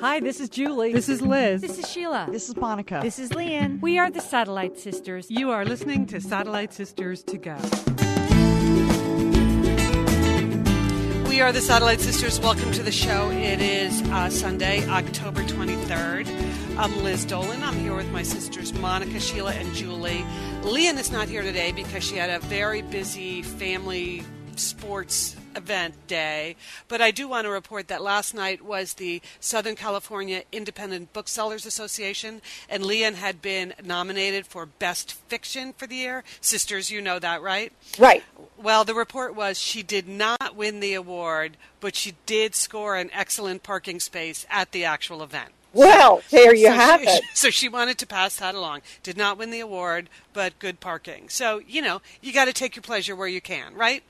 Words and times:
Hi, 0.00 0.18
this 0.18 0.40
is 0.40 0.48
Julie. 0.48 0.94
This 0.94 1.10
is 1.10 1.20
Liz. 1.20 1.60
This 1.60 1.78
is 1.78 1.86
Sheila. 1.86 2.26
This 2.30 2.48
is 2.48 2.56
Monica. 2.56 3.00
This 3.02 3.18
is 3.18 3.34
Lian. 3.34 3.78
We 3.82 3.98
are 3.98 4.10
the 4.10 4.22
Satellite 4.22 4.78
Sisters. 4.78 5.30
You 5.30 5.50
are 5.50 5.62
listening 5.66 6.06
to 6.06 6.22
Satellite 6.22 6.72
Sisters 6.72 7.22
to 7.24 7.36
Go. 7.36 7.56
We 11.28 11.42
are 11.42 11.52
the 11.52 11.60
Satellite 11.60 12.00
Sisters. 12.00 12.40
Welcome 12.40 12.72
to 12.72 12.82
the 12.82 12.90
show. 12.90 13.30
It 13.30 13.60
is 13.60 14.00
uh, 14.04 14.30
Sunday, 14.30 14.88
October 14.88 15.42
23rd. 15.42 16.26
I'm 16.78 17.04
Liz 17.04 17.26
Dolan. 17.26 17.62
I'm 17.62 17.76
here 17.76 17.94
with 17.94 18.10
my 18.10 18.22
sisters 18.22 18.72
Monica, 18.72 19.20
Sheila, 19.20 19.52
and 19.52 19.74
Julie. 19.74 20.24
Lian 20.62 20.96
is 20.96 21.12
not 21.12 21.28
here 21.28 21.42
today 21.42 21.72
because 21.72 22.02
she 22.02 22.16
had 22.16 22.30
a 22.30 22.38
very 22.46 22.80
busy 22.80 23.42
family 23.42 24.24
sports 24.56 25.36
event 25.56 26.06
day. 26.06 26.56
But 26.88 27.00
I 27.00 27.10
do 27.10 27.28
want 27.28 27.44
to 27.46 27.50
report 27.50 27.88
that 27.88 28.02
last 28.02 28.34
night 28.34 28.62
was 28.62 28.94
the 28.94 29.20
Southern 29.40 29.76
California 29.76 30.42
Independent 30.52 31.12
Booksellers 31.12 31.66
Association, 31.66 32.42
and 32.68 32.84
Lian 32.84 33.14
had 33.14 33.42
been 33.42 33.74
nominated 33.84 34.46
for 34.46 34.66
Best 34.66 35.12
Fiction 35.12 35.72
for 35.72 35.86
the 35.86 35.96
year. 35.96 36.24
Sisters, 36.40 36.90
you 36.90 37.00
know 37.00 37.18
that, 37.18 37.42
right? 37.42 37.72
Right. 37.98 38.22
Well, 38.56 38.84
the 38.84 38.94
report 38.94 39.34
was 39.34 39.58
she 39.58 39.82
did 39.82 40.08
not 40.08 40.54
win 40.54 40.80
the 40.80 40.94
award, 40.94 41.56
but 41.80 41.96
she 41.96 42.14
did 42.26 42.54
score 42.54 42.96
an 42.96 43.10
excellent 43.12 43.62
parking 43.62 44.00
space 44.00 44.46
at 44.50 44.72
the 44.72 44.84
actual 44.84 45.22
event. 45.22 45.52
Well, 45.72 46.22
there 46.30 46.54
you 46.54 46.66
so 46.66 46.72
have 46.72 47.00
she, 47.00 47.08
it. 47.08 47.24
So 47.34 47.50
she 47.50 47.68
wanted 47.68 47.98
to 47.98 48.06
pass 48.06 48.36
that 48.36 48.54
along. 48.54 48.82
Did 49.02 49.16
not 49.16 49.38
win 49.38 49.50
the 49.50 49.60
award, 49.60 50.08
but 50.32 50.58
good 50.58 50.80
parking. 50.80 51.28
So, 51.28 51.60
you 51.66 51.80
know, 51.80 52.02
you 52.20 52.32
got 52.32 52.46
to 52.46 52.52
take 52.52 52.76
your 52.76 52.82
pleasure 52.82 53.14
where 53.14 53.28
you 53.28 53.40
can, 53.40 53.74
right? 53.74 54.02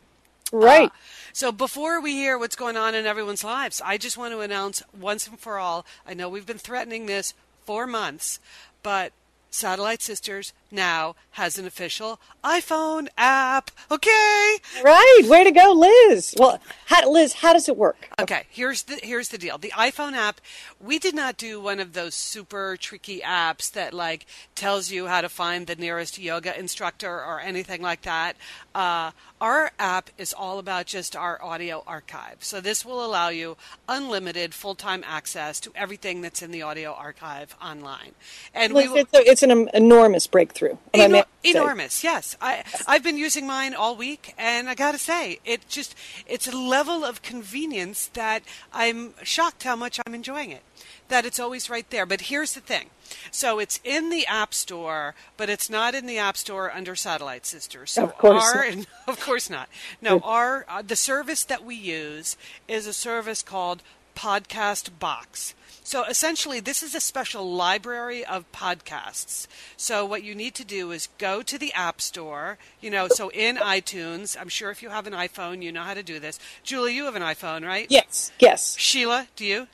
Right. 0.52 0.88
Uh, 0.88 0.94
so 1.32 1.52
before 1.52 2.00
we 2.00 2.12
hear 2.12 2.38
what's 2.38 2.56
going 2.56 2.76
on 2.76 2.94
in 2.94 3.06
everyone's 3.06 3.44
lives, 3.44 3.80
I 3.84 3.98
just 3.98 4.18
want 4.18 4.32
to 4.32 4.40
announce 4.40 4.82
once 4.98 5.26
and 5.26 5.38
for 5.38 5.58
all 5.58 5.86
I 6.06 6.14
know 6.14 6.28
we've 6.28 6.46
been 6.46 6.58
threatening 6.58 7.06
this 7.06 7.34
for 7.64 7.86
months, 7.86 8.40
but 8.82 9.12
Satellite 9.50 10.02
Sisters 10.02 10.52
now 10.70 11.16
has 11.32 11.58
an 11.58 11.66
official 11.66 12.20
iPhone 12.42 13.08
app. 13.16 13.70
Okay. 13.90 14.56
Right. 14.82 15.22
Way 15.26 15.44
to 15.44 15.50
go, 15.50 15.72
Liz. 15.72 16.34
Well, 16.38 16.60
how, 16.86 17.10
Liz, 17.10 17.34
how 17.34 17.52
does 17.52 17.68
it 17.68 17.76
work? 17.76 18.08
Okay, 18.20 18.44
here's 18.50 18.82
the 18.84 18.98
here's 19.02 19.28
the 19.28 19.38
deal. 19.38 19.58
The 19.58 19.70
iPhone 19.70 20.12
app, 20.12 20.40
we 20.80 20.98
did 20.98 21.14
not 21.14 21.36
do 21.36 21.60
one 21.60 21.80
of 21.80 21.92
those 21.92 22.14
super 22.14 22.76
tricky 22.76 23.20
apps 23.20 23.70
that 23.72 23.94
like 23.94 24.26
tells 24.54 24.90
you 24.90 25.06
how 25.06 25.20
to 25.20 25.28
find 25.28 25.66
the 25.66 25.76
nearest 25.76 26.18
yoga 26.18 26.58
instructor 26.58 27.10
or 27.10 27.40
anything 27.40 27.80
like 27.80 28.02
that. 28.02 28.36
Uh, 28.74 29.12
our 29.40 29.72
app 29.78 30.10
is 30.18 30.34
all 30.34 30.58
about 30.58 30.86
just 30.86 31.16
our 31.16 31.42
audio 31.42 31.82
archive. 31.86 32.36
So 32.40 32.60
this 32.60 32.84
will 32.84 33.04
allow 33.04 33.30
you 33.30 33.56
unlimited 33.88 34.52
full-time 34.52 35.02
access 35.06 35.58
to 35.60 35.72
everything 35.74 36.20
that's 36.20 36.42
in 36.42 36.50
the 36.50 36.62
audio 36.62 36.92
archive 36.92 37.56
online. 37.62 38.12
And 38.54 38.74
Liz, 38.74 38.84
we 38.84 38.88
will, 38.90 38.96
it's, 38.98 39.14
a, 39.14 39.30
it's 39.30 39.42
an 39.42 39.68
enormous 39.72 40.26
breakthrough. 40.26 40.59
If 40.68 40.78
I 40.94 41.06
may 41.08 41.20
Enor- 41.20 41.24
say. 41.44 41.50
enormous, 41.50 42.04
yes. 42.04 42.36
I 42.40 42.64
I've 42.86 43.02
been 43.02 43.16
using 43.18 43.46
mine 43.46 43.74
all 43.74 43.96
week, 43.96 44.34
and 44.38 44.68
I 44.68 44.74
got 44.74 44.92
to 44.92 44.98
say, 44.98 45.40
it 45.44 45.68
just 45.68 45.94
it's 46.26 46.46
a 46.48 46.56
level 46.56 47.04
of 47.04 47.22
convenience 47.22 48.06
that 48.14 48.42
I'm 48.72 49.14
shocked 49.22 49.62
how 49.64 49.76
much 49.76 50.00
I'm 50.06 50.14
enjoying 50.14 50.50
it. 50.50 50.62
That 51.08 51.24
it's 51.26 51.40
always 51.40 51.68
right 51.68 51.88
there. 51.90 52.06
But 52.06 52.22
here's 52.22 52.54
the 52.54 52.60
thing. 52.60 52.90
So 53.32 53.58
it's 53.58 53.80
in 53.82 54.10
the 54.10 54.24
App 54.26 54.54
Store, 54.54 55.16
but 55.36 55.50
it's 55.50 55.68
not 55.68 55.96
in 55.96 56.06
the 56.06 56.18
App 56.18 56.36
Store 56.36 56.70
under 56.72 56.94
Satellite 56.94 57.44
Sister. 57.44 57.84
So 57.86 58.04
Of 58.04 58.16
course 58.16 58.44
our, 58.54 58.70
not. 58.70 58.86
of 59.08 59.20
course 59.20 59.50
not. 59.50 59.68
No, 60.00 60.20
our 60.20 60.64
uh, 60.68 60.82
the 60.82 60.94
service 60.94 61.42
that 61.44 61.64
we 61.64 61.74
use 61.74 62.36
is 62.68 62.86
a 62.86 62.92
service 62.92 63.42
called 63.42 63.82
Podcast 64.20 64.98
Box. 64.98 65.54
So 65.82 66.04
essentially, 66.04 66.60
this 66.60 66.82
is 66.82 66.94
a 66.94 67.00
special 67.00 67.50
library 67.54 68.22
of 68.22 68.44
podcasts. 68.52 69.46
So 69.78 70.04
what 70.04 70.22
you 70.22 70.34
need 70.34 70.54
to 70.56 70.64
do 70.64 70.90
is 70.90 71.08
go 71.16 71.40
to 71.40 71.56
the 71.56 71.72
App 71.72 72.02
Store. 72.02 72.58
You 72.82 72.90
know, 72.90 73.08
so 73.08 73.30
in 73.30 73.56
iTunes, 73.56 74.36
I'm 74.38 74.50
sure 74.50 74.70
if 74.70 74.82
you 74.82 74.90
have 74.90 75.06
an 75.06 75.14
iPhone, 75.14 75.62
you 75.62 75.72
know 75.72 75.84
how 75.84 75.94
to 75.94 76.02
do 76.02 76.18
this. 76.18 76.38
Julie, 76.62 76.94
you 76.94 77.06
have 77.06 77.16
an 77.16 77.22
iPhone, 77.22 77.66
right? 77.66 77.86
Yes. 77.88 78.30
Yes. 78.38 78.76
Sheila, 78.78 79.28
do 79.36 79.46
you? 79.46 79.68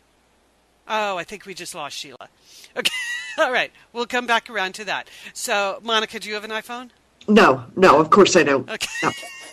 Oh, 0.86 1.18
I 1.18 1.24
think 1.24 1.44
we 1.44 1.52
just 1.52 1.74
lost 1.74 1.96
Sheila. 1.96 2.28
Okay. 2.76 2.92
All 3.38 3.50
right. 3.50 3.72
We'll 3.92 4.06
come 4.06 4.28
back 4.28 4.48
around 4.48 4.76
to 4.76 4.84
that. 4.84 5.10
So, 5.32 5.80
Monica, 5.82 6.20
do 6.20 6.28
you 6.28 6.34
have 6.34 6.44
an 6.44 6.52
iPhone? 6.52 6.90
No, 7.26 7.64
no, 7.74 7.98
of 7.98 8.10
course 8.10 8.36
I 8.36 8.44
don't. 8.44 8.70
Okay. 8.70 8.86
No. 9.02 9.10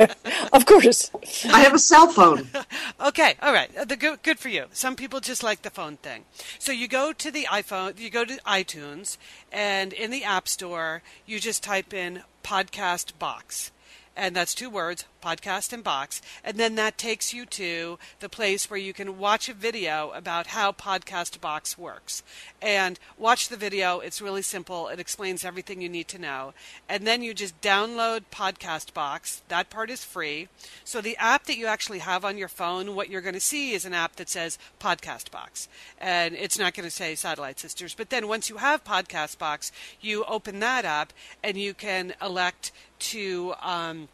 Of 0.52 0.66
course. 0.66 1.10
I 1.44 1.60
have 1.60 1.74
a 1.74 1.78
cell 1.78 2.08
phone. 2.08 2.48
Okay, 3.00 3.34
all 3.42 3.52
right. 3.52 3.70
Uh, 3.76 3.84
The 3.84 3.96
good, 3.96 4.22
good 4.22 4.38
for 4.38 4.48
you. 4.50 4.66
Some 4.72 4.94
people 4.96 5.20
just 5.20 5.42
like 5.42 5.62
the 5.62 5.70
phone 5.70 5.96
thing. 5.96 6.24
So 6.58 6.70
you 6.72 6.86
go 6.88 7.12
to 7.12 7.30
the 7.30 7.44
iPhone, 7.44 7.98
you 7.98 8.10
go 8.10 8.24
to 8.24 8.36
iTunes, 8.46 9.16
and 9.50 9.92
in 9.92 10.10
the 10.10 10.22
App 10.24 10.46
Store, 10.48 11.02
you 11.26 11.40
just 11.40 11.62
type 11.62 11.94
in 11.94 12.22
podcast 12.44 13.18
box. 13.18 13.72
And 14.16 14.36
that's 14.36 14.54
two 14.54 14.68
words, 14.68 15.04
podcast 15.22 15.72
and 15.72 15.84
box. 15.84 16.20
And 16.44 16.58
then 16.58 16.74
that 16.74 16.98
takes 16.98 17.32
you 17.32 17.46
to 17.46 17.98
the 18.18 18.28
place 18.28 18.68
where 18.68 18.78
you 18.78 18.92
can 18.92 19.18
watch 19.18 19.48
a 19.48 19.54
video 19.54 20.10
about 20.10 20.48
how 20.48 20.72
Podcast 20.72 21.40
Box 21.40 21.78
works. 21.78 22.22
And 22.60 22.98
watch 23.16 23.48
the 23.48 23.56
video. 23.56 24.00
It's 24.00 24.20
really 24.20 24.42
simple. 24.42 24.88
It 24.88 25.00
explains 25.00 25.44
everything 25.44 25.80
you 25.80 25.88
need 25.88 26.08
to 26.08 26.18
know. 26.18 26.52
And 26.88 27.06
then 27.06 27.22
you 27.22 27.32
just 27.32 27.60
download 27.60 28.22
Podcast 28.32 28.92
Box. 28.92 29.42
That 29.48 29.70
part 29.70 29.90
is 29.90 30.04
free. 30.04 30.48
So 30.84 31.00
the 31.00 31.16
app 31.16 31.44
that 31.44 31.56
you 31.56 31.66
actually 31.66 32.00
have 32.00 32.24
on 32.24 32.36
your 32.36 32.48
phone, 32.48 32.94
what 32.94 33.10
you're 33.10 33.20
going 33.20 33.34
to 33.34 33.40
see 33.40 33.72
is 33.72 33.84
an 33.84 33.94
app 33.94 34.16
that 34.16 34.28
says 34.28 34.58
Podcast 34.80 35.30
Box. 35.30 35.68
And 35.98 36.34
it's 36.34 36.58
not 36.58 36.74
going 36.74 36.84
to 36.84 36.94
say 36.94 37.14
Satellite 37.14 37.60
Sisters. 37.60 37.94
But 37.94 38.10
then 38.10 38.28
once 38.28 38.50
you 38.50 38.56
have 38.56 38.84
Podcast 38.84 39.38
Box, 39.38 39.72
you 40.00 40.24
open 40.24 40.60
that 40.60 40.84
up 40.84 41.12
and 41.42 41.56
you 41.56 41.74
can 41.74 42.14
elect 42.20 42.72
to 43.00 43.54
um, 43.62 44.08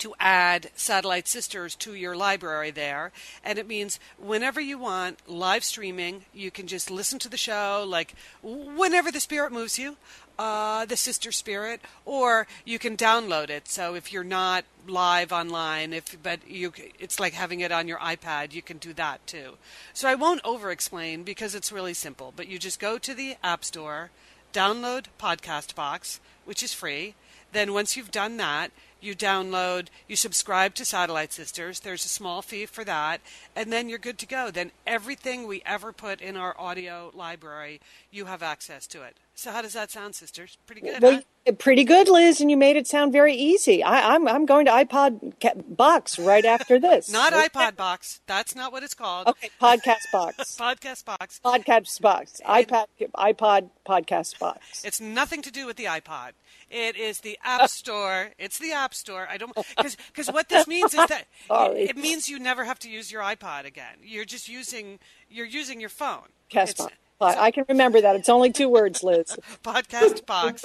to 0.00 0.14
add 0.18 0.70
satellite 0.74 1.28
sisters 1.28 1.74
to 1.74 1.94
your 1.94 2.16
library 2.16 2.70
there. 2.70 3.12
And 3.44 3.58
it 3.58 3.68
means 3.68 4.00
whenever 4.18 4.60
you 4.60 4.78
want 4.78 5.18
live 5.28 5.62
streaming 5.62 6.24
you 6.32 6.50
can 6.50 6.66
just 6.66 6.90
listen 6.90 7.18
to 7.20 7.28
the 7.28 7.36
show 7.36 7.84
like 7.86 8.14
whenever 8.42 9.12
the 9.12 9.20
spirit 9.20 9.52
moves 9.52 9.78
you 9.78 9.96
uh, 10.38 10.86
the 10.86 10.96
sister 10.96 11.30
spirit 11.30 11.82
or 12.06 12.46
you 12.64 12.78
can 12.78 12.96
download 12.96 13.50
it. 13.50 13.68
So 13.68 13.94
if 13.94 14.10
you're 14.10 14.24
not 14.24 14.64
live 14.88 15.32
online 15.32 15.92
if 15.92 16.16
but 16.22 16.40
you 16.48 16.72
it's 16.98 17.20
like 17.20 17.34
having 17.34 17.60
it 17.60 17.70
on 17.70 17.86
your 17.86 17.98
ipad 17.98 18.54
you 18.54 18.62
can 18.62 18.78
do 18.78 18.94
that 18.94 19.24
too. 19.26 19.58
So 19.92 20.08
i 20.08 20.14
won't 20.14 20.40
over 20.44 20.70
explain 20.70 21.22
because 21.22 21.54
it's 21.54 21.70
really 21.70 21.94
simple 21.94 22.32
but 22.34 22.48
you 22.48 22.58
just 22.58 22.80
go 22.80 22.96
to 22.96 23.12
the 23.12 23.36
app 23.44 23.64
store 23.64 24.10
download 24.54 25.04
podcast 25.20 25.74
box 25.74 26.20
which 26.46 26.62
is 26.62 26.72
free 26.72 27.14
then 27.52 27.72
once 27.72 27.96
you've 27.96 28.10
done 28.10 28.36
that, 28.38 28.70
you 29.00 29.14
download, 29.14 29.88
you 30.08 30.16
subscribe 30.16 30.74
to 30.74 30.84
Satellite 30.84 31.32
Sisters. 31.32 31.80
There's 31.80 32.04
a 32.04 32.08
small 32.08 32.42
fee 32.42 32.66
for 32.66 32.84
that, 32.84 33.20
and 33.56 33.72
then 33.72 33.88
you're 33.88 33.98
good 33.98 34.18
to 34.18 34.26
go. 34.26 34.50
Then 34.50 34.72
everything 34.86 35.46
we 35.46 35.62
ever 35.64 35.92
put 35.92 36.20
in 36.20 36.36
our 36.36 36.54
audio 36.58 37.10
library, 37.14 37.80
you 38.10 38.26
have 38.26 38.42
access 38.42 38.86
to 38.88 39.02
it. 39.02 39.16
So 39.40 39.52
how 39.52 39.62
does 39.62 39.72
that 39.72 39.90
sound, 39.90 40.14
sisters? 40.14 40.58
Pretty 40.66 40.82
good. 40.82 41.00
Well, 41.00 41.22
huh? 41.46 41.52
pretty 41.52 41.84
good, 41.84 42.08
Liz, 42.10 42.42
and 42.42 42.50
you 42.50 42.58
made 42.58 42.76
it 42.76 42.86
sound 42.86 43.10
very 43.10 43.34
easy. 43.34 43.82
I, 43.82 44.14
I'm 44.14 44.28
I'm 44.28 44.44
going 44.44 44.66
to 44.66 44.70
iPod 44.70 45.32
box 45.66 46.18
right 46.18 46.44
after 46.44 46.78
this. 46.78 47.10
Not 47.12 47.32
iPod 47.32 47.74
box. 47.74 48.20
That's 48.26 48.54
not 48.54 48.70
what 48.70 48.82
it's 48.82 48.92
called. 48.92 49.28
Okay, 49.28 49.48
podcast 49.58 50.12
box. 50.12 50.56
Podcast 50.60 51.06
box. 51.06 51.40
podcast 51.42 52.00
box. 52.02 52.42
iPad 52.46 52.84
iPod 53.16 53.70
podcast 53.86 54.38
box. 54.38 54.84
It's 54.84 55.00
nothing 55.00 55.40
to 55.40 55.50
do 55.50 55.64
with 55.64 55.76
the 55.76 55.86
iPod. 55.86 56.32
It 56.70 56.96
is 56.96 57.20
the 57.20 57.38
App 57.42 57.70
Store. 57.80 58.32
It's 58.38 58.58
the 58.58 58.72
App 58.72 58.92
Store. 58.92 59.26
I 59.30 59.38
don't 59.38 59.54
because 59.74 59.96
because 60.08 60.30
what 60.30 60.50
this 60.50 60.66
means 60.66 60.92
is 60.92 61.06
that 61.06 61.24
it, 61.50 61.90
it 61.90 61.96
means 61.96 62.28
you 62.28 62.38
never 62.38 62.64
have 62.66 62.78
to 62.80 62.90
use 62.90 63.10
your 63.10 63.22
iPod 63.22 63.64
again. 63.64 63.96
You're 64.02 64.26
just 64.26 64.50
using 64.50 64.98
you're 65.30 65.46
using 65.46 65.80
your 65.80 65.88
phone. 65.88 66.28
It's- 66.50 66.74
box. 66.74 66.92
I 67.20 67.46
I 67.46 67.50
can 67.50 67.64
remember 67.68 68.00
that. 68.00 68.16
It's 68.16 68.28
only 68.28 68.50
two 68.52 68.68
words, 68.68 69.02
Liz. 69.02 69.36
podcast 69.64 70.26
box 70.26 70.64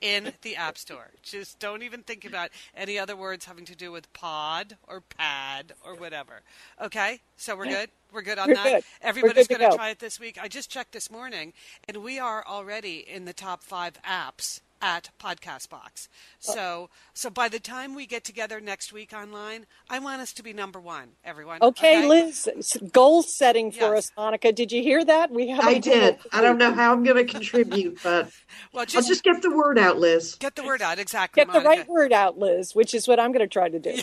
in 0.00 0.32
the 0.42 0.56
App 0.56 0.78
Store. 0.78 1.10
Just 1.22 1.58
don't 1.58 1.82
even 1.82 2.02
think 2.02 2.24
about 2.24 2.50
any 2.76 2.98
other 2.98 3.16
words 3.16 3.44
having 3.46 3.64
to 3.66 3.76
do 3.76 3.92
with 3.92 4.12
pod 4.12 4.76
or 4.88 5.00
pad 5.00 5.72
or 5.84 5.94
whatever. 5.94 6.42
Okay? 6.80 7.20
So 7.36 7.56
we're 7.56 7.66
good? 7.66 7.90
We're 8.12 8.22
good 8.22 8.38
on 8.38 8.48
We're 8.48 8.54
that? 8.54 8.64
good. 8.64 8.84
Everybody's 9.02 9.46
going 9.48 9.60
to 9.60 9.68
go. 9.70 9.76
try 9.76 9.90
it 9.90 9.98
this 9.98 10.18
week. 10.18 10.38
I 10.40 10.48
just 10.48 10.70
checked 10.70 10.92
this 10.92 11.10
morning, 11.10 11.52
and 11.86 11.98
we 11.98 12.18
are 12.18 12.44
already 12.46 12.98
in 12.98 13.24
the 13.24 13.32
top 13.32 13.62
five 13.62 13.94
apps 14.02 14.60
at 14.82 15.10
Podcast 15.20 15.68
Box. 15.68 16.08
So, 16.38 16.90
so 17.14 17.30
by 17.30 17.48
the 17.48 17.58
time 17.60 17.94
we 17.94 18.06
get 18.06 18.24
together 18.24 18.60
next 18.60 18.92
week 18.92 19.12
online, 19.12 19.66
I 19.88 19.98
want 19.98 20.20
us 20.22 20.32
to 20.34 20.42
be 20.42 20.52
number 20.52 20.80
one, 20.80 21.10
everyone. 21.24 21.58
Okay, 21.62 22.06
Liz, 22.06 22.48
goal 22.92 23.22
setting 23.22 23.70
for 23.72 23.94
Yes. 23.94 24.06
us, 24.06 24.12
Monica. 24.16 24.52
Did 24.52 24.72
you 24.72 24.82
hear 24.82 25.04
that? 25.04 25.30
We 25.30 25.48
have. 25.48 25.64
I 25.66 25.78
did. 25.78 26.18
I 26.32 26.40
don't 26.40 26.58
know 26.58 26.72
how 26.72 26.92
I'm 26.92 27.04
going 27.04 27.24
to 27.24 27.30
contribute, 27.30 27.98
but 28.02 28.30
Well, 28.72 28.80
I'll 28.80 28.86
just, 28.86 29.08
just 29.08 29.22
get 29.24 29.42
the 29.42 29.54
word 29.54 29.78
out, 29.78 29.98
Liz. 29.98 30.34
get 30.36 30.56
the 30.56 30.64
word 30.64 30.82
out. 30.82 30.98
Exactly. 30.98 31.44
Get 31.44 31.52
the 31.52 31.60
right 31.60 31.86
word 31.88 32.12
out, 32.12 32.38
Liz, 32.38 32.74
which 32.74 32.94
is 32.94 33.06
what 33.08 33.20
I'm 33.20 33.32
going 33.32 33.46
to 33.46 33.52
try 33.52 33.68
to 33.68 33.78
do. 33.78 33.98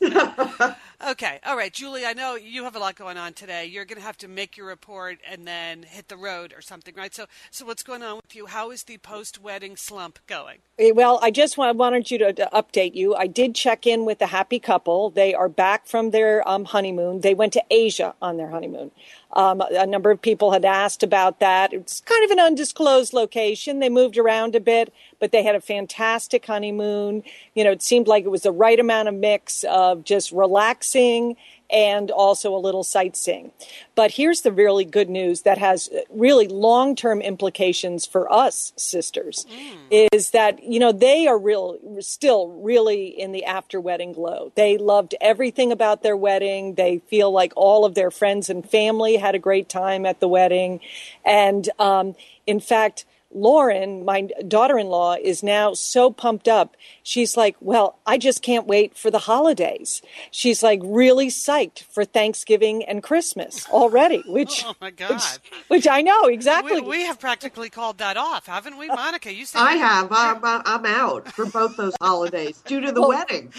Okay, 1.06 1.38
all 1.46 1.56
right, 1.56 1.72
Julie. 1.72 2.04
I 2.04 2.12
know 2.12 2.34
you 2.34 2.64
have 2.64 2.74
a 2.74 2.80
lot 2.80 2.96
going 2.96 3.16
on 3.16 3.32
today. 3.32 3.64
You're 3.66 3.84
going 3.84 4.00
to 4.00 4.04
have 4.04 4.16
to 4.18 4.26
make 4.26 4.56
your 4.56 4.66
report 4.66 5.18
and 5.30 5.46
then 5.46 5.84
hit 5.84 6.08
the 6.08 6.16
road 6.16 6.52
or 6.52 6.60
something, 6.60 6.92
right? 6.96 7.14
So, 7.14 7.26
so 7.52 7.64
what's 7.64 7.84
going 7.84 8.02
on 8.02 8.16
with 8.16 8.34
you? 8.34 8.46
How 8.46 8.72
is 8.72 8.82
the 8.82 8.98
post-wedding 8.98 9.76
slump 9.76 10.18
going? 10.26 10.58
Eh, 10.76 10.90
Well, 10.92 11.20
I 11.22 11.30
just 11.30 11.56
wa- 11.56 11.72
wanted 11.72 12.10
you 12.10 12.18
to, 12.18 12.32
to 12.32 12.48
update 12.52 12.96
you. 12.96 13.14
I 13.14 13.28
did 13.28 13.54
check 13.54 13.86
in 13.86 14.06
with 14.06 14.18
the 14.18 14.26
happy 14.26 14.58
couple. 14.58 15.10
They 15.10 15.34
are 15.36 15.48
back 15.48 15.86
from 15.86 16.10
their 16.10 16.46
um, 16.48 16.64
honeymoon. 16.64 17.20
They 17.20 17.32
went 17.34 17.52
to 17.52 17.64
Asia 17.70 18.16
on 18.20 18.36
their 18.36 18.50
honeymoon. 18.50 18.90
Um, 19.38 19.60
a 19.60 19.86
number 19.86 20.10
of 20.10 20.20
people 20.20 20.50
had 20.50 20.64
asked 20.64 21.04
about 21.04 21.38
that. 21.38 21.72
It's 21.72 22.00
kind 22.00 22.24
of 22.24 22.32
an 22.32 22.40
undisclosed 22.40 23.12
location. 23.12 23.78
They 23.78 23.88
moved 23.88 24.18
around 24.18 24.56
a 24.56 24.60
bit, 24.60 24.92
but 25.20 25.30
they 25.30 25.44
had 25.44 25.54
a 25.54 25.60
fantastic 25.60 26.44
honeymoon. 26.44 27.22
You 27.54 27.62
know, 27.62 27.70
it 27.70 27.80
seemed 27.80 28.08
like 28.08 28.24
it 28.24 28.30
was 28.30 28.42
the 28.42 28.50
right 28.50 28.80
amount 28.80 29.06
of 29.06 29.14
mix 29.14 29.62
of 29.62 30.02
just 30.02 30.32
relaxing 30.32 31.36
and 31.70 32.10
also 32.10 32.54
a 32.54 32.58
little 32.58 32.82
sightseeing. 32.82 33.52
But 33.94 34.12
here's 34.12 34.40
the 34.42 34.52
really 34.52 34.84
good 34.84 35.10
news 35.10 35.42
that 35.42 35.58
has 35.58 35.90
really 36.08 36.48
long 36.48 36.96
term 36.96 37.20
implications 37.20 38.06
for 38.06 38.32
us 38.32 38.72
sisters 38.76 39.46
is 39.90 40.30
that, 40.30 40.62
you 40.62 40.78
know, 40.78 40.92
they 40.92 41.26
are 41.26 41.38
real, 41.38 41.78
still 42.00 42.48
really 42.62 43.06
in 43.06 43.32
the 43.32 43.44
after 43.44 43.80
wedding 43.80 44.12
glow. 44.12 44.52
They 44.54 44.78
loved 44.78 45.14
everything 45.20 45.72
about 45.72 46.02
their 46.02 46.16
wedding. 46.16 46.74
They 46.74 46.98
feel 47.08 47.30
like 47.30 47.52
all 47.56 47.84
of 47.84 47.94
their 47.94 48.10
friends 48.10 48.48
and 48.48 48.68
family 48.68 49.16
had 49.16 49.34
a 49.34 49.38
great 49.38 49.68
time 49.68 50.06
at 50.06 50.20
the 50.20 50.28
wedding. 50.28 50.80
And 51.24 51.68
um, 51.78 52.14
in 52.46 52.60
fact, 52.60 53.04
Lauren, 53.30 54.04
my 54.04 54.22
daughter 54.48 54.78
in 54.78 54.86
law, 54.86 55.14
is 55.14 55.42
now 55.42 55.74
so 55.74 56.10
pumped 56.10 56.48
up. 56.48 56.76
She's 57.02 57.36
like, 57.36 57.56
Well, 57.60 57.98
I 58.06 58.16
just 58.18 58.42
can't 58.42 58.66
wait 58.66 58.96
for 58.96 59.10
the 59.10 59.18
holidays. 59.20 60.00
She's 60.30 60.62
like 60.62 60.80
really 60.82 61.28
psyched 61.28 61.82
for 61.84 62.04
Thanksgiving 62.04 62.84
and 62.84 63.02
Christmas 63.02 63.68
already, 63.68 64.22
which, 64.26 64.64
Oh 64.64 64.74
my 64.80 64.90
God. 64.90 65.10
which, 65.10 65.52
which 65.68 65.88
I 65.88 66.00
know 66.00 66.24
exactly. 66.24 66.80
We, 66.80 66.88
we 66.88 67.02
have 67.04 67.20
practically 67.20 67.68
called 67.70 67.98
that 67.98 68.16
off, 68.16 68.46
haven't 68.46 68.78
we, 68.78 68.88
uh, 68.88 68.96
Monica? 68.96 69.32
You 69.32 69.44
said 69.44 69.60
I 69.60 69.72
have. 69.72 70.08
I'm, 70.10 70.42
uh, 70.42 70.62
I'm 70.64 70.86
out 70.86 71.28
for 71.32 71.44
both 71.46 71.76
those 71.76 71.94
holidays 72.00 72.62
due 72.66 72.80
to 72.80 72.92
the 72.92 73.02
Oh. 73.02 73.08
wedding. 73.08 73.52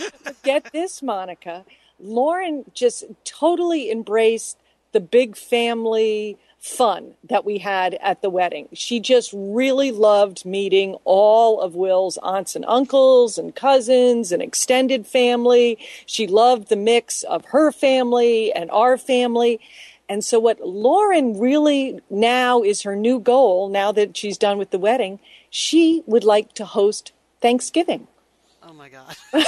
Get 0.43 0.71
this, 0.73 1.01
Monica. 1.03 1.63
Lauren 1.99 2.65
just 2.73 3.03
totally 3.23 3.91
embraced 3.91 4.57
the 4.91 4.99
big 4.99 5.35
family 5.35 6.37
fun 6.59 7.13
that 7.23 7.45
we 7.45 7.57
had 7.59 7.93
at 7.95 8.21
the 8.21 8.29
wedding. 8.29 8.67
She 8.73 8.99
just 8.99 9.31
really 9.33 9.91
loved 9.91 10.45
meeting 10.45 10.97
all 11.05 11.61
of 11.61 11.73
Will's 11.75 12.17
aunts 12.17 12.55
and 12.55 12.65
uncles 12.67 13.37
and 13.37 13.55
cousins 13.55 14.31
and 14.31 14.41
extended 14.41 15.07
family. 15.07 15.77
She 16.05 16.27
loved 16.27 16.67
the 16.67 16.75
mix 16.75 17.23
of 17.23 17.45
her 17.45 17.71
family 17.71 18.51
and 18.51 18.69
our 18.71 18.97
family. 18.97 19.61
And 20.09 20.25
so, 20.25 20.39
what 20.39 20.59
Lauren 20.59 21.39
really 21.39 22.01
now 22.09 22.63
is 22.63 22.81
her 22.81 22.95
new 22.95 23.19
goal, 23.19 23.69
now 23.69 23.91
that 23.91 24.17
she's 24.17 24.37
done 24.37 24.57
with 24.57 24.71
the 24.71 24.79
wedding, 24.79 25.19
she 25.49 26.03
would 26.07 26.23
like 26.23 26.53
to 26.53 26.65
host 26.65 27.13
Thanksgiving. 27.41 28.07
Oh 28.69 28.73
my 28.73 28.87
God. 28.89 29.15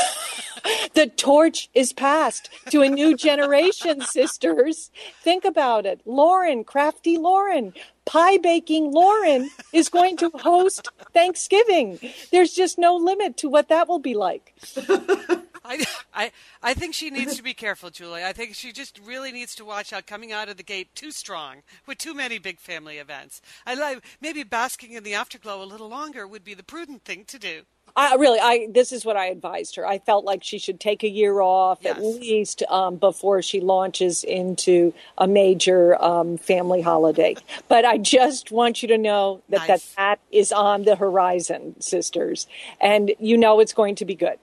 The 0.94 1.07
torch 1.07 1.69
is 1.73 1.94
passed 1.94 2.50
to 2.69 2.81
a 2.81 2.89
new 2.89 3.15
generation, 3.15 4.01
sisters. 4.06 4.91
Think 5.21 5.45
about 5.45 5.85
it. 5.85 6.01
Lauren, 6.06 6.63
crafty 6.63 7.18
Lauren, 7.18 7.73
pie 8.06 8.38
baking 8.38 8.91
Lauren 8.91 9.50
is 9.71 9.89
going 9.89 10.18
to 10.18 10.29
host 10.29 10.89
Thanksgiving. 11.13 12.00
There's 12.31 12.53
just 12.53 12.77
no 12.77 12.95
limit 12.95 13.38
to 13.38 13.50
what 13.50 13.69
that 13.69 13.88
will 13.88 14.00
be 14.00 14.13
like. 14.13 14.53
I, 15.63 15.85
I, 16.13 16.31
I 16.62 16.74
think 16.74 16.94
she 16.94 17.09
needs 17.09 17.38
to 17.38 17.44
be 17.44 17.53
careful, 17.53 17.91
Julie. 17.91 18.24
I 18.24 18.33
think 18.33 18.56
she 18.56 18.74
just 18.74 19.00
really 19.06 19.31
needs 19.31 19.56
to 19.56 19.65
watch 19.65 19.94
out 19.94 20.07
coming 20.07 20.31
out 20.31 20.50
of 20.50 20.57
the 20.57 20.63
gate 20.63 20.94
too 20.95 21.12
strong 21.12 21.57
with 21.85 22.00
too 22.00 22.13
many 22.13 22.39
big 22.39 22.59
family 22.59 22.97
events. 22.97 23.41
I 23.65 23.75
like 23.75 24.03
maybe 24.19 24.44
basking 24.44 24.94
in 24.94 25.03
the 25.03 25.13
afterglow 25.13 25.63
a 25.63 25.65
little 25.65 25.88
longer 25.88 26.27
would 26.27 26.44
be 26.44 26.56
the 26.56 26.63
prudent 26.63 27.06
thing 27.06 27.24
to 27.25 27.39
do. 27.39 27.62
I 27.95 28.15
really, 28.15 28.39
I 28.39 28.67
this 28.69 28.91
is 28.91 29.05
what 29.05 29.17
I 29.17 29.27
advised 29.27 29.75
her. 29.75 29.88
I 29.88 29.99
felt 29.99 30.25
like 30.25 30.43
she 30.43 30.57
should 30.57 30.79
take 30.79 31.03
a 31.03 31.09
year 31.09 31.41
off 31.41 31.85
at 31.85 32.01
least 32.01 32.63
um, 32.69 32.95
before 32.97 33.41
she 33.41 33.59
launches 33.59 34.23
into 34.23 34.93
a 35.17 35.27
major 35.27 36.01
um, 36.01 36.38
family 36.38 36.81
holiday. 36.81 37.35
But 37.67 37.85
I 37.85 37.97
just 37.97 38.51
want 38.51 38.81
you 38.81 38.88
to 38.89 38.97
know 38.97 39.41
that 39.49 39.67
Nice. 39.67 39.67
that, 39.67 39.95
that 39.97 40.19
is 40.31 40.51
on 40.51 40.83
the 40.83 40.95
horizon, 40.95 41.79
sisters, 41.81 42.47
and 42.79 43.13
you 43.19 43.38
know 43.38 43.59
it's 43.59 43.73
going 43.73 43.95
to 43.95 44.05
be 44.05 44.15
good. 44.15 44.38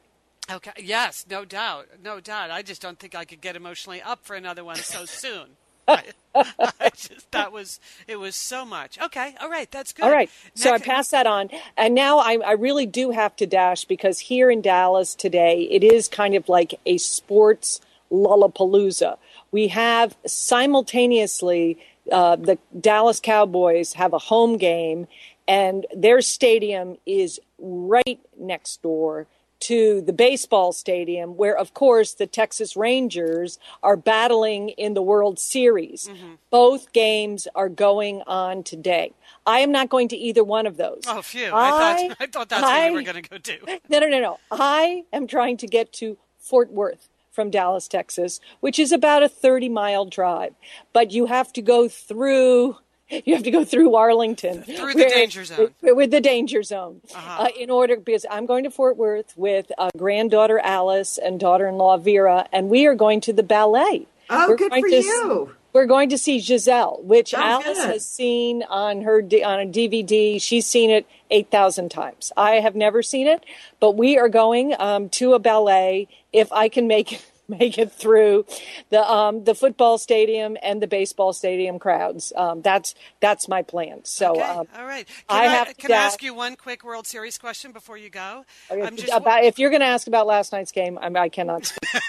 Okay. 0.51 0.73
Yes, 0.83 1.27
no 1.29 1.45
doubt, 1.45 1.89
no 2.03 2.21
doubt. 2.21 2.51
I 2.51 2.63
just 2.63 2.81
don't 2.81 2.99
think 2.99 3.15
I 3.15 3.25
could 3.25 3.41
get 3.41 3.55
emotionally 3.57 4.01
up 4.01 4.25
for 4.25 4.35
another 4.35 4.65
one 4.65 4.77
so 4.77 5.05
soon. 5.05 5.49
Just 6.95 7.31
that 7.33 7.53
was 7.53 7.81
it 8.07 8.17
was 8.17 8.35
so 8.35 8.65
much. 8.65 8.99
Okay, 9.01 9.35
all 9.41 9.51
right, 9.51 9.71
that's 9.71 9.93
good. 9.93 10.05
All 10.05 10.11
right. 10.11 10.31
So 10.55 10.71
I 10.71 10.73
Next- 10.75 10.87
pass 10.87 11.11
that 11.11 11.27
on. 11.27 11.51
And 11.77 11.95
now 11.95 12.19
I, 12.19 12.39
I 12.45 12.53
really 12.53 12.87
do 12.87 13.11
have 13.11 13.35
to 13.37 13.47
dash 13.47 13.85
because 13.85 14.19
here 14.19 14.51
in 14.51 14.61
Dallas 14.63 15.15
today, 15.15 15.63
it 15.71 15.85
is 15.85 16.09
kind 16.09 16.35
of 16.35 16.49
like 16.49 16.75
a 16.87 16.99
sports 16.99 17.81
lollapalooza. 18.11 19.19
We 19.51 19.69
have 19.69 20.17
simultaneously 20.27 21.79
uh, 22.11 22.37
the 22.37 22.59
Dallas 22.79 23.21
Cowboys 23.21 23.93
have 23.95 24.13
a 24.13 24.19
home 24.19 24.57
game, 24.57 25.07
and 25.47 25.87
their 25.95 26.21
stadium 26.21 26.97
is 27.07 27.41
right 27.59 28.21
next 28.39 28.83
door 28.83 29.27
to 29.61 30.01
the 30.01 30.13
baseball 30.13 30.73
stadium, 30.73 31.37
where, 31.37 31.57
of 31.57 31.75
course, 31.75 32.15
the 32.15 32.27
Texas 32.27 32.77
Rangers 32.77 33.59
are 33.83 33.97
battling 33.97 34.71
in 34.71 34.95
the 34.95 35.03
World 35.03 35.39
Series. 35.39 36.09
Mm-hmm. 36.09 36.35
Both 36.51 36.93
games 36.93 37.49
are 37.55 37.69
going 37.69 38.23
on 38.27 38.63
today. 38.63 39.13
I 39.47 39.61
am 39.61 39.73
not 39.73 39.89
going 39.89 40.09
to 40.09 40.17
either 40.17 40.45
one 40.45 40.67
of 40.67 40.77
those. 40.77 41.03
Oh, 41.07 41.23
phew! 41.23 41.51
I, 41.53 41.71
thought 41.71 42.17
I 42.21 42.27
thought 42.33 42.49
that's 42.49 42.63
what 42.63 42.87
you 42.87 42.93
were 42.93 43.03
going 43.03 43.23
to 43.23 43.29
go 43.31 43.39
to. 43.39 43.79
No, 43.89 44.01
no, 44.01 44.09
no, 44.09 44.21
no. 44.21 44.39
I 44.51 45.05
am 45.13 45.27
trying 45.27 45.57
to 45.59 45.67
get 45.67 45.93
to 45.95 46.19
Fort 46.39 46.71
Worth 46.71 47.09
from 47.33 47.51
Dallas, 47.51 47.89
Texas, 47.89 48.41
which 48.61 48.79
is 48.79 48.93
about 48.93 49.23
a 49.23 49.29
30 49.29 49.69
mile 49.69 50.05
drive. 50.05 50.55
But 50.93 51.13
you 51.13 51.27
have 51.27 51.53
to 51.55 51.63
go 51.63 51.89
through. 51.89 52.77
You 53.11 53.35
have 53.35 53.45
to 53.45 53.51
go 53.51 53.65
through 53.65 53.95
Arlington, 53.95 54.63
Through 54.65 54.95
the 54.95 55.09
danger 55.09 55.45
zone. 55.45 55.71
with, 55.81 55.97
with 55.97 56.11
the 56.11 56.21
danger 56.21 56.63
zone, 56.63 57.01
Uh-huh. 57.15 57.45
uh, 57.45 57.49
in 57.59 57.71
order 57.71 57.97
because 57.97 58.27
I'm 58.31 58.45
going 58.47 58.65
to 58.65 58.71
Fort 58.71 58.97
Worth 58.97 59.33
with 59.37 59.73
uh, 59.79 59.91
granddaughter 59.97 60.59
Alice 60.59 61.17
and 61.19 61.41
daughter-in-law 61.41 61.99
Vera, 61.99 62.47
and 62.53 62.69
we 62.69 62.87
are 62.87 62.95
going 62.95 63.21
to 63.23 63.33
the 63.33 63.43
ballet. 63.43 64.07
Oh, 64.31 64.49
We're 64.49 64.57
good 64.57 64.71
going 64.71 64.83
for 64.83 64.89
to 64.91 64.97
s- 64.97 65.05
you. 65.05 65.55
We're 65.73 65.87
going 65.87 66.09
to 66.11 66.19
see 66.19 66.39
Giselle, 66.41 66.99
which 67.03 67.35
Oh, 67.35 67.39
Alice 67.41 67.79
good. 67.79 67.91
has 67.91 68.07
seen 68.07 68.63
on 68.65 69.03
her 69.03 69.19
on 69.21 69.61
a 69.61 69.67
DVD. 69.67 70.41
She's 70.41 70.67
seen 70.67 70.91
it 70.91 71.07
eight 71.31 71.51
thousand 71.51 71.91
times. 71.91 72.33
I 72.37 72.53
have 72.57 72.75
never 72.75 73.03
seen 73.03 73.27
it, 73.27 73.45
but 73.81 73.93
we 73.97 74.19
are 74.19 74.29
going 74.31 74.75
um, 74.79 75.09
to 75.11 75.35
a 75.35 75.39
ballet 75.39 76.09
if 76.33 76.51
I 76.53 76.69
can 76.69 76.89
make 76.89 77.21
make 77.59 77.79
it 77.79 77.91
through 77.93 78.45
the 78.91 79.11
um, 79.11 79.45
the 79.45 79.55
football 79.55 79.99
stadium 79.99 80.57
and 80.63 80.83
the 80.83 80.87
baseball 80.87 81.33
stadium 81.33 81.79
crowds. 81.79 82.33
Um, 82.37 82.63
that's 82.63 82.95
that's 83.21 83.49
my 83.49 83.63
plan. 83.63 84.05
So. 84.05 84.33
Okay, 84.33 84.43
Um, 84.43 84.67
all 84.77 84.85
right. 84.87 85.09
I 85.29 85.41
Can 85.41 85.51
I, 85.51 85.55
have 85.55 85.69
to 85.69 85.75
can 85.75 85.93
I 85.93 85.97
ask 85.97 86.23
you 86.23 86.35
one 86.35 86.57
quick 86.57 86.85
World 86.85 87.07
Series 87.07 87.39
question 87.39 87.73
before 87.73 87.97
you 87.97 88.11
go? 88.11 88.45
if, 88.71 88.87
I'm 88.87 88.97
just 88.97 89.13
about, 89.13 89.45
if 89.45 89.59
you're 89.59 89.71
going 89.71 89.81
to 89.81 89.87
ask 89.87 90.07
about 90.07 90.27
last 90.27 90.53
night's 90.53 90.73
game, 90.73 90.99
I'm, 91.01 91.17
I 91.17 91.29
cannot 91.29 91.65
speak. 91.67 91.91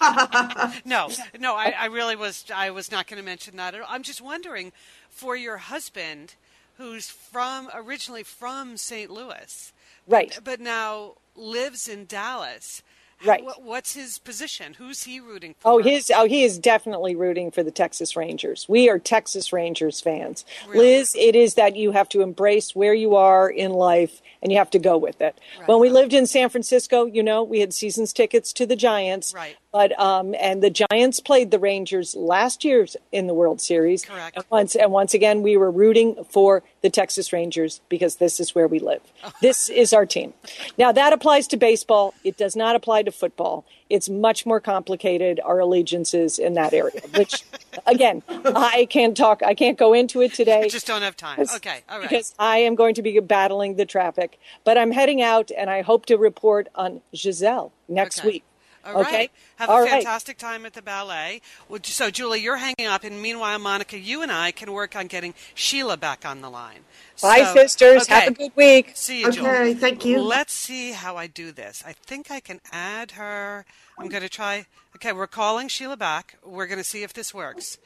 no, 0.84 1.08
no. 1.38 1.54
I, 1.56 1.74
I 1.78 1.86
really 1.86 2.14
was. 2.16 2.44
I 2.54 2.70
was 2.70 2.90
not 2.92 3.06
going 3.06 3.18
to 3.20 3.24
mention 3.24 3.56
that. 3.56 3.74
at 3.74 3.80
all. 3.80 3.86
I'm 3.90 4.02
just 4.02 4.20
wondering, 4.20 4.72
for 5.08 5.34
your 5.34 5.56
husband, 5.56 6.34
who's 6.76 7.08
from 7.10 7.68
originally 7.74 8.22
from 8.22 8.76
St. 8.76 9.10
Louis, 9.10 9.72
Right. 10.06 10.38
but 10.44 10.60
now 10.60 11.14
lives 11.34 11.88
in 11.88 12.04
Dallas. 12.06 12.82
Right. 13.24 13.44
What, 13.44 13.62
what's 13.62 13.94
his 13.94 14.18
position? 14.18 14.74
Who's 14.74 15.02
he 15.02 15.18
rooting 15.18 15.54
oh, 15.64 15.78
for? 15.78 15.80
Oh, 15.80 15.82
his 15.82 16.12
oh, 16.14 16.26
he 16.26 16.44
is 16.44 16.58
definitely 16.58 17.16
rooting 17.16 17.50
for 17.50 17.62
the 17.62 17.70
Texas 17.70 18.16
Rangers. 18.16 18.66
We 18.68 18.88
are 18.88 18.98
Texas 18.98 19.52
Rangers 19.52 20.00
fans. 20.00 20.44
Really? 20.68 20.98
Liz, 20.98 21.14
it 21.18 21.34
is 21.34 21.54
that 21.54 21.76
you 21.76 21.90
have 21.92 22.08
to 22.10 22.22
embrace 22.22 22.76
where 22.76 22.94
you 22.94 23.16
are 23.16 23.50
in 23.50 23.72
life 23.72 24.22
and 24.40 24.52
you 24.52 24.58
have 24.58 24.70
to 24.70 24.78
go 24.78 24.96
with 24.96 25.20
it. 25.20 25.38
When 25.66 25.80
we 25.80 25.90
lived 25.90 26.12
in 26.12 26.26
San 26.26 26.48
Francisco, 26.48 27.06
you 27.06 27.22
know, 27.22 27.42
we 27.42 27.60
had 27.60 27.74
seasons 27.74 28.12
tickets 28.12 28.52
to 28.52 28.66
the 28.66 28.76
Giants. 28.76 29.34
Right. 29.34 29.56
But 29.70 29.98
um 30.00 30.34
and 30.40 30.62
the 30.62 30.70
Giants 30.70 31.20
played 31.20 31.50
the 31.50 31.58
Rangers 31.58 32.14
last 32.16 32.64
year 32.64 32.86
in 33.12 33.26
the 33.26 33.34
World 33.34 33.60
Series. 33.60 34.04
Correct. 34.04 34.36
And 34.36 34.44
once 34.50 34.74
and 34.74 34.90
once 34.92 35.12
again 35.14 35.42
we 35.42 35.56
were 35.56 35.70
rooting 35.70 36.24
for 36.24 36.62
the 36.80 36.88
Texas 36.90 37.32
Rangers 37.32 37.80
because 37.88 38.16
this 38.16 38.40
is 38.40 38.54
where 38.54 38.66
we 38.68 38.78
live. 38.78 39.02
This 39.42 39.68
is 39.68 39.92
our 39.92 40.06
team. 40.06 40.32
Now 40.78 40.90
that 40.92 41.12
applies 41.12 41.46
to 41.48 41.56
baseball. 41.56 42.14
It 42.24 42.36
does 42.36 42.56
not 42.56 42.76
apply 42.76 43.02
to 43.02 43.12
football. 43.12 43.64
It's 43.90 44.08
much 44.08 44.44
more 44.44 44.60
complicated 44.60 45.40
our 45.44 45.60
allegiances 45.60 46.38
in 46.38 46.54
that 46.54 46.72
area, 46.72 47.00
which 47.14 47.42
again, 47.86 48.22
I 48.28 48.86
can't 48.90 49.16
talk 49.16 49.42
I 49.42 49.54
can't 49.54 49.78
go 49.78 49.92
into 49.92 50.22
it 50.22 50.32
today. 50.32 50.62
I 50.64 50.68
just 50.68 50.86
don't 50.86 51.02
have 51.02 51.16
time. 51.16 51.40
Okay, 51.56 51.80
all 51.88 51.98
right. 52.00 52.08
Because 52.08 52.34
I 52.38 52.58
am 52.58 52.74
going 52.74 52.94
to 52.94 53.02
be 53.02 53.18
battling 53.20 53.76
the 53.76 53.86
traffic. 53.86 54.38
But 54.64 54.78
I'm 54.78 54.92
heading 54.92 55.20
out 55.20 55.50
and 55.56 55.68
I 55.68 55.82
hope 55.82 56.06
to 56.06 56.16
report 56.16 56.68
on 56.74 57.02
Giselle 57.14 57.72
next 57.88 58.20
Okay. 58.20 58.28
week. 58.28 58.44
All 58.88 59.02
right. 59.02 59.06
Okay. 59.06 59.30
Have 59.56 59.70
All 59.70 59.78
a 59.78 59.82
right. 59.82 59.90
fantastic 59.90 60.38
time 60.38 60.64
at 60.64 60.72
the 60.72 60.82
ballet. 60.82 61.40
So, 61.82 62.10
Julie, 62.10 62.40
you're 62.40 62.56
hanging 62.56 62.86
up, 62.86 63.04
and 63.04 63.20
meanwhile, 63.20 63.58
Monica, 63.58 63.98
you 63.98 64.22
and 64.22 64.32
I 64.32 64.50
can 64.52 64.72
work 64.72 64.96
on 64.96 65.06
getting 65.06 65.34
Sheila 65.54 65.96
back 65.96 66.24
on 66.24 66.40
the 66.40 66.50
line. 66.50 66.84
Bye, 67.20 67.44
So- 67.44 67.54
sisters. 67.54 68.06
Have 68.06 68.28
a 68.28 68.32
good 68.32 68.52
week. 68.56 68.92
See 68.94 69.20
you, 69.20 69.32
Julie. 69.32 69.48
Okay, 69.48 69.74
thank 69.74 70.04
you. 70.04 70.20
Let's 70.20 70.52
see 70.52 70.92
how 70.92 71.16
I 71.16 71.26
do 71.26 71.52
this. 71.52 71.82
I 71.86 71.92
think 71.92 72.30
I 72.30 72.40
can 72.40 72.60
add 72.72 73.12
her. 73.12 73.64
I'm 73.98 74.08
going 74.08 74.22
to 74.22 74.28
try. 74.28 74.66
Okay, 74.96 75.12
we're 75.12 75.26
calling 75.26 75.68
Sheila 75.68 75.96
back. 75.96 76.38
We're 76.44 76.66
going 76.66 76.78
to 76.78 76.84
see 76.84 77.02
if 77.02 77.12
this 77.12 77.34
works, 77.34 77.78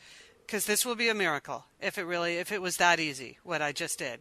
because 0.46 0.66
this 0.66 0.84
will 0.86 0.94
be 0.94 1.08
a 1.08 1.14
miracle 1.14 1.64
if 1.80 1.98
it 1.98 2.04
really, 2.04 2.36
if 2.36 2.52
it 2.52 2.62
was 2.62 2.76
that 2.76 3.00
easy 3.00 3.38
what 3.42 3.62
I 3.62 3.72
just 3.72 3.98
did. 3.98 4.20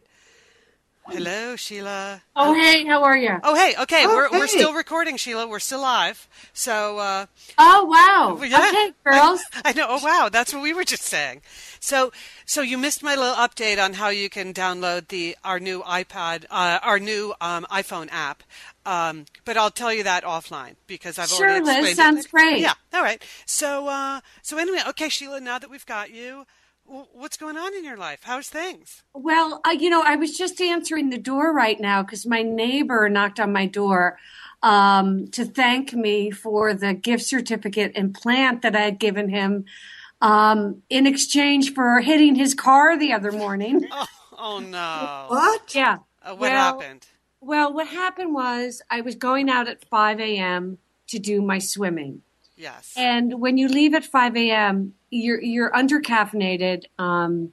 Hello, 1.08 1.56
Sheila. 1.56 2.22
Oh, 2.36 2.54
hey, 2.54 2.86
how 2.86 3.02
are 3.02 3.16
you? 3.16 3.36
Oh, 3.42 3.54
hey. 3.54 3.74
Okay, 3.82 4.04
Oh, 4.06 4.16
we're 4.16 4.30
we're 4.30 4.46
still 4.46 4.72
recording, 4.72 5.16
Sheila. 5.16 5.46
We're 5.46 5.58
still 5.58 5.80
live. 5.82 6.28
So. 6.52 6.98
uh 6.98 7.26
Oh, 7.58 7.84
wow. 7.84 8.40
yeah. 8.44 8.58
Okay, 8.68 8.92
girls. 9.04 9.42
I, 9.54 9.62
I 9.70 9.72
know. 9.72 9.86
Oh, 9.88 10.02
wow. 10.02 10.28
That's 10.32 10.54
what 10.54 10.62
we 10.62 10.72
were 10.72 10.84
just 10.84 11.02
saying. 11.02 11.42
So, 11.80 12.12
so 12.46 12.62
you 12.62 12.78
missed 12.78 13.02
my 13.02 13.14
little 13.16 13.34
update 13.34 13.84
on 13.84 13.94
how 13.94 14.08
you 14.08 14.30
can 14.30 14.54
download 14.54 15.08
the 15.08 15.36
our 15.44 15.58
new 15.60 15.82
iPad, 15.82 16.44
uh, 16.50 16.78
our 16.82 16.98
new 17.00 17.34
um, 17.40 17.66
iPhone 17.70 18.08
app. 18.10 18.42
Um, 18.86 19.26
but 19.44 19.56
I'll 19.56 19.70
tell 19.70 19.92
you 19.92 20.04
that 20.04 20.24
offline 20.24 20.76
because 20.86 21.18
I've 21.18 21.28
Sure, 21.30 21.46
already 21.48 21.64
Liz, 21.64 21.88
explained 21.88 21.96
sounds 21.96 22.24
it. 22.26 22.30
great. 22.30 22.60
Yeah. 22.60 22.74
All 22.94 23.02
right. 23.02 23.22
So, 23.44 23.88
uh, 23.88 24.20
so 24.40 24.56
anyway, 24.56 24.80
okay, 24.90 25.08
Sheila. 25.08 25.40
Now 25.40 25.58
that 25.58 25.68
we've 25.70 25.86
got 25.86 26.10
you, 26.10 26.46
what's 26.86 27.36
going 27.36 27.56
on 27.56 27.74
in 27.74 27.84
your 27.84 27.96
life? 27.96 28.20
How's 28.22 28.48
things? 28.48 29.02
Well, 29.14 29.60
I, 29.64 29.72
you 29.72 29.88
know, 29.90 30.02
I 30.04 30.16
was 30.16 30.36
just 30.36 30.60
answering 30.60 31.10
the 31.10 31.18
door 31.18 31.52
right 31.52 31.78
now 31.80 32.02
because 32.02 32.26
my 32.26 32.42
neighbor 32.42 33.08
knocked 33.08 33.40
on 33.40 33.52
my 33.52 33.66
door 33.66 34.18
um, 34.62 35.28
to 35.28 35.44
thank 35.44 35.92
me 35.92 36.30
for 36.30 36.74
the 36.74 36.94
gift 36.94 37.24
certificate 37.24 37.92
and 37.94 38.14
plant 38.14 38.62
that 38.62 38.76
I 38.76 38.80
had 38.82 38.98
given 38.98 39.28
him 39.28 39.64
um, 40.20 40.82
in 40.88 41.06
exchange 41.06 41.74
for 41.74 42.00
hitting 42.00 42.34
his 42.34 42.54
car 42.54 42.96
the 42.98 43.12
other 43.12 43.32
morning. 43.32 43.86
Oh 44.44 44.58
no. 44.58 45.26
What? 45.28 45.72
yeah. 45.72 45.98
Uh, 46.20 46.30
what 46.30 46.40
Well, 46.50 46.80
happened? 46.80 47.06
Well, 47.40 47.72
what 47.72 47.86
happened 47.86 48.34
was 48.34 48.82
I 48.90 49.00
was 49.00 49.14
going 49.14 49.48
out 49.48 49.68
at 49.68 49.84
5 49.84 50.18
a.m. 50.18 50.78
to 51.08 51.20
do 51.20 51.40
my 51.40 51.60
swimming. 51.60 52.22
Yes. 52.56 52.92
And 52.96 53.40
when 53.40 53.56
you 53.58 53.68
leave 53.68 53.94
at 53.94 54.04
5 54.04 54.36
a.m., 54.36 54.94
you're 55.10 55.40
you're 55.42 55.70
undercaffeinated. 55.70 56.84
Um, 56.98 57.52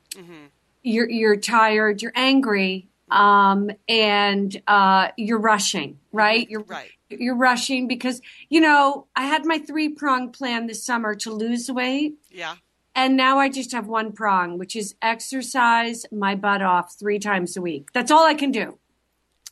You're 0.82 1.10
you're 1.10 1.36
tired. 1.36 2.02
You're 2.02 2.14
angry, 2.16 2.88
um, 3.12 3.70
and 3.90 4.62
uh, 4.66 5.10
you're 5.18 5.40
rushing. 5.40 6.00
Right. 6.14 6.50
You're 6.50 6.64
Right. 6.64 6.92
You're 7.10 7.36
rushing 7.36 7.88
because 7.88 8.22
you 8.50 8.62
know 8.62 9.08
I 9.16 9.26
had 9.26 9.46
my 9.46 9.58
three 9.60 9.90
prong 9.90 10.32
plan 10.32 10.68
this 10.68 10.84
summer 10.86 11.16
to 11.16 11.32
lose 11.34 11.70
weight, 11.70 12.14
Yeah. 12.32 12.56
and 12.96 13.18
now 13.18 13.40
I 13.40 13.50
just 13.50 13.72
have 13.74 13.88
one 13.88 14.14
prong, 14.14 14.58
which 14.58 14.76
is 14.76 14.96
exercise 15.02 16.06
my 16.12 16.36
butt 16.36 16.62
off 16.62 16.96
three 16.98 17.20
times 17.20 17.58
a 17.58 17.62
week. 17.62 17.90
That's 17.94 18.10
all 18.12 18.26
I 18.26 18.36
can 18.36 18.52
do. 18.52 18.79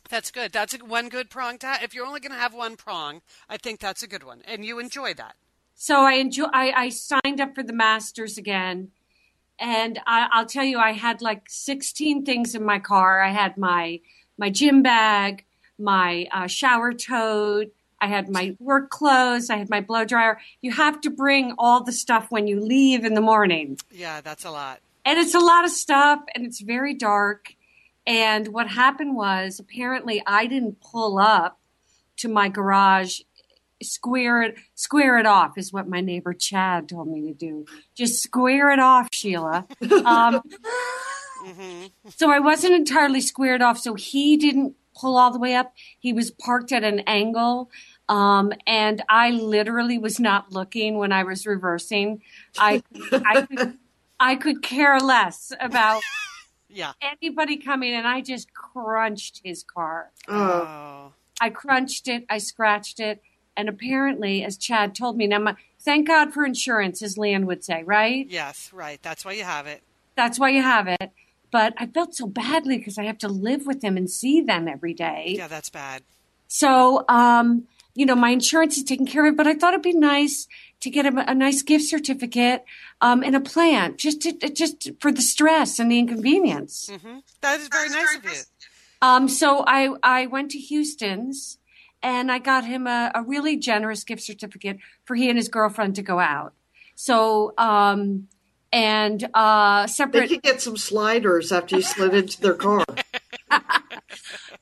That's 0.08 0.30
good. 0.30 0.52
That's 0.52 0.74
one 0.74 1.08
good 1.08 1.28
prong 1.30 1.58
to 1.58 1.66
have. 1.66 1.82
If 1.82 1.94
you're 1.94 2.06
only 2.06 2.20
going 2.20 2.32
to 2.32 2.38
have 2.38 2.54
one 2.54 2.76
prong, 2.76 3.20
I 3.48 3.56
think 3.58 3.78
that's 3.80 4.02
a 4.02 4.06
good 4.08 4.22
one, 4.24 4.42
and 4.46 4.64
you 4.64 4.78
enjoy 4.78 5.14
that. 5.14 5.36
So 5.74 6.00
I 6.02 6.14
enjoy. 6.14 6.46
I, 6.52 6.72
I 6.72 6.88
signed 6.88 7.40
up 7.40 7.54
for 7.54 7.62
the 7.62 7.72
Masters 7.72 8.38
again, 8.38 8.90
and 9.58 9.98
I, 10.06 10.28
I'll 10.32 10.46
tell 10.46 10.64
you, 10.64 10.78
I 10.78 10.92
had 10.92 11.20
like 11.20 11.42
16 11.48 12.24
things 12.24 12.54
in 12.54 12.64
my 12.64 12.78
car. 12.78 13.20
I 13.22 13.30
had 13.30 13.56
my 13.58 14.00
my 14.38 14.50
gym 14.50 14.82
bag, 14.82 15.44
my 15.78 16.26
uh, 16.32 16.46
shower 16.46 16.92
tote. 16.92 17.72
I 18.00 18.06
had 18.06 18.28
my 18.28 18.56
work 18.60 18.90
clothes. 18.90 19.50
I 19.50 19.56
had 19.56 19.68
my 19.68 19.80
blow 19.80 20.04
dryer. 20.04 20.38
You 20.62 20.70
have 20.72 21.00
to 21.02 21.10
bring 21.10 21.54
all 21.58 21.82
the 21.82 21.90
stuff 21.92 22.30
when 22.30 22.46
you 22.46 22.60
leave 22.60 23.04
in 23.04 23.14
the 23.14 23.20
morning, 23.20 23.76
Yeah, 23.90 24.20
that's 24.20 24.44
a 24.44 24.50
lot. 24.52 24.78
and 25.04 25.18
it's 25.18 25.34
a 25.34 25.40
lot 25.40 25.64
of 25.64 25.70
stuff, 25.72 26.20
and 26.34 26.46
it's 26.46 26.60
very 26.60 26.94
dark. 26.94 27.54
And 28.08 28.48
what 28.48 28.68
happened 28.68 29.14
was, 29.14 29.60
apparently, 29.60 30.22
I 30.26 30.46
didn't 30.46 30.80
pull 30.80 31.18
up 31.18 31.60
to 32.16 32.28
my 32.28 32.48
garage 32.48 33.20
square 33.80 34.42
it 34.42 34.56
square 34.74 35.18
it 35.18 35.26
off 35.26 35.56
is 35.56 35.72
what 35.72 35.88
my 35.88 36.00
neighbor 36.00 36.32
Chad 36.32 36.88
told 36.88 37.06
me 37.06 37.28
to 37.28 37.32
do. 37.32 37.64
Just 37.94 38.20
square 38.20 38.72
it 38.72 38.80
off, 38.80 39.08
Sheila. 39.12 39.68
Um, 40.04 40.42
So 42.16 42.30
I 42.30 42.40
wasn't 42.40 42.74
entirely 42.74 43.20
squared 43.20 43.62
off. 43.62 43.78
So 43.78 43.94
he 43.94 44.36
didn't 44.36 44.74
pull 44.94 45.16
all 45.16 45.30
the 45.30 45.38
way 45.38 45.54
up. 45.54 45.72
He 45.98 46.12
was 46.12 46.30
parked 46.30 46.72
at 46.72 46.84
an 46.84 47.00
angle. 47.00 47.70
Um, 48.08 48.52
and 48.66 49.02
I 49.08 49.30
literally 49.30 49.98
was 49.98 50.18
not 50.18 50.52
looking 50.52 50.98
when 50.98 51.12
I 51.12 51.22
was 51.24 51.46
reversing. 51.46 52.22
I, 52.58 52.82
I, 53.12 53.42
could, 53.42 53.78
I 54.18 54.36
could 54.36 54.62
care 54.62 54.98
less 54.98 55.52
about 55.60 56.02
Yeah. 56.70 56.92
anybody 57.00 57.56
coming, 57.56 57.94
and 57.94 58.06
I 58.06 58.20
just 58.20 58.52
crunched 58.54 59.40
his 59.44 59.62
car. 59.62 60.10
Oh, 60.28 60.34
Oh. 60.62 61.12
I 61.40 61.50
crunched 61.50 62.08
it, 62.08 62.24
I 62.28 62.38
scratched 62.38 63.00
it, 63.00 63.22
and 63.56 63.68
apparently, 63.68 64.44
as 64.44 64.56
Chad 64.56 64.94
told 64.94 65.16
me, 65.16 65.26
now 65.26 65.38
my, 65.38 65.56
thank 65.80 66.06
God 66.08 66.32
for 66.34 66.44
insurance, 66.44 67.00
as 67.02 67.16
Lian 67.16 67.46
would 67.46 67.64
say, 67.64 67.82
right? 67.84 68.26
Yes, 68.28 68.70
right. 68.72 69.00
That's 69.02 69.24
why 69.24 69.32
you 69.32 69.44
have 69.44 69.66
it. 69.66 69.82
That's 70.16 70.38
why 70.38 70.50
you 70.50 70.62
have 70.62 70.88
it. 70.88 71.10
But 71.50 71.74
I 71.78 71.86
felt 71.86 72.14
so 72.14 72.26
badly 72.26 72.76
because 72.78 72.98
I 72.98 73.04
have 73.04 73.18
to 73.18 73.28
live 73.28 73.66
with 73.66 73.80
them 73.80 73.96
and 73.96 74.10
see 74.10 74.40
them 74.40 74.68
every 74.68 74.92
day. 74.94 75.34
Yeah, 75.38 75.48
that's 75.48 75.70
bad. 75.70 76.02
So, 76.48 77.04
um, 77.08 77.66
you 77.94 78.04
know, 78.04 78.14
my 78.14 78.30
insurance 78.30 78.76
is 78.76 78.84
taken 78.84 79.06
care 79.06 79.26
of, 79.26 79.36
but 79.36 79.46
I 79.46 79.54
thought 79.54 79.72
it'd 79.74 79.82
be 79.82 79.92
nice 79.92 80.46
to 80.80 80.90
get 80.90 81.06
a, 81.06 81.30
a 81.30 81.34
nice 81.34 81.62
gift 81.62 81.84
certificate 81.84 82.64
um, 83.00 83.22
and 83.22 83.34
a 83.34 83.40
plant, 83.40 83.98
just 83.98 84.22
to, 84.22 84.32
just 84.50 84.90
for 85.00 85.10
the 85.10 85.22
stress 85.22 85.78
and 85.78 85.90
the 85.90 85.98
inconvenience. 85.98 86.90
That 87.40 87.60
is 87.60 87.68
very 87.68 87.88
nice 87.88 88.16
of 88.16 88.24
you. 88.24 88.30
Um, 89.00 89.28
so 89.28 89.64
I, 89.66 89.94
I 90.02 90.26
went 90.26 90.50
to 90.52 90.58
Houston's 90.58 91.58
and 92.02 92.30
I 92.30 92.38
got 92.38 92.64
him 92.64 92.86
a, 92.86 93.10
a 93.14 93.22
really 93.22 93.56
generous 93.56 94.04
gift 94.04 94.22
certificate 94.22 94.78
for 95.04 95.14
he 95.14 95.28
and 95.28 95.36
his 95.36 95.48
girlfriend 95.48 95.96
to 95.96 96.02
go 96.02 96.18
out. 96.18 96.54
So, 96.94 97.54
um, 97.58 98.28
and 98.72 99.28
uh, 99.34 99.86
they 100.10 100.28
could 100.28 100.42
get 100.42 100.60
some 100.60 100.76
sliders 100.76 101.52
after 101.52 101.76
you 101.76 101.82
slid 101.82 102.14
into 102.14 102.40
their 102.40 102.54
car. 102.54 102.84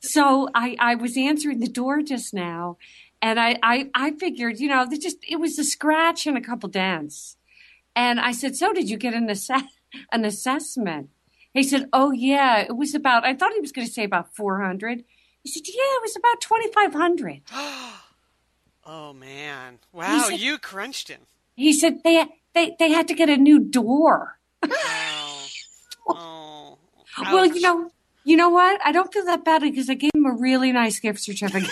So 0.00 0.48
I, 0.54 0.76
I 0.78 0.94
was 0.94 1.16
answering 1.16 1.60
the 1.60 1.68
door 1.68 2.00
just 2.00 2.32
now, 2.32 2.78
and 3.22 3.40
I, 3.40 3.58
I, 3.62 3.90
I 3.94 4.10
figured, 4.12 4.58
you 4.60 4.68
know, 4.68 4.86
they 4.88 4.98
just 4.98 5.18
it 5.28 5.36
was 5.36 5.58
a 5.58 5.64
scratch 5.64 6.26
and 6.26 6.36
a 6.36 6.40
couple 6.40 6.68
dents, 6.68 7.36
and 7.94 8.20
I 8.20 8.32
said, 8.32 8.56
"So 8.56 8.72
did 8.72 8.88
you 8.90 8.96
get 8.96 9.14
an 9.14 9.28
assess 9.30 9.62
an 10.12 10.24
assessment?" 10.24 11.10
He 11.52 11.62
said, 11.62 11.88
"Oh 11.92 12.10
yeah, 12.12 12.58
it 12.60 12.76
was 12.76 12.94
about." 12.94 13.24
I 13.24 13.34
thought 13.34 13.52
he 13.54 13.60
was 13.60 13.72
going 13.72 13.86
to 13.86 13.92
say 13.92 14.04
about 14.04 14.34
four 14.34 14.60
hundred. 14.62 15.04
He 15.42 15.50
said, 15.50 15.62
"Yeah, 15.66 15.74
it 15.96 16.02
was 16.02 16.16
about 16.16 16.40
twenty 16.40 16.70
five 16.72 16.92
hundred. 16.92 17.42
Oh 18.88 19.12
man! 19.12 19.80
Wow, 19.92 20.28
said- 20.28 20.38
you 20.38 20.58
crunched 20.58 21.08
him. 21.08 21.22
He 21.56 21.72
said 21.72 22.04
they 22.04 22.24
they 22.54 22.76
they 22.78 22.90
had 22.92 23.08
to 23.08 23.14
get 23.14 23.28
a 23.28 23.36
new 23.36 23.58
door. 23.58 24.38
Wow. 24.62 25.42
Oh. 26.08 26.78
Well, 27.32 27.46
you 27.46 27.60
know, 27.62 27.90
you 28.24 28.36
know 28.36 28.50
what? 28.50 28.80
I 28.84 28.92
don't 28.92 29.12
feel 29.12 29.24
that 29.24 29.44
badly 29.44 29.70
because 29.70 29.90
I 29.90 29.94
gave 29.94 30.12
him 30.14 30.26
a 30.26 30.32
really 30.32 30.70
nice 30.70 31.00
gift 31.00 31.18
certificate. 31.20 31.70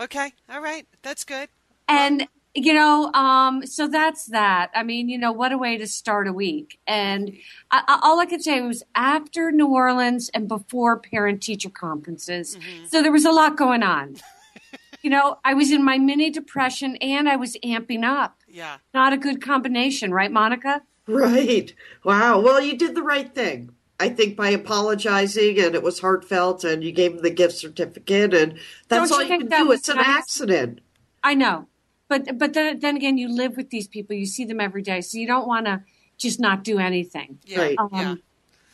Okay. 0.00 0.32
All 0.50 0.60
right. 0.60 0.86
That's 1.02 1.24
good. 1.24 1.48
and 1.88 2.26
you 2.52 2.74
know 2.74 3.12
um 3.12 3.64
so 3.64 3.86
that's 3.86 4.26
that 4.26 4.72
i 4.74 4.82
mean 4.82 5.08
you 5.08 5.16
know 5.16 5.30
what 5.30 5.52
a 5.52 5.56
way 5.58 5.76
to 5.78 5.86
start 5.86 6.26
a 6.26 6.32
week 6.32 6.80
and 6.84 7.32
I, 7.70 7.84
I- 7.86 8.00
all 8.02 8.18
i 8.18 8.26
could 8.26 8.42
say 8.42 8.60
was 8.60 8.82
after 8.96 9.52
new 9.52 9.68
orleans 9.68 10.30
and 10.34 10.48
before 10.48 10.98
parent 10.98 11.42
teacher 11.44 11.70
conferences 11.70 12.58
so 12.88 13.02
there 13.02 13.12
was 13.12 13.24
a 13.24 13.30
lot 13.30 13.56
going 13.56 13.84
on 13.84 14.16
you 15.02 15.10
know 15.10 15.38
i 15.44 15.54
was 15.54 15.70
in 15.70 15.84
my 15.84 15.96
mini 15.98 16.28
depression 16.28 16.96
and 16.96 17.28
i 17.28 17.36
was 17.36 17.56
amping 17.64 18.02
up 18.04 18.40
Yeah. 18.48 18.78
not 18.92 19.12
a 19.12 19.16
good 19.16 19.40
combination 19.40 20.12
right 20.12 20.32
monica 20.32 20.82
Right. 21.06 21.72
Wow. 22.04 22.40
Well, 22.40 22.60
you 22.60 22.76
did 22.76 22.94
the 22.94 23.02
right 23.02 23.34
thing. 23.34 23.70
I 24.00 24.08
think 24.08 24.36
by 24.36 24.48
apologizing 24.50 25.60
and 25.60 25.74
it 25.74 25.82
was 25.82 26.00
heartfelt 26.00 26.64
and 26.64 26.82
you 26.82 26.90
gave 26.90 27.12
him 27.12 27.22
the 27.22 27.30
gift 27.30 27.54
certificate 27.56 28.34
and 28.34 28.58
that's 28.88 29.10
Don't 29.10 29.20
all 29.20 29.24
you 29.26 29.32
you 29.34 29.38
can 29.40 29.48
that 29.50 29.58
do. 29.58 29.68
was 29.68 29.80
It's 29.80 29.88
an 29.90 29.96
nice? 29.96 30.06
accident. 30.08 30.80
i 31.22 31.34
know 31.34 31.66
but 32.08 32.38
but 32.38 32.54
then, 32.54 32.80
then 32.80 32.96
again 32.96 33.18
you 33.18 33.28
live 33.28 33.56
with 33.56 33.70
these 33.70 33.86
people 33.86 34.16
you 34.16 34.26
see 34.26 34.44
them 34.44 34.60
every 34.60 34.82
day 34.82 35.00
so 35.02 35.18
you 35.18 35.26
don't 35.26 35.46
want 35.46 35.66
to 35.66 35.82
just 36.16 36.40
not 36.40 36.64
do 36.64 36.78
anything 36.78 37.38
Yeah. 37.44 37.60
Right. 37.60 37.76
Yeah. 37.92 38.10
Um, 38.12 38.22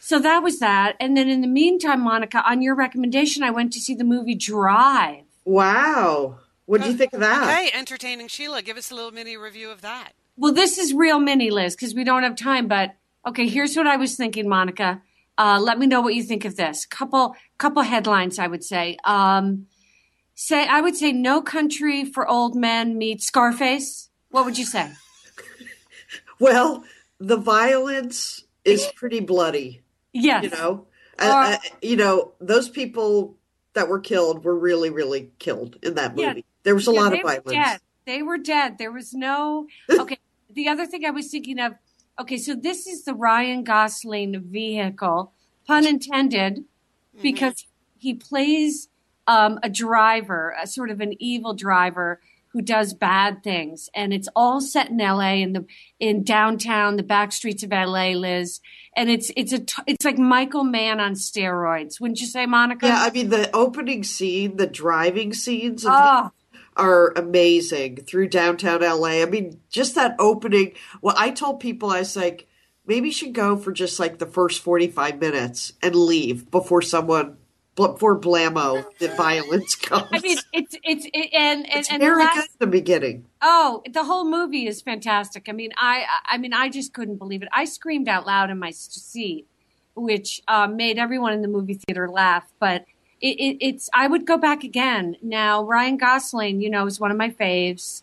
So 0.01 0.21
that 0.21 0.41
was 0.45 0.61
that. 0.61 0.95
And 1.01 1.17
then 1.17 1.29
in 1.29 1.41
the 1.41 1.49
meantime, 1.49 2.01
Monica, 2.01 2.41
on 2.49 2.63
your 2.63 2.77
recommendation, 2.77 3.43
I 3.43 3.51
went 3.51 3.73
to 3.73 3.81
see 3.81 3.95
the 3.97 4.05
movie 4.05 4.37
Drive. 4.37 5.25
Wow. 5.45 6.39
What 6.67 6.83
do 6.83 6.89
you 6.89 6.97
think 6.97 7.13
of 7.13 7.19
that? 7.21 7.45
Hey, 7.57 7.71
entertaining 7.77 8.29
Sheila, 8.29 8.63
give 8.63 8.77
us 8.77 8.93
a 8.93 8.95
little 8.95 9.11
mini 9.11 9.37
review 9.37 9.69
of 9.71 9.81
that. 9.83 10.13
Well, 10.37 10.53
this 10.53 10.79
is 10.79 10.95
real 10.95 11.19
mini, 11.19 11.51
Liz, 11.51 11.75
because 11.75 11.93
we 11.95 12.05
don't 12.05 12.23
have 12.23 12.37
time. 12.37 12.69
But 12.69 12.95
okay, 13.27 13.49
here's 13.49 13.77
what 13.77 13.87
I 13.89 13.97
was 13.97 14.15
thinking, 14.17 14.49
Monica. 14.49 15.03
Uh, 15.39 15.61
let 15.63 15.79
me 15.79 15.87
know 15.87 16.01
what 16.01 16.15
you 16.15 16.23
think 16.23 16.45
of 16.45 16.57
this. 16.57 16.87
Couple 16.87 17.35
couple 17.59 17.83
headlines, 17.83 18.39
I 18.39 18.47
would 18.47 18.65
say. 18.65 18.97
Um, 19.05 19.67
say 20.35 20.67
I 20.67 20.81
would 20.81 20.97
say 20.97 21.13
No 21.13 21.43
Country 21.43 22.05
for 22.05 22.27
Old 22.29 22.55
Men 22.55 22.97
meets 22.99 23.27
Scarface. 23.27 24.09
What 24.31 24.45
would 24.45 24.59
you 24.59 24.65
say? 24.67 24.93
Well, 26.39 26.85
the 27.19 27.37
violence 27.39 28.45
is 28.65 28.87
pretty 28.95 29.21
bloody. 29.21 29.81
Yes. 30.13 30.45
You 30.45 30.51
know, 30.51 30.87
uh, 31.19 31.57
uh, 31.57 31.69
you 31.81 31.97
know 31.97 32.33
those 32.41 32.69
people 32.69 33.37
that 33.73 33.89
were 33.89 34.01
killed 34.01 34.45
were 34.45 34.55
really, 34.59 34.91
really 34.91 35.31
killed 35.39 35.77
in 35.83 35.95
that 35.95 36.17
Yeah. 36.17 36.29
movie. 36.29 36.45
There 36.63 36.75
was 36.75 36.89
a 36.89 36.93
Yeah, 36.93 37.01
lot 37.01 37.13
of 37.15 37.23
violence. 37.23 37.51
dead. 37.53 37.81
They 38.07 38.23
were 38.23 38.39
dead. 38.39 38.77
There 38.79 38.93
was 38.93 39.15
no. 39.15 39.67
Okay. 39.91 40.19
the 40.51 40.69
other 40.69 40.85
thing 40.87 41.05
I 41.07 41.11
was 41.11 41.31
thinking 41.31 41.59
of. 41.59 41.73
Okay, 42.19 42.39
so 42.39 42.55
this 42.55 42.87
is 42.87 43.05
the 43.05 43.15
Ryan 43.15 43.63
Gosling 43.63 44.41
vehicle, 44.41 45.33
pun 45.67 45.87
intended, 45.87 46.65
because 47.23 47.67
he 47.99 48.15
plays 48.15 48.89
um, 49.27 49.59
a 49.63 49.69
driver, 49.69 50.55
a 50.61 50.67
sort 50.67 50.91
of 50.91 51.01
an 51.01 51.15
evil 51.19 51.55
driver 51.55 52.21
who 52.49 52.63
does 52.63 52.95
bad 52.95 53.43
things, 53.43 53.91
and 53.95 54.15
it's 54.15 54.29
all 54.35 54.63
set 54.63 54.89
in 54.89 54.99
L.A. 54.99 55.43
in 55.43 55.53
the 55.53 55.67
in 56.01 56.23
downtown, 56.23 56.97
the 56.97 57.03
back 57.03 57.33
streets 57.33 57.63
of 57.63 57.71
L.A. 57.71 58.15
Liz, 58.15 58.61
and 58.97 59.11
it's 59.11 59.31
it's 59.37 59.53
a 59.53 59.59
t- 59.59 59.83
it's 59.87 60.07
like 60.07 60.17
Michael 60.17 60.65
Mann 60.65 60.99
on 60.99 61.13
steroids, 61.13 62.01
wouldn't 62.01 62.21
you 62.21 62.27
say, 62.27 62.47
Monica? 62.47 62.87
Yeah, 62.87 63.03
I 63.03 63.11
mean 63.11 63.29
the 63.29 63.55
opening 63.55 64.05
scene, 64.05 64.57
the 64.57 64.67
driving 64.67 65.35
scenes 65.35 65.85
of 65.85 65.93
Oh. 65.95 66.31
Are 66.77 67.13
amazing 67.17 67.97
through 67.97 68.29
downtown 68.29 68.81
LA. 68.83 69.23
I 69.23 69.27
mean, 69.27 69.61
just 69.71 69.95
that 69.95 70.15
opening. 70.19 70.73
Well, 71.01 71.15
I 71.19 71.31
told 71.31 71.61
people 71.61 71.91
I 71.91 72.01
was 72.01 72.17
like, 72.17 72.47
maybe 72.87 73.09
you 73.09 73.13
should 73.15 73.33
go 73.33 73.57
for 73.57 73.73
just 73.73 73.99
like 73.99 74.19
the 74.19 74.27
first 74.27 74.63
forty-five 74.63 75.19
minutes 75.21 75.73
and 75.83 75.95
leave 75.95 76.51
before 76.51 76.83
someone 76.83 77.37
before 77.77 78.19
blammo 78.19 78.85
the 78.99 79.09
violence 79.09 79.75
comes. 79.77 80.09
I 80.13 80.19
mean, 80.21 80.39
it's 80.53 80.77
it's 80.83 81.07
it, 81.13 81.31
and 81.33 81.67
and, 81.67 81.81
it's 81.81 81.91
and 81.91 82.03
the 82.03 82.07
very 82.07 82.23
last- 82.25 82.35
good 82.35 82.45
at 82.45 82.59
the 82.59 82.67
beginning. 82.67 83.27
Oh, 83.43 83.83
the 83.91 84.05
whole 84.05 84.25
movie 84.25 84.67
is 84.67 84.81
fantastic. 84.83 85.49
I 85.49 85.53
mean, 85.53 85.73
I 85.77 86.07
I 86.27 86.39
mean, 86.39 86.53
I 86.53 86.69
just 86.69 86.93
couldn't 86.93 87.17
believe 87.17 87.43
it. 87.43 87.49
I 87.53 87.65
screamed 87.65 88.09
out 88.09 88.27
loud 88.27 88.51
in 88.51 88.59
my 88.59 88.71
seat, 88.71 89.47
which 89.95 90.41
um, 90.49 90.77
made 90.77 90.99
everyone 90.99 91.33
in 91.33 91.43
the 91.43 91.49
movie 91.49 91.75
theater 91.87 92.09
laugh. 92.09 92.45
But 92.59 92.85
it, 93.21 93.37
it, 93.39 93.57
it's 93.61 93.89
I 93.95 94.07
would 94.07 94.27
go 94.27 94.37
back 94.39 94.65
again. 94.65 95.17
Now, 95.23 95.63
Ryan 95.65 95.97
Gosling, 95.97 96.61
you 96.61 96.71
know, 96.71 96.87
is 96.87 97.01
one 97.01 97.11
of 97.11 97.17
my 97.17 97.31
faves. 97.31 98.03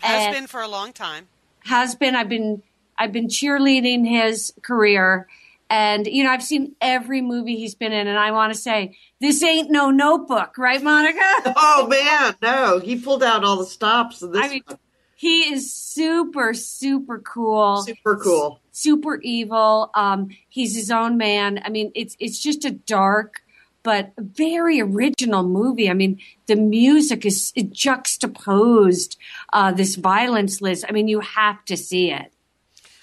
Has 0.00 0.26
And- 0.26 0.34
been 0.34 0.46
for 0.46 0.60
a 0.60 0.68
long 0.68 0.92
time. 0.92 1.28
Has 1.64 1.94
been. 1.94 2.14
I've 2.16 2.28
been 2.28 2.62
I've 2.98 3.12
been 3.12 3.28
cheerleading 3.28 4.08
his 4.08 4.52
career. 4.62 5.26
And 5.70 6.06
you 6.06 6.24
know, 6.24 6.30
I've 6.30 6.42
seen 6.42 6.74
every 6.80 7.20
movie 7.20 7.56
he's 7.56 7.74
been 7.74 7.92
in, 7.92 8.06
and 8.06 8.18
I 8.18 8.30
want 8.30 8.54
to 8.54 8.58
say 8.58 8.96
this 9.20 9.42
ain't 9.42 9.70
no 9.70 9.90
Notebook, 9.90 10.56
right, 10.56 10.82
Monica? 10.82 11.20
Oh 11.56 11.86
man, 11.86 12.34
no, 12.40 12.78
he 12.78 12.98
pulled 12.98 13.22
out 13.22 13.44
all 13.44 13.56
the 13.58 13.66
stops 13.66 14.22
in 14.22 14.32
this. 14.32 14.42
I 14.42 14.48
mean, 14.48 14.62
one. 14.66 14.78
he 15.14 15.52
is 15.52 15.70
super, 15.70 16.54
super 16.54 17.18
cool. 17.18 17.82
super 17.82 18.16
cool. 18.16 18.60
super 18.72 19.16
evil. 19.20 19.90
Um, 19.94 20.28
he's 20.48 20.74
his 20.74 20.90
own 20.90 21.18
man. 21.18 21.60
I 21.62 21.68
mean, 21.68 21.92
it's 21.94 22.16
it's 22.18 22.38
just 22.38 22.64
a 22.64 22.70
dark 22.70 23.42
but 23.88 24.12
very 24.18 24.82
original 24.82 25.42
movie. 25.42 25.88
I 25.88 25.94
mean, 25.94 26.20
the 26.44 26.56
music 26.56 27.24
is 27.24 27.54
it 27.56 27.72
juxtaposed 27.72 29.16
uh, 29.54 29.72
this 29.72 29.96
violence, 29.96 30.60
Liz. 30.60 30.84
I 30.86 30.92
mean, 30.92 31.08
you 31.08 31.20
have 31.20 31.64
to 31.64 31.74
see 31.74 32.10
it. 32.12 32.30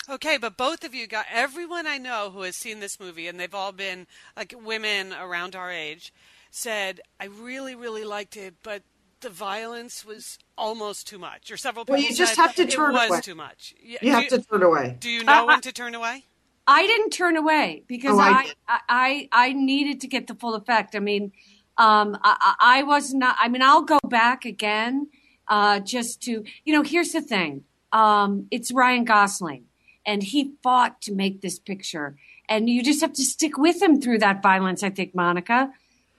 Okay, 0.08 0.38
but 0.38 0.58
both 0.58 0.84
of 0.84 0.94
you 0.94 1.08
got 1.08 1.26
everyone 1.34 1.88
I 1.88 1.98
know 1.98 2.30
who 2.32 2.44
has 2.44 2.56
seen 2.56 2.82
this 2.82 3.00
movie, 3.00 3.28
and 3.28 3.40
they've 3.40 3.56
all 3.56 3.72
been 3.72 4.06
like 4.38 4.54
women 4.64 5.12
around 5.12 5.56
our 5.56 5.72
age, 5.72 6.14
said 6.52 7.02
I 7.20 7.26
really, 7.26 7.74
really 7.74 8.04
liked 8.04 8.38
it, 8.38 8.54
but 8.62 8.84
the 9.22 9.32
violence 9.32 10.06
was 10.06 10.38
almost 10.56 11.08
too 11.08 11.18
much. 11.18 11.50
Or 11.50 11.58
several 11.58 11.84
people 11.86 11.96
Well, 11.96 12.04
you 12.08 12.14
just 12.16 12.36
said 12.36 12.44
have 12.44 12.56
to 12.58 12.62
it 12.62 12.70
turn 12.70 12.94
was 12.94 13.10
away. 13.10 13.22
too 13.22 13.34
much. 13.34 13.74
Y- 13.84 13.94
You 13.94 13.98
do 14.02 14.10
have 14.12 14.28
to 14.28 14.42
turn 14.44 14.62
away. 14.62 14.98
Do 15.00 15.10
you 15.10 15.24
know 15.24 15.48
when 15.48 15.62
to 15.62 15.72
turn 15.72 15.96
away? 15.96 16.26
I 16.68 16.86
didn't 16.88 17.12
turn 17.12 17.38
away 17.38 17.84
because 17.88 18.18
Oh, 18.18 18.22
I 18.22 18.52
I. 18.68 18.80
I, 18.90 19.30
I 19.32 19.54
needed 19.54 20.02
to 20.02 20.08
get 20.08 20.28
the 20.28 20.36
full 20.36 20.56
effect. 20.56 20.96
I 20.96 21.00
mean, 21.00 21.32
um, 21.78 22.18
I, 22.24 22.56
I 22.60 22.80
I 22.80 22.84
was 22.84 23.14
not. 23.14 23.36
I 23.40 23.48
mean, 23.50 23.62
I'll 23.62 23.84
go 23.84 24.00
back 24.10 24.46
again 24.46 25.08
uh, 25.48 25.80
just 25.80 26.22
to 26.24 26.44
you 26.64 26.74
know. 26.74 26.82
Here's 26.82 27.12
the 27.12 27.22
thing. 27.22 27.64
Um, 27.92 28.48
it's 28.52 28.72
Ryan 28.72 29.06
Gosling, 29.06 29.66
and 30.06 30.24
he 30.24 30.54
fought 30.64 31.02
to 31.04 31.14
make 31.14 31.42
this 31.42 31.60
picture, 31.60 32.16
and 32.50 32.70
you 32.70 32.82
just 32.84 33.02
have 33.02 33.14
to 33.14 33.24
stick 33.24 33.58
with 33.58 33.82
him 33.82 34.02
through 34.02 34.20
that 34.20 34.42
violence. 34.42 34.82
I 34.84 34.90
think, 34.90 35.14
Monica. 35.14 35.72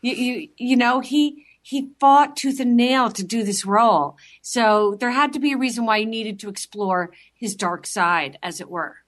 You 0.02 0.12
you 0.14 0.48
you 0.56 0.76
know 0.76 1.00
he. 1.00 1.42
He 1.62 1.88
fought 1.98 2.36
tooth 2.36 2.60
and 2.60 2.76
nail 2.76 3.10
to 3.10 3.24
do 3.24 3.42
this 3.42 3.66
role. 3.66 4.16
So 4.40 4.96
there 5.00 5.10
had 5.10 5.32
to 5.32 5.40
be 5.40 5.50
a 5.52 5.56
reason 5.58 5.84
why 5.84 5.98
he 5.98 6.04
needed 6.04 6.38
to 6.38 6.48
explore 6.48 7.10
his 7.34 7.56
dark 7.56 7.88
side, 7.88 8.38
as 8.40 8.60
it 8.60 8.70
were. 8.70 8.98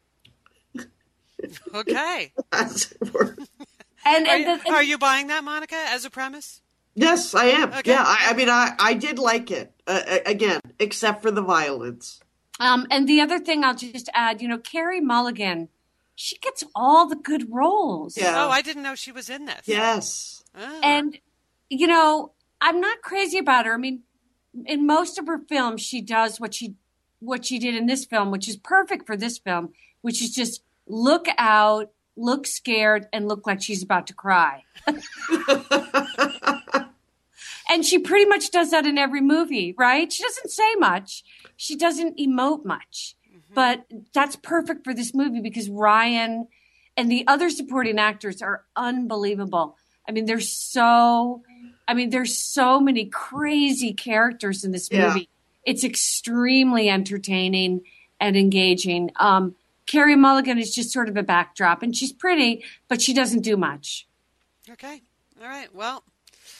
Okay. 1.74 2.32
That's- 2.52 2.92
And, 4.06 4.26
Are 4.26 4.34
and, 4.34 4.40
you, 4.40 4.44
the, 4.58 4.66
and 4.66 4.74
are 4.74 4.82
you 4.82 4.96
buying 4.98 5.26
that, 5.26 5.44
Monica, 5.44 5.76
as 5.76 6.04
a 6.04 6.10
premise? 6.10 6.62
yes, 6.94 7.34
I 7.34 7.46
am. 7.46 7.72
Okay. 7.72 7.90
Yeah, 7.90 8.02
I, 8.04 8.28
I 8.30 8.34
mean, 8.34 8.48
I 8.48 8.74
I 8.78 8.94
did 8.94 9.18
like 9.18 9.50
it 9.50 9.72
uh, 9.86 10.18
again, 10.26 10.60
except 10.78 11.22
for 11.22 11.30
the 11.30 11.42
violence. 11.42 12.20
Um, 12.60 12.86
and 12.90 13.08
the 13.08 13.20
other 13.20 13.38
thing 13.38 13.62
I'll 13.64 13.74
just 13.76 14.08
add, 14.14 14.40
you 14.42 14.48
know, 14.48 14.58
Carey 14.58 15.00
Mulligan, 15.00 15.68
she 16.14 16.38
gets 16.38 16.64
all 16.74 17.06
the 17.06 17.16
good 17.16 17.52
roles. 17.52 18.16
Yeah. 18.16 18.44
Oh, 18.44 18.50
I 18.50 18.62
didn't 18.62 18.82
know 18.82 18.94
she 18.96 19.12
was 19.12 19.30
in 19.30 19.44
this. 19.44 19.62
Yes. 19.66 20.42
Oh. 20.56 20.80
And, 20.82 21.18
you 21.68 21.86
know, 21.86 22.32
I'm 22.60 22.80
not 22.80 23.00
crazy 23.02 23.38
about 23.38 23.66
her. 23.66 23.74
I 23.74 23.76
mean, 23.76 24.02
in 24.66 24.86
most 24.86 25.18
of 25.18 25.26
her 25.28 25.38
films, 25.48 25.82
she 25.82 26.00
does 26.00 26.40
what 26.40 26.54
she 26.54 26.74
what 27.20 27.44
she 27.44 27.58
did 27.58 27.74
in 27.74 27.86
this 27.86 28.04
film, 28.04 28.30
which 28.30 28.48
is 28.48 28.56
perfect 28.56 29.06
for 29.06 29.16
this 29.16 29.38
film, 29.38 29.72
which 30.02 30.22
is 30.22 30.30
just 30.34 30.62
look 30.88 31.26
out, 31.38 31.90
look 32.16 32.46
scared, 32.46 33.06
and 33.12 33.28
look 33.28 33.46
like 33.46 33.62
she's 33.62 33.82
about 33.82 34.06
to 34.08 34.14
cry. 34.14 34.64
and 37.68 37.84
she 37.84 37.98
pretty 37.98 38.24
much 38.26 38.50
does 38.50 38.70
that 38.70 38.86
in 38.86 38.98
every 38.98 39.20
movie, 39.20 39.74
right? 39.78 40.12
She 40.12 40.22
doesn't 40.22 40.50
say 40.50 40.74
much. 40.76 41.24
She 41.56 41.76
doesn't 41.76 42.18
emote 42.18 42.64
much. 42.64 43.14
But 43.54 43.86
that's 44.12 44.36
perfect 44.36 44.84
for 44.84 44.92
this 44.94 45.14
movie 45.14 45.40
because 45.40 45.68
Ryan 45.70 46.48
and 46.96 47.10
the 47.10 47.26
other 47.26 47.48
supporting 47.50 47.98
actors 47.98 48.42
are 48.42 48.64
unbelievable. 48.76 49.76
I 50.08 50.12
mean, 50.12 50.26
there's 50.26 50.50
so 50.50 51.42
I 51.86 51.94
mean, 51.94 52.10
there's 52.10 52.36
so 52.36 52.78
many 52.80 53.06
crazy 53.06 53.94
characters 53.94 54.62
in 54.62 54.72
this 54.72 54.90
Yeah. 54.92 55.08
movie. 55.08 55.28
It's 55.64 55.84
extremely 55.84 56.90
entertaining 56.90 57.80
and 58.20 58.36
engaging. 58.36 59.10
Um, 59.16 59.54
Carey 59.88 60.14
Mulligan 60.14 60.58
is 60.58 60.72
just 60.72 60.92
sort 60.92 61.08
of 61.08 61.16
a 61.16 61.22
backdrop, 61.24 61.82
and 61.82 61.96
she's 61.96 62.12
pretty, 62.12 62.62
but 62.88 63.02
she 63.02 63.12
doesn't 63.12 63.40
do 63.40 63.56
much. 63.56 64.06
Okay. 64.70 65.02
All 65.42 65.48
right. 65.48 65.74
Well, 65.74 66.04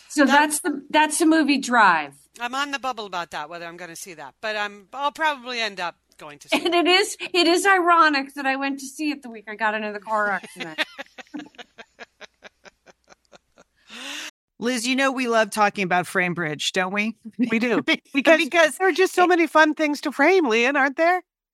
So 0.09 0.25
that's 0.25 0.61
the 0.61 0.83
that's 0.91 1.19
the 1.19 1.27
movie 1.27 1.59
Drive, 1.59 2.15
I'm 2.41 2.55
on 2.55 2.71
the 2.71 2.79
bubble 2.79 3.05
about 3.07 3.31
that, 3.33 3.51
whether 3.51 3.67
I'm 3.67 3.77
going 3.77 3.91
to 3.91 3.97
see 3.97 4.15
that. 4.15 4.35
But 4.41 4.57
I'm, 4.57 4.89
I'll 4.93 5.13
probably 5.13 5.61
end 5.61 5.79
up 5.79 5.97
going 6.17 6.39
to 6.41 6.49
see 6.53 6.57
it. 6.57 6.65
and 6.65 6.75
it 6.75 6.87
is 6.89 7.17
it 7.21 7.47
is 7.47 7.67
ironic 7.67 8.35
that 8.35 8.47
I 8.47 8.57
went 8.57 8.81
to 8.81 8.87
see 8.87 9.11
it 9.11 9.23
the 9.23 9.31
week 9.31 9.45
I 9.47 9.55
got 9.57 9.75
into 9.75 9.93
the 9.93 10.01
car 10.01 10.31
accident. 10.31 10.83
Liz, 14.61 14.87
you 14.87 14.97
know 14.97 15.13
we 15.13 15.29
love 15.29 15.51
talking 15.51 15.85
about 15.85 16.07
FrameBridge, 16.07 16.73
don't 16.73 16.93
we? 16.93 17.17
We 17.39 17.59
do. 17.61 17.81
because, 17.83 18.03
Because, 18.13 18.41
because 18.43 18.77
there 18.79 18.89
are 18.89 18.93
just 18.93 19.15
so 19.15 19.27
many 19.27 19.47
fun 19.47 19.75
things 19.75 20.01
to 20.01 20.11
frame, 20.13 20.49
Lian, 20.49 20.75
aren't 20.77 20.97
there? 20.97 21.23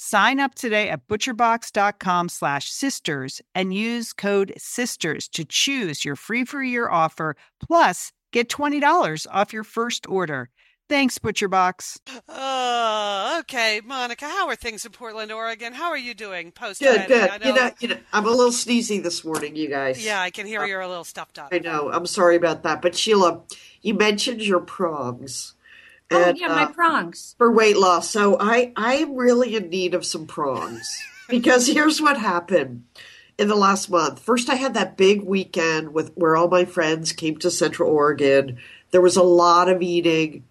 Sign 0.00 0.38
up 0.38 0.54
today 0.54 0.90
at 0.90 1.08
butcherbox.com 1.08 2.28
slash 2.28 2.70
sisters 2.70 3.42
and 3.52 3.74
use 3.74 4.12
code 4.12 4.54
sisters 4.56 5.26
to 5.30 5.44
choose 5.44 6.04
your 6.04 6.14
free 6.14 6.44
for 6.44 6.60
a 6.60 6.66
year 6.68 6.88
offer 6.88 7.34
plus 7.58 8.12
get 8.32 8.48
$20 8.48 9.26
off 9.28 9.52
your 9.52 9.64
first 9.64 10.08
order. 10.08 10.50
Thanks, 10.88 11.18
ButcherBox. 11.18 11.98
Oh, 12.28 13.38
okay, 13.40 13.80
Monica. 13.84 14.26
How 14.26 14.46
are 14.46 14.54
things 14.54 14.86
in 14.86 14.92
Portland, 14.92 15.32
Oregon? 15.32 15.72
How 15.72 15.90
are 15.90 15.98
you 15.98 16.14
doing 16.14 16.52
post 16.52 16.80
Good, 16.80 17.08
good. 17.08 17.28
I 17.28 17.44
You 17.44 17.54
know, 17.54 17.70
you 17.80 17.88
know, 17.88 17.98
I'm 18.12 18.24
a 18.24 18.30
little 18.30 18.52
sneezy 18.52 19.02
this 19.02 19.24
morning, 19.24 19.56
you 19.56 19.68
guys. 19.68 20.02
yeah, 20.02 20.20
I 20.22 20.30
can 20.30 20.46
hear 20.46 20.60
uh, 20.60 20.66
you're 20.66 20.80
a 20.80 20.88
little 20.88 21.02
stuffed 21.02 21.40
up. 21.40 21.48
I 21.50 21.58
know. 21.58 21.90
I'm 21.90 22.06
sorry 22.06 22.36
about 22.36 22.62
that. 22.62 22.80
But 22.82 22.96
Sheila, 22.96 23.42
you 23.82 23.94
mentioned 23.94 24.42
your 24.42 24.60
prongs. 24.60 25.54
Oh 26.10 26.32
yeah, 26.34 26.48
my 26.48 26.64
uh, 26.64 26.72
prongs. 26.72 27.34
for 27.38 27.50
weight 27.52 27.76
loss. 27.76 28.10
So 28.10 28.36
I 28.40 28.72
I'm 28.76 29.14
really 29.14 29.54
in 29.56 29.68
need 29.68 29.94
of 29.94 30.06
some 30.06 30.26
prongs 30.26 30.98
because 31.28 31.66
here's 31.66 32.00
what 32.00 32.16
happened 32.18 32.84
in 33.38 33.48
the 33.48 33.54
last 33.54 33.90
month. 33.90 34.18
First, 34.18 34.48
I 34.48 34.54
had 34.54 34.74
that 34.74 34.96
big 34.96 35.22
weekend 35.22 35.92
with 35.92 36.12
where 36.14 36.36
all 36.36 36.48
my 36.48 36.64
friends 36.64 37.12
came 37.12 37.36
to 37.38 37.50
Central 37.50 37.90
Oregon. 37.90 38.58
There 38.90 39.02
was 39.02 39.16
a 39.16 39.22
lot 39.22 39.68
of 39.68 39.82
eating. 39.82 40.44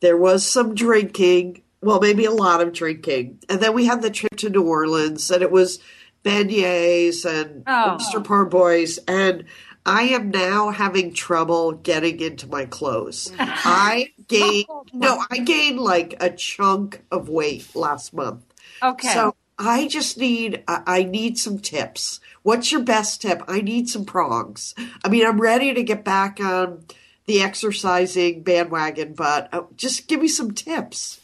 There 0.00 0.16
was 0.16 0.46
some 0.46 0.74
drinking. 0.74 1.62
Well, 1.82 2.00
maybe 2.00 2.24
a 2.24 2.30
lot 2.30 2.60
of 2.60 2.72
drinking. 2.72 3.40
And 3.48 3.60
then 3.60 3.74
we 3.74 3.84
had 3.86 4.02
the 4.02 4.10
trip 4.10 4.36
to 4.36 4.48
New 4.50 4.62
Orleans, 4.62 5.30
and 5.30 5.42
it 5.42 5.50
was 5.50 5.78
beignets 6.24 7.24
and 7.24 7.64
Oh. 7.66 7.94
oyster 7.94 8.20
po' 8.20 8.44
boys. 8.46 8.98
And 9.08 9.44
I 9.84 10.02
am 10.04 10.30
now 10.30 10.70
having 10.70 11.12
trouble 11.12 11.72
getting 11.72 12.20
into 12.20 12.46
my 12.46 12.66
clothes. 12.66 13.32
I 13.38 14.12
gained 14.28 14.66
no, 14.92 15.24
I 15.30 15.38
gained 15.38 15.80
like 15.80 16.14
a 16.20 16.30
chunk 16.30 17.02
of 17.10 17.28
weight 17.28 17.74
last 17.74 18.14
month. 18.14 18.44
Okay. 18.82 19.08
So 19.08 19.34
I 19.58 19.88
just 19.88 20.18
need 20.18 20.62
I 20.68 20.82
I 20.86 21.02
need 21.04 21.38
some 21.38 21.58
tips. 21.58 22.20
What's 22.42 22.70
your 22.70 22.82
best 22.82 23.22
tip? 23.22 23.42
I 23.48 23.60
need 23.60 23.88
some 23.88 24.04
prongs. 24.04 24.74
I 25.04 25.08
mean, 25.08 25.26
I'm 25.26 25.40
ready 25.40 25.74
to 25.74 25.82
get 25.82 26.04
back 26.04 26.40
on 26.40 26.84
the 27.26 27.40
exercising 27.42 28.42
bandwagon, 28.42 29.14
but 29.14 29.48
uh, 29.52 29.62
just 29.76 30.08
give 30.08 30.20
me 30.20 30.28
some 30.28 30.52
tips. 30.52 31.20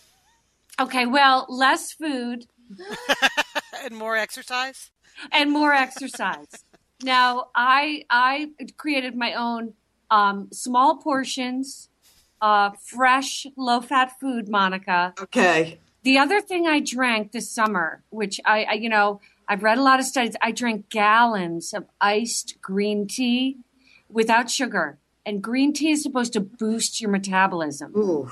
okay. 0.81 1.07
Well, 1.07 1.47
less 1.49 1.93
food 1.93 2.47
and 3.85 3.97
more 3.97 4.17
exercise. 4.17 4.91
and 5.33 5.51
more 5.51 5.73
exercise. 5.73 6.65
Now, 7.03 7.49
I 7.55 8.05
I 8.11 8.51
created 8.77 9.15
my 9.17 9.35
own 9.35 9.75
um, 10.11 10.49
small 10.53 10.97
portions, 10.97 11.89
uh, 12.41 12.71
fresh, 12.85 13.47
low 13.57 13.81
fat 13.81 14.19
food. 14.21 14.49
Monica. 14.49 15.15
Okay. 15.21 15.79
The 16.05 16.19
other 16.19 16.41
thing 16.41 16.67
I 16.67 16.81
drank 16.81 17.33
this 17.33 17.51
summer, 17.51 18.03
which 18.11 18.41
I, 18.45 18.65
I 18.65 18.73
you 18.75 18.89
know 18.89 19.21
I've 19.49 19.63
read 19.63 19.79
a 19.79 19.83
lot 19.83 20.01
of 20.01 20.07
studies, 20.07 20.35
I 20.41 20.53
drank 20.53 20.89
gallons 20.89 21.73
of 21.75 21.85
iced 22.01 22.61
green 22.61 23.07
tea 23.07 23.59
without 24.09 24.51
sugar. 24.51 24.99
And 25.27 25.43
green 25.43 25.75
tea 25.75 25.91
is 25.91 26.03
supposed 26.03 26.33
to 26.35 26.41
boost 26.41 27.01
your 27.03 27.11
metabolism. 27.11 27.93
Ooh. 27.95 28.31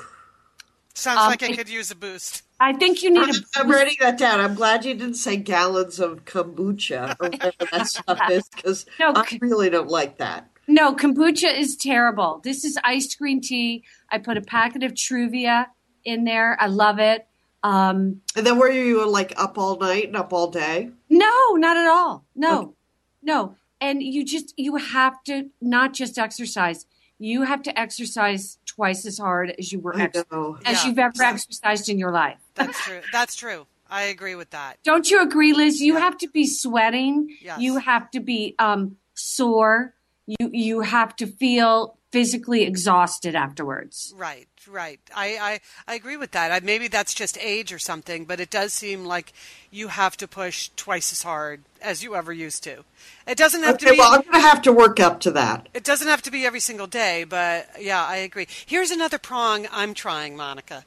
Sounds 0.95 1.19
Um, 1.21 1.29
like 1.29 1.43
I 1.43 1.49
it- 1.49 1.57
could 1.59 1.69
use 1.69 1.91
a 1.91 1.95
boost. 1.95 2.43
I 2.59 2.73
think 2.73 3.03
you 3.03 3.11
need 3.11 3.33
to 3.33 3.45
I'm, 3.57 3.67
a 3.67 3.69
I'm 3.69 3.71
writing 3.71 3.97
that 4.01 4.17
down. 4.19 4.41
I'm 4.41 4.55
glad 4.55 4.85
you 4.85 4.95
didn't 4.95 5.15
say 5.15 5.37
gallons 5.37 6.01
of 6.01 6.25
kombucha 6.25 7.17
or 7.21 7.29
whatever 7.29 7.67
that 7.73 7.87
stuff 7.89 8.19
is 8.31 8.49
because 8.49 8.87
No, 8.99 9.13
I 9.15 9.27
c- 9.27 9.39
really 9.43 9.69
don't 9.71 9.89
like 9.89 10.19
that. 10.19 10.49
No, 10.67 10.95
kombucha 10.95 11.57
is 11.57 11.77
terrible. 11.77 12.41
This 12.43 12.65
is 12.65 12.79
iced 12.83 13.19
green 13.19 13.41
tea. 13.41 13.85
I 14.11 14.19
put 14.19 14.37
a 14.37 14.41
packet 14.41 14.83
of 14.83 14.93
Truvia 14.95 15.67
in 16.05 16.25
there. 16.25 16.57
I 16.61 16.67
love 16.67 16.99
it. 16.99 17.27
Um, 17.63 18.23
And 18.35 18.47
then 18.47 18.59
were 18.59 18.71
you 18.71 19.07
like 19.09 19.33
up 19.37 19.59
all 19.59 19.77
night 19.79 20.07
and 20.07 20.17
up 20.17 20.33
all 20.33 20.51
day? 20.51 20.91
no, 21.11 21.53
not 21.57 21.77
at 21.77 21.87
all. 21.87 22.25
No, 22.35 22.75
no. 23.23 23.55
And 23.81 24.03
you 24.03 24.25
just, 24.25 24.55
you 24.57 24.77
have 24.77 25.23
to 25.25 25.51
not 25.61 25.93
just 25.93 26.19
exercise. 26.19 26.87
You 27.19 27.43
have 27.43 27.63
to 27.65 27.79
exercise 27.79 28.59
twice 28.67 29.05
as 29.07 29.19
hard 29.19 29.55
as 29.59 29.73
you 29.73 29.81
were 29.81 29.99
ex- 29.99 30.19
as 30.19 30.25
Yeah. 30.65 30.87
you've 30.87 30.99
ever 30.99 31.23
exercised 31.23 31.89
in 31.89 31.99
your 31.99 32.11
life. 32.13 32.39
That's 32.57 32.81
true. 32.85 33.01
That's 33.13 33.37
true. 33.37 33.67
I 33.89 34.05
agree 34.05 34.35
with 34.35 34.51
that. 34.51 34.79
Don't 34.83 35.09
you 35.11 35.23
agree, 35.23 35.53
Liz? 35.53 35.81
You 35.81 35.97
have 35.97 36.19
to 36.19 36.29
be 36.29 36.47
sweating. 36.47 37.37
Yes. 37.41 37.61
You 37.61 37.77
have 37.79 38.11
to 38.11 38.21
be 38.21 38.55
um, 38.59 38.97
sore. 39.15 39.95
You 40.27 40.51
you 40.53 40.81
have 40.81 41.15
to 41.17 41.27
feel 41.27 41.97
physically 42.11 42.63
exhausted 42.65 43.35
afterwards. 43.35 44.15
Right, 44.17 44.49
right. 44.71 44.99
I, 45.15 45.61
I, 45.87 45.93
I 45.93 45.95
agree 45.97 46.17
with 46.17 46.31
that. 46.31 46.51
I, 46.51 46.61
maybe 46.65 46.89
that's 46.89 47.13
just 47.13 47.37
age 47.39 47.73
or 47.73 47.79
something, 47.79 48.25
but 48.25 48.41
it 48.41 48.49
does 48.49 48.73
seem 48.73 49.05
like 49.05 49.33
you 49.71 49.89
have 49.89 50.17
to 50.19 50.27
push 50.27 50.71
twice 50.77 51.13
as 51.13 51.23
hard 51.25 51.63
as 51.83 52.03
you 52.03 52.15
ever 52.15 52.33
used 52.33 52.65
to. 52.65 52.85
It 53.27 53.37
doesn't 53.37 53.63
have 53.65 53.75
Okay, 53.75 53.87
to 53.87 53.93
be. 53.93 53.99
well, 53.99 54.15
I'm 54.15 54.23
going 54.23 54.33
to 54.41 54.41
have 54.49 54.63
to 54.63 54.73
work 54.73 54.99
up 54.99 55.21
to 55.21 55.31
that. 55.33 55.69
It 55.75 55.85
doesn't 55.85 56.09
have 56.09 56.23
to 56.23 56.31
be 56.31 56.47
every 56.47 56.61
single 56.61 56.87
day, 56.87 57.25
but 57.25 57.69
yeah, 57.79 58.03
I 58.05 58.17
agree. 58.17 58.47
Here's 58.65 58.91
another 58.91 59.19
prong 59.19 59.67
I'm 59.71 59.93
trying, 59.93 60.37
Monica. 60.37 60.85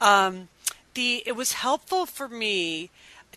Um, 0.00 0.48
the 0.94 1.22
it 1.26 1.36
was 1.36 1.52
helpful 1.52 2.06
for 2.06 2.28
me 2.28 2.90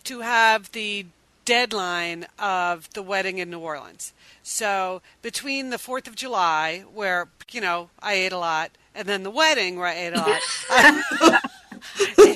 to 0.04 0.20
have 0.20 0.72
the 0.72 1.06
deadline 1.44 2.26
of 2.38 2.92
the 2.92 3.02
wedding 3.02 3.38
in 3.38 3.50
New 3.50 3.60
Orleans. 3.60 4.12
So 4.42 5.02
between 5.22 5.70
the 5.70 5.78
Fourth 5.78 6.06
of 6.06 6.14
July, 6.14 6.84
where 6.92 7.28
you 7.50 7.60
know 7.60 7.90
I 8.00 8.14
ate 8.14 8.32
a 8.32 8.38
lot, 8.38 8.72
and 8.94 9.08
then 9.08 9.22
the 9.22 9.30
wedding 9.30 9.76
where 9.76 9.88
I 9.88 9.94
ate 9.94 10.12
a 10.12 10.18
lot. 10.18 11.42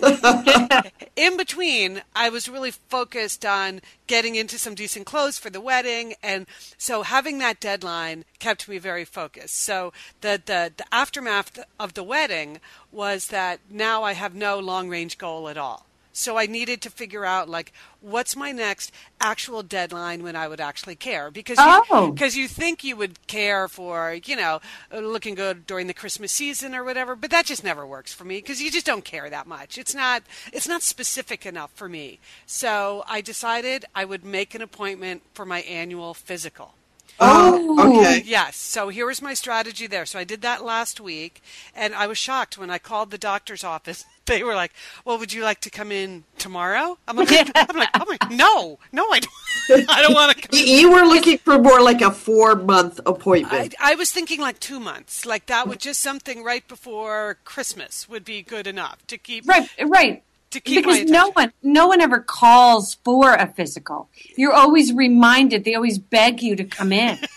in 1.17 1.37
between, 1.37 2.03
I 2.15 2.29
was 2.29 2.49
really 2.49 2.71
focused 2.71 3.45
on 3.45 3.81
getting 4.07 4.35
into 4.35 4.59
some 4.59 4.75
decent 4.75 5.07
clothes 5.07 5.39
for 5.39 5.51
the 5.51 5.61
wedding, 5.61 6.15
and 6.23 6.47
so 6.79 7.03
having 7.03 7.39
that 7.39 7.61
deadline 7.61 8.25
kept 8.39 8.69
me 8.69 8.79
very 8.79 9.05
focused. 9.05 9.57
So 9.57 9.93
the 10.21 10.41
the, 10.45 10.73
the 10.77 10.95
aftermath 10.95 11.59
of 11.79 11.95
the 11.95 12.05
wedding 12.05 12.61
was 12.93 13.29
that 13.29 13.61
now 13.69 14.03
I 14.03 14.13
have 14.13 14.35
no 14.35 14.59
long 14.59 14.89
range 14.89 15.19
goal 15.19 15.49
at 15.49 15.57
all. 15.57 15.87
So 16.13 16.37
I 16.37 16.47
needed 16.47 16.81
to 16.83 16.91
figure 16.91 17.25
out 17.25 17.49
like 17.49 17.73
what's 18.01 18.35
my 18.35 18.53
next 18.53 18.93
actual 19.21 19.63
deadline 19.63 20.23
when 20.23 20.35
I 20.37 20.49
would 20.49 20.61
actually 20.61 20.97
care 20.97 21.31
because 21.31 21.59
you, 21.59 21.85
Oh. 21.91 22.11
because 22.11 22.37
you 22.37 22.49
think 22.49 22.83
you 22.83 22.97
would 22.97 23.27
care 23.27 23.69
for 23.69 24.19
you 24.25 24.37
know 24.37 24.61
looking 24.93 25.35
good 25.35 25.67
during 25.67 25.87
the 25.87 25.95
Christmas 25.95 26.33
season 26.33 26.75
or 26.75 26.83
whatever, 26.85 27.15
but 27.15 27.31
that 27.31 27.47
just 27.47 27.63
never 27.65 27.87
works 27.87 28.13
for 28.13 28.25
me 28.25 28.39
because 28.39 28.61
you 28.61 28.71
just 28.71 28.87
don't 28.87 29.05
care 29.05 29.31
that 29.31 29.47
much. 29.47 29.79
It's 29.79 29.95
not 29.95 30.23
it's 30.53 30.69
not 30.69 30.83
specific 30.83 31.47
enough 31.47 31.71
for 31.75 31.89
me. 31.89 32.19
So 32.47 33.05
I 33.09 33.21
decided 33.21 33.85
I 33.95 34.05
would 34.05 34.25
make 34.25 34.55
an 34.55 34.63
appointment 34.63 35.23
for 35.35 35.45
my 35.47 35.61
annual 35.61 36.15
physical. 36.15 36.75
Oh, 37.23 37.77
oh 37.79 37.99
okay. 38.01 38.23
Yes. 38.25 38.57
So 38.57 38.89
here 38.89 39.07
was 39.07 39.21
my 39.21 39.35
strategy 39.35 39.87
there. 39.87 40.07
So 40.07 40.19
I 40.19 40.25
did 40.25 40.41
that 40.43 40.65
last 40.65 41.01
week, 41.01 41.43
and 41.75 41.95
I 41.95 42.07
was 42.07 42.17
shocked 42.17 42.57
when 42.57 42.71
I 42.71 42.79
called 42.79 43.11
the 43.11 43.19
doctor's 43.19 43.63
office. 43.65 44.05
They 44.31 44.45
were 44.45 44.55
like, 44.55 44.73
"Well, 45.05 45.19
would 45.19 45.33
you 45.33 45.43
like 45.43 45.61
to 45.63 45.71
come 45.71 45.91
in 45.93 46.25
tomorrow?" 46.39 46.99
I'm 47.09 47.17
like, 47.17 47.31
"I'm 47.55 47.77
like, 47.77 47.89
I'm 47.95 48.09
like 48.09 48.31
no, 48.31 48.79
no, 48.93 49.05
I 49.11 49.21
don't. 49.21 49.91
I 49.91 50.03
don't 50.03 50.15
want 50.15 50.37
to 50.37 50.49
come." 50.49 50.59
You, 50.59 50.65
you 50.65 50.93
were 50.93 51.03
looking 51.05 51.39
for 51.39 51.59
more 51.59 51.81
like 51.83 52.01
a 52.01 52.13
four 52.13 52.55
month 52.55 53.01
appointment. 53.07 53.75
I 53.81 53.95
was 53.97 54.11
thinking 54.13 54.41
like 54.41 54.61
two 54.61 54.79
months, 54.81 55.27
like 55.27 55.47
that 55.47 55.67
would 55.69 55.81
just 55.81 56.01
something 56.01 56.45
right 56.45 56.67
before 56.69 57.39
Christmas 57.45 58.09
would 58.09 58.25
be 58.25 58.43
good 58.43 58.67
enough 58.67 59.05
to 59.09 59.19
keep 59.19 59.49
Right, 59.49 59.69
right. 59.85 60.23
to 60.51 60.61
keep 60.61 60.85
Because 60.85 61.11
no 61.11 61.31
one, 61.33 61.53
no 61.63 61.89
one 61.89 62.01
ever 62.01 62.21
calls 62.21 62.95
for 63.05 63.35
a 63.35 63.47
physical. 63.53 64.09
You're 64.37 64.53
always 64.53 64.93
reminded. 64.93 65.65
They 65.65 65.75
always 65.75 65.99
beg 65.99 66.41
you 66.43 66.55
to 66.57 66.65
come 66.65 66.93
in. 66.93 67.19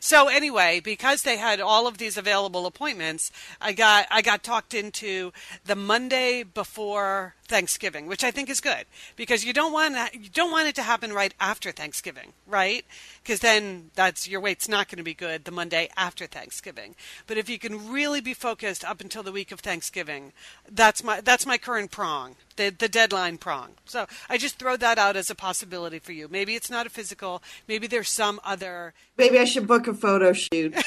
So 0.00 0.28
anyway, 0.28 0.80
because 0.80 1.22
they 1.22 1.36
had 1.36 1.60
all 1.60 1.86
of 1.86 1.98
these 1.98 2.16
available 2.16 2.66
appointments, 2.66 3.30
I 3.60 3.72
got 3.72 4.06
I 4.10 4.22
got 4.22 4.42
talked 4.42 4.74
into 4.74 5.32
the 5.64 5.76
Monday 5.76 6.42
before 6.42 7.34
Thanksgiving, 7.46 8.06
which 8.06 8.24
I 8.24 8.30
think 8.30 8.48
is 8.48 8.60
good 8.60 8.86
because 9.16 9.44
you 9.44 9.52
don't 9.52 9.72
want 9.72 9.96
you 10.14 10.30
don't 10.30 10.50
want 10.50 10.68
it 10.68 10.74
to 10.76 10.82
happen 10.82 11.12
right 11.12 11.34
after 11.40 11.72
Thanksgiving, 11.72 12.32
right? 12.46 12.84
Because 13.24 13.40
then 13.40 13.90
that's 13.94 14.28
your 14.28 14.38
weight's 14.38 14.68
not 14.68 14.88
going 14.88 14.98
to 14.98 15.02
be 15.02 15.14
good 15.14 15.46
the 15.46 15.50
Monday 15.50 15.88
after 15.96 16.26
Thanksgiving. 16.26 16.94
But 17.26 17.38
if 17.38 17.48
you 17.48 17.58
can 17.58 17.90
really 17.90 18.20
be 18.20 18.34
focused 18.34 18.84
up 18.84 19.00
until 19.00 19.22
the 19.22 19.32
week 19.32 19.50
of 19.50 19.60
Thanksgiving, 19.60 20.34
that's 20.70 21.02
my 21.02 21.22
that's 21.22 21.46
my 21.46 21.56
current 21.56 21.90
prong, 21.90 22.36
the 22.56 22.68
the 22.68 22.86
deadline 22.88 23.38
prong. 23.38 23.70
So 23.86 24.06
I 24.28 24.36
just 24.36 24.58
throw 24.58 24.76
that 24.76 24.98
out 24.98 25.16
as 25.16 25.30
a 25.30 25.34
possibility 25.34 25.98
for 25.98 26.12
you. 26.12 26.28
Maybe 26.28 26.54
it's 26.54 26.68
not 26.68 26.86
a 26.86 26.90
physical, 26.90 27.42
maybe 27.66 27.86
there's 27.86 28.10
some 28.10 28.40
other 28.44 28.92
Maybe 29.16 29.38
I 29.38 29.44
should 29.44 29.66
book 29.66 29.86
a 29.86 29.94
photo 29.94 30.34
shoot. 30.34 30.74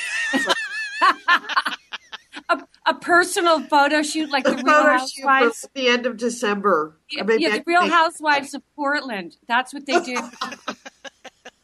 a, 2.49 2.59
a 2.85 2.93
personal 2.93 3.61
photo 3.61 4.01
shoot 4.01 4.29
like 4.29 4.43
the 4.43 4.51
A 4.51 4.55
Real 4.55 4.65
photo 4.65 4.97
shoot 5.05 5.21
for 5.23 5.29
Housewives. 5.29 5.69
the 5.73 5.87
end 5.87 6.05
of 6.05 6.17
December. 6.17 6.97
Yeah, 7.09 7.23
yeah, 7.37 7.57
the 7.57 7.63
Real 7.65 7.89
Housewives 7.89 8.53
of 8.53 8.61
Portland. 8.75 9.37
That's 9.47 9.73
what 9.73 9.85
they 9.85 9.99
do. 10.01 10.17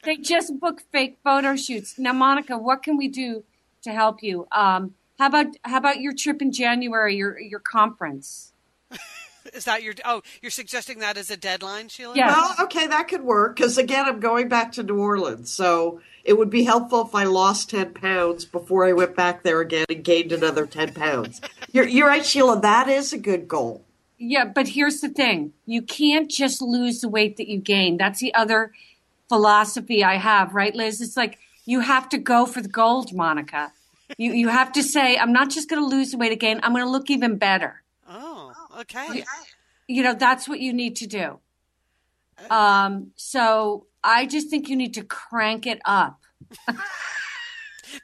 they 0.03 0.17
just 0.17 0.59
book 0.59 0.83
fake 0.91 1.17
photo 1.23 1.55
shoots. 1.55 1.97
Now, 1.97 2.13
Monica, 2.13 2.57
what 2.57 2.83
can 2.83 2.97
we 2.97 3.07
do 3.07 3.43
to 3.83 3.91
help 3.91 4.21
you? 4.21 4.47
Um, 4.51 4.95
how 5.19 5.27
about 5.27 5.47
how 5.63 5.77
about 5.77 6.01
your 6.01 6.13
trip 6.13 6.41
in 6.41 6.51
January, 6.51 7.15
your 7.15 7.39
your 7.39 7.59
conference? 7.59 8.51
Is 9.53 9.65
that 9.65 9.83
your? 9.83 9.93
Oh, 10.05 10.21
you're 10.41 10.51
suggesting 10.51 10.99
that 10.99 11.17
as 11.17 11.29
a 11.29 11.37
deadline, 11.37 11.89
Sheila? 11.89 12.15
Yeah. 12.15 12.27
Well, 12.27 12.55
okay, 12.61 12.87
that 12.87 13.07
could 13.07 13.23
work 13.23 13.55
because 13.55 13.77
again, 13.77 14.05
I'm 14.05 14.19
going 14.19 14.47
back 14.47 14.71
to 14.73 14.83
New 14.83 14.97
Orleans, 14.97 15.51
so 15.51 16.01
it 16.23 16.37
would 16.37 16.49
be 16.49 16.63
helpful 16.63 17.05
if 17.05 17.13
I 17.13 17.25
lost 17.25 17.69
ten 17.69 17.93
pounds 17.93 18.45
before 18.45 18.85
I 18.85 18.93
went 18.93 19.15
back 19.15 19.43
there 19.43 19.59
again 19.59 19.85
and 19.89 20.03
gained 20.03 20.31
another 20.31 20.65
ten 20.65 20.93
pounds. 20.93 21.41
You're, 21.71 21.87
you're 21.87 22.07
right, 22.07 22.23
Sheila. 22.23 22.61
That 22.61 22.87
is 22.87 23.13
a 23.13 23.17
good 23.17 23.47
goal. 23.47 23.83
Yeah, 24.19 24.45
but 24.45 24.67
here's 24.69 25.01
the 25.01 25.09
thing: 25.09 25.53
you 25.65 25.81
can't 25.81 26.29
just 26.29 26.61
lose 26.61 27.01
the 27.01 27.09
weight 27.09 27.37
that 27.37 27.49
you 27.49 27.59
gain. 27.59 27.97
That's 27.97 28.19
the 28.19 28.33
other 28.35 28.71
philosophy 29.29 30.03
I 30.03 30.15
have, 30.15 30.53
right, 30.53 30.75
Liz? 30.75 31.01
It's 31.01 31.17
like 31.17 31.39
you 31.65 31.79
have 31.81 32.09
to 32.09 32.17
go 32.17 32.45
for 32.45 32.61
the 32.61 32.69
gold, 32.69 33.13
Monica. 33.13 33.71
You 34.17 34.33
you 34.33 34.49
have 34.49 34.71
to 34.73 34.83
say, 34.83 35.17
I'm 35.17 35.33
not 35.33 35.49
just 35.49 35.69
going 35.69 35.81
to 35.81 35.87
lose 35.87 36.11
the 36.11 36.17
weight 36.17 36.31
again. 36.31 36.59
I'm 36.63 36.71
going 36.73 36.83
to 36.83 36.89
look 36.89 37.09
even 37.09 37.37
better. 37.37 37.81
Oh, 38.07 38.53
okay. 38.79 39.23
you 39.87 40.03
know 40.03 40.13
that's 40.13 40.47
what 40.47 40.59
you 40.59 40.73
need 40.73 40.95
to 40.95 41.07
do 41.07 41.39
um 42.49 43.11
so 43.15 43.85
i 44.03 44.25
just 44.25 44.49
think 44.49 44.69
you 44.69 44.75
need 44.75 44.93
to 44.93 45.03
crank 45.03 45.65
it 45.67 45.79
up 45.85 46.21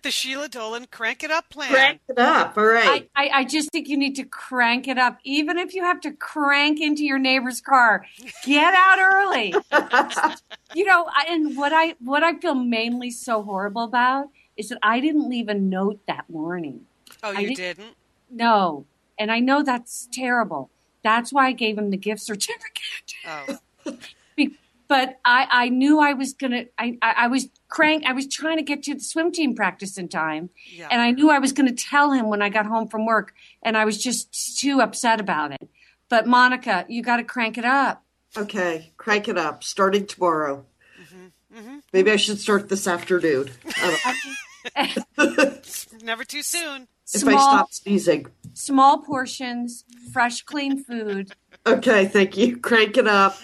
The 0.04 0.12
Sheila 0.12 0.50
Dolan 0.50 0.88
crank 0.92 1.24
it 1.24 1.32
up 1.32 1.50
plan. 1.50 1.70
Crank 1.72 2.02
it 2.10 2.18
up. 2.18 2.58
All 2.58 2.66
right. 2.66 3.10
I, 3.16 3.26
I 3.26 3.30
i 3.40 3.44
just 3.44 3.72
think 3.72 3.88
you 3.88 3.98
need 3.98 4.16
to 4.16 4.24
crank 4.24 4.88
it 4.88 4.98
up 4.98 5.18
even 5.24 5.58
if 5.58 5.74
you 5.74 5.84
have 5.84 6.02
to 6.02 6.12
crank 6.12 6.80
into 6.80 7.04
your 7.04 7.20
neighbor's 7.20 7.62
car 7.62 8.06
get 8.46 8.74
out 8.74 9.00
early 9.00 9.54
you 10.76 10.86
know 10.86 11.08
and 11.28 11.56
what 11.58 11.72
i 11.74 11.96
what 12.00 12.24
i 12.24 12.34
feel 12.36 12.56
mainly 12.56 13.10
so 13.12 13.42
horrible 13.44 13.84
about 13.84 14.30
is 14.58 14.70
that 14.70 14.80
i 14.84 15.00
didn't 15.00 15.28
leave 15.30 15.48
a 15.48 15.54
note 15.54 16.00
that 16.08 16.30
morning 16.30 16.82
oh, 17.24 17.30
I 17.36 17.40
you 17.40 17.56
didn't- 17.56 17.78
didn't? 17.78 17.96
no 18.32 18.86
and 19.18 19.32
i 19.32 19.40
know 19.40 19.64
that's 19.64 20.08
terrible 20.12 20.70
that's 21.04 21.32
why 21.34 21.48
i 21.48 21.52
gave 21.52 21.78
him 21.78 21.90
the 21.92 21.98
gift 21.98 22.22
certificate 22.22 23.14
Oh, 23.26 23.60
Be- 24.36 24.56
but 24.88 25.20
I, 25.24 25.48
I 25.52 25.70
knew 25.70 26.00
I 26.00 26.14
was 26.14 26.34
gonna. 26.34 26.64
I, 26.78 26.98
I, 27.02 27.14
I 27.18 27.28
was 27.28 27.48
crank. 27.70 28.04
I 28.06 28.14
was 28.14 28.28
trying 28.28 28.58
to 28.58 28.64
get 28.64 28.84
to 28.84 28.96
the 28.96 29.00
swim 29.00 29.32
team 29.32 29.56
practice 29.56 29.98
in 29.98 30.10
time, 30.10 30.50
yeah. 30.72 30.88
and 30.92 31.02
I 31.02 31.12
knew 31.12 31.30
I 31.30 31.40
was 31.40 31.54
gonna 31.54 31.74
tell 31.74 32.12
him 32.12 32.28
when 32.28 32.42
I 32.42 32.50
got 32.50 32.66
home 32.66 32.88
from 32.88 33.06
work, 33.06 33.34
and 33.64 33.78
I 33.78 33.86
was 33.86 34.02
just 34.02 34.60
too 34.60 34.82
upset 34.82 35.20
about 35.20 35.52
it. 35.52 35.70
But 36.10 36.28
Monica, 36.28 36.86
you 36.90 37.04
got 37.04 37.18
to 37.18 37.24
crank 37.24 37.58
it 37.58 37.66
up. 37.66 38.04
Okay, 38.36 38.92
crank 38.98 39.28
it 39.28 39.38
up. 39.38 39.64
Starting 39.64 40.08
tomorrow. 40.08 40.66
Mm-hmm, 41.02 41.58
mm-hmm. 41.58 41.78
Maybe 41.94 42.12
I 42.12 42.16
should 42.16 42.40
start 42.40 42.68
this 42.68 42.88
afternoon. 42.88 43.52
Never 46.04 46.24
too 46.24 46.42
soon. 46.42 46.88
if 47.14 47.28
I 47.28 47.32
stop 47.32 47.72
sneezing. 47.72 48.28
small 48.54 49.00
portions, 49.00 49.86
fresh, 50.12 50.42
clean 50.42 50.84
food. 50.84 51.32
Okay, 51.66 52.06
thank 52.06 52.38
you. 52.38 52.58
Crank 52.58 52.98
it 52.98 53.08
up. 53.08 53.38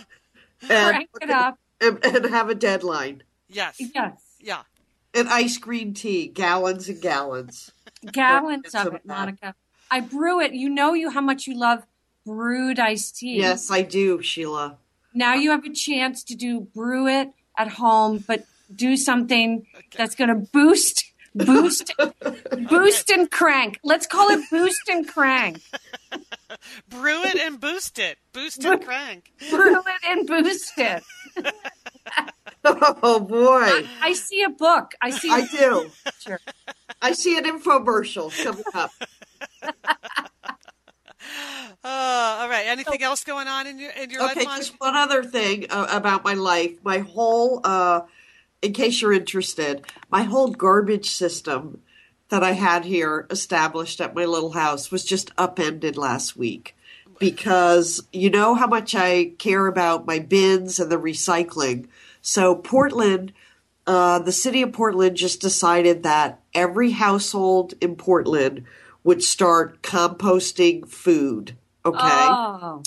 And, 0.70 0.96
Crank 0.96 1.10
it 1.22 1.30
up. 1.30 1.60
and, 1.80 2.04
and 2.04 2.26
have 2.26 2.50
a 2.50 2.56
deadline. 2.56 3.24
Yes. 3.56 3.78
Yes, 3.80 4.22
Yeah. 4.40 4.64
And 5.14 5.30
ice 5.30 5.58
green 5.58 5.94
tea, 5.94 6.28
gallons 6.28 6.90
and 6.90 7.02
gallons. 7.02 7.72
gallons 8.12 8.76
of 8.76 8.96
it. 8.96 9.06
Monica. 9.06 9.56
I 9.90 10.02
brew 10.02 10.42
it. 10.42 10.54
You 10.54 10.68
know 10.70 10.94
you 10.94 11.10
how 11.10 11.22
much 11.22 11.48
you 11.48 11.58
love 11.58 11.86
brewed 12.26 12.80
iced 12.80 13.18
tea. 13.18 13.38
Yes, 13.38 13.72
I 13.72 13.82
do, 13.82 14.22
Sheila. 14.22 14.78
Now 15.14 15.36
you 15.36 15.52
have 15.52 15.64
a 15.64 15.72
chance 15.72 16.22
to 16.26 16.36
do 16.36 16.60
brew 16.60 17.08
it 17.08 17.30
at 17.58 17.70
home, 17.70 18.26
but 18.28 18.46
do 18.76 18.98
something 18.98 19.66
that's 19.96 20.16
going 20.16 20.28
to 20.28 20.36
boost, 20.36 21.06
boost, 21.34 21.94
boost 22.70 23.10
and 23.10 23.32
crank. 23.32 23.80
Let's 23.84 24.08
call 24.08 24.30
it 24.32 24.42
boost 24.52 24.90
and 24.90 25.08
crank. 25.08 25.62
Brew 26.90 27.24
it 27.24 27.38
and 27.38 27.60
boost 27.60 28.00
it. 28.00 28.18
Boost 28.34 28.64
and 28.66 28.82
crank. 28.86 29.32
Brew 29.50 29.80
it 29.80 30.02
and 30.10 30.28
boost 30.28 30.74
it. 30.78 31.04
Oh 33.04 33.20
boy, 33.20 33.88
I 34.02 34.14
see 34.14 34.42
a 34.44 34.50
book. 34.50 34.94
I 35.02 35.12
see. 35.12 35.30
I 35.30 35.46
do. 35.46 35.92
picture. 36.04 36.40
I 37.02 37.12
see 37.14 37.38
an 37.38 37.44
infomercial 37.46 38.32
coming 38.44 38.64
up. 38.74 38.92
Uh, 41.84 41.84
all 41.84 42.50
right. 42.50 42.66
Anything 42.66 43.04
else 43.04 43.24
going 43.24 43.48
on 43.48 43.68
in 43.68 43.80
your 43.80 43.92
in 43.92 44.10
your 44.10 44.24
Okay, 44.32 44.40
life, 44.42 44.48
Mon? 44.48 44.58
just 44.58 44.74
one 44.80 44.96
other 44.96 45.24
thing 45.24 45.68
uh, 45.70 45.88
about 45.92 46.24
my 46.24 46.34
life. 46.34 46.72
My 46.84 47.00
whole 47.00 47.62
uh, 47.64 48.02
in 48.62 48.74
case 48.74 49.02
you're 49.02 49.14
interested, 49.14 49.86
my 50.10 50.24
whole 50.24 50.50
garbage 50.50 51.12
system 51.12 51.82
that 52.30 52.44
I 52.44 52.54
had 52.54 52.86
here 52.86 53.28
established 53.30 54.02
at 54.02 54.16
my 54.16 54.26
little 54.26 54.54
house 54.54 54.90
was 54.90 55.04
just 55.06 55.32
upended 55.38 55.98
last 55.98 56.36
week 56.36 56.76
because 57.20 58.02
you 58.12 58.30
know 58.30 58.56
how 58.56 58.68
much 58.68 58.96
I 58.96 59.34
care 59.38 59.68
about 59.68 60.08
my 60.08 60.20
bins 60.20 60.80
and 60.80 60.92
the 60.92 60.98
recycling. 60.98 61.88
So 62.28 62.56
Portland, 62.56 63.34
uh, 63.86 64.18
the 64.18 64.32
city 64.32 64.64
of 64.64 64.74
Portland 64.74 65.16
just 65.16 65.42
decided 65.42 66.02
that 66.02 66.42
every 66.56 66.90
household 66.90 67.76
in 67.80 67.96
Portland 67.96 68.64
would 69.04 69.22
start 69.22 69.84
composting 69.84 70.90
food. 70.90 71.56
Okay. 71.86 72.00
Oh, 72.02 72.82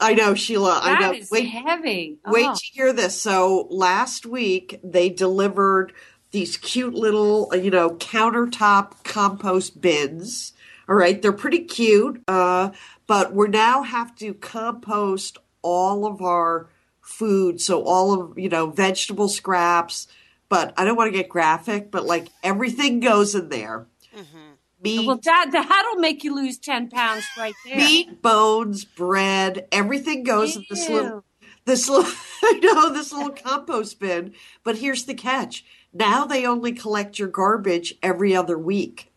I 0.00 0.14
know, 0.14 0.32
Sheila. 0.32 0.80
I 0.82 0.94
know. 0.94 1.12
that 1.12 1.16
is 1.16 1.30
Wait, 1.30 1.48
heavy. 1.48 2.20
Wait 2.26 2.46
Oh. 2.48 2.54
to 2.54 2.64
hear 2.72 2.94
this. 2.94 3.20
So 3.20 3.66
last 3.68 4.24
week 4.24 4.80
they 4.82 5.10
delivered 5.10 5.92
these 6.30 6.56
cute 6.56 6.94
little, 6.94 7.52
you 7.54 7.70
know, 7.70 7.90
countertop 7.90 9.04
compost 9.04 9.82
bins. 9.82 10.54
All 10.88 10.94
right, 10.96 11.20
they're 11.20 11.32
pretty 11.32 11.64
cute. 11.64 12.22
Uh, 12.26 12.70
but 13.06 13.34
we 13.34 13.48
now 13.48 13.82
have 13.82 14.16
to 14.16 14.32
compost 14.32 15.36
all 15.60 16.06
of 16.06 16.22
our 16.22 16.70
food. 17.10 17.60
So 17.60 17.82
all 17.84 18.12
of, 18.12 18.38
you 18.38 18.48
know, 18.48 18.70
vegetable 18.70 19.28
scraps. 19.28 20.06
But 20.48 20.74
I 20.76 20.84
don't 20.84 20.96
want 20.96 21.12
to 21.12 21.16
get 21.16 21.28
graphic, 21.28 21.90
but 21.90 22.04
like 22.06 22.28
everything 22.42 23.00
goes 23.00 23.34
in 23.34 23.50
there. 23.50 23.86
Mm-hmm. 24.16 24.38
Meat, 24.82 25.06
Well, 25.06 25.20
that 25.22 25.50
that'll 25.52 26.00
make 26.00 26.24
you 26.24 26.34
lose 26.34 26.58
ten 26.58 26.88
pounds 26.88 27.24
right 27.36 27.54
there. 27.64 27.76
meat, 27.76 28.22
bones, 28.22 28.84
bread, 28.84 29.68
everything 29.70 30.24
goes 30.24 30.56
in 30.56 30.64
this 30.70 30.88
little 30.88 31.24
this 31.66 31.88
little 31.88 32.10
I 32.42 32.58
know 32.62 32.90
this 32.92 33.12
little 33.12 33.30
compost 33.30 34.00
bin. 34.00 34.32
But 34.64 34.78
here's 34.78 35.04
the 35.04 35.14
catch. 35.14 35.64
Now 35.92 36.24
they 36.24 36.46
only 36.46 36.72
collect 36.72 37.18
your 37.18 37.28
garbage 37.28 37.94
every 38.02 38.34
other 38.34 38.58
week. 38.58 39.12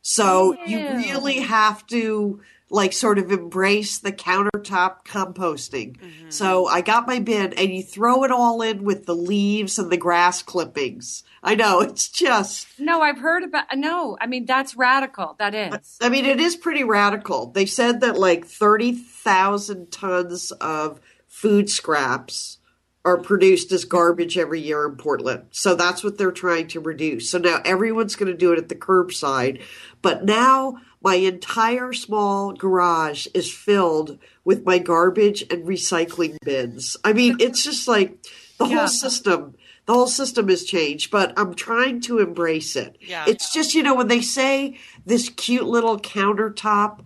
So 0.00 0.56
you 0.64 0.78
really 0.78 1.40
have 1.40 1.86
to 1.88 2.40
like 2.70 2.92
sort 2.92 3.18
of 3.18 3.30
embrace 3.30 3.98
the 3.98 4.12
countertop 4.12 5.04
composting. 5.04 5.96
Mm-hmm. 5.96 6.30
So 6.30 6.66
I 6.66 6.80
got 6.80 7.06
my 7.06 7.18
bin 7.18 7.52
and 7.54 7.72
you 7.72 7.82
throw 7.82 8.24
it 8.24 8.30
all 8.30 8.60
in 8.62 8.84
with 8.84 9.06
the 9.06 9.14
leaves 9.14 9.78
and 9.78 9.90
the 9.90 9.96
grass 9.96 10.42
clippings. 10.42 11.22
I 11.42 11.54
know 11.54 11.80
it's 11.80 12.08
just 12.08 12.66
No, 12.78 13.00
I've 13.00 13.18
heard 13.18 13.44
about. 13.44 13.64
No, 13.74 14.16
I 14.20 14.26
mean 14.26 14.44
that's 14.44 14.76
radical. 14.76 15.36
That 15.38 15.54
is. 15.54 15.98
I 16.00 16.08
mean, 16.08 16.24
it 16.24 16.40
is 16.40 16.56
pretty 16.56 16.84
radical. 16.84 17.46
They 17.46 17.66
said 17.66 18.00
that 18.00 18.18
like 18.18 18.44
30,000 18.46 19.90
tons 19.90 20.52
of 20.52 21.00
food 21.26 21.70
scraps 21.70 22.58
are 23.04 23.16
produced 23.16 23.72
as 23.72 23.84
garbage 23.84 24.36
every 24.36 24.60
year 24.60 24.86
in 24.86 24.96
Portland. 24.96 25.46
So 25.50 25.74
that's 25.74 26.04
what 26.04 26.18
they're 26.18 26.32
trying 26.32 26.66
to 26.68 26.80
reduce. 26.80 27.30
So 27.30 27.38
now 27.38 27.60
everyone's 27.64 28.16
going 28.16 28.30
to 28.30 28.36
do 28.36 28.52
it 28.52 28.58
at 28.58 28.68
the 28.68 28.74
curbside. 28.74 29.62
But 30.02 30.24
now 30.24 30.78
my 31.02 31.14
entire 31.16 31.92
small 31.92 32.52
garage 32.52 33.26
is 33.34 33.52
filled 33.52 34.18
with 34.44 34.64
my 34.64 34.78
garbage 34.78 35.42
and 35.50 35.64
recycling 35.66 36.36
bins. 36.44 36.96
I 37.04 37.12
mean, 37.12 37.36
it's 37.40 37.62
just 37.62 37.86
like 37.88 38.22
the 38.58 38.66
Yeah. 38.66 38.78
whole 38.78 38.88
system. 38.88 39.54
The 39.86 39.94
whole 39.94 40.06
system 40.06 40.48
has 40.48 40.64
changed, 40.64 41.10
but 41.10 41.32
I'm 41.38 41.54
trying 41.54 42.00
to 42.02 42.18
embrace 42.18 42.76
it. 42.76 42.96
Yeah. 43.00 43.24
It's 43.26 43.52
just, 43.54 43.74
you 43.74 43.82
know, 43.82 43.94
when 43.94 44.08
they 44.08 44.20
say 44.20 44.76
this 45.06 45.30
cute 45.30 45.64
little 45.64 45.98
countertop 45.98 47.00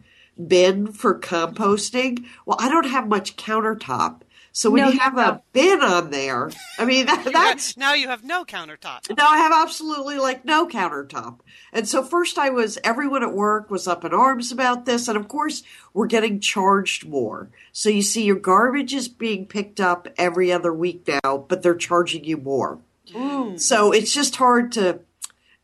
bin 0.48 0.88
for 0.90 1.16
composting, 1.18 2.24
well, 2.46 2.56
I 2.58 2.68
don't 2.68 2.88
have 2.88 3.06
much 3.06 3.36
countertop. 3.36 4.22
So 4.54 4.70
when 4.70 4.82
No, 4.82 4.90
you 4.90 4.98
have 4.98 5.16
a 5.16 5.24
don't. 5.24 5.52
bin 5.52 5.80
on 5.82 6.10
there, 6.10 6.50
I 6.78 6.84
mean, 6.84 7.06
that, 7.06 7.28
that's 7.32 7.76
now 7.76 7.94
you 7.94 8.08
have 8.08 8.22
no 8.22 8.44
countertop. 8.44 9.08
no, 9.16 9.24
I 9.26 9.38
have 9.38 9.52
absolutely 9.52 10.18
like 10.18 10.44
no 10.44 10.68
countertop. 10.68 11.38
And 11.72 11.88
so 11.88 12.02
first 12.02 12.36
I 12.38 12.50
was, 12.50 12.78
everyone 12.84 13.22
at 13.22 13.32
work 13.32 13.70
was 13.70 13.88
up 13.88 14.04
in 14.04 14.12
arms 14.12 14.52
about 14.52 14.84
this. 14.84 15.08
And 15.08 15.16
of 15.16 15.26
course, 15.28 15.62
we're 15.94 16.06
getting 16.06 16.38
charged 16.38 17.08
more. 17.08 17.48
So 17.72 17.88
you 17.88 18.02
see, 18.02 18.24
your 18.24 18.36
garbage 18.36 18.92
is 18.92 19.08
being 19.08 19.46
picked 19.46 19.80
up 19.80 20.06
every 20.18 20.52
other 20.52 20.72
week 20.72 21.08
now, 21.08 21.38
but 21.48 21.62
they're 21.62 21.74
charging 21.74 22.24
you 22.24 22.36
more. 22.36 22.78
Mm. 23.10 23.58
So 23.58 23.90
it's 23.92 24.12
just 24.12 24.36
hard 24.36 24.72
to 24.72 25.00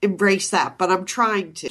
embrace 0.01 0.49
that, 0.51 0.79
but 0.79 0.91
I'm 0.91 1.05
trying 1.05 1.53
to. 1.55 1.69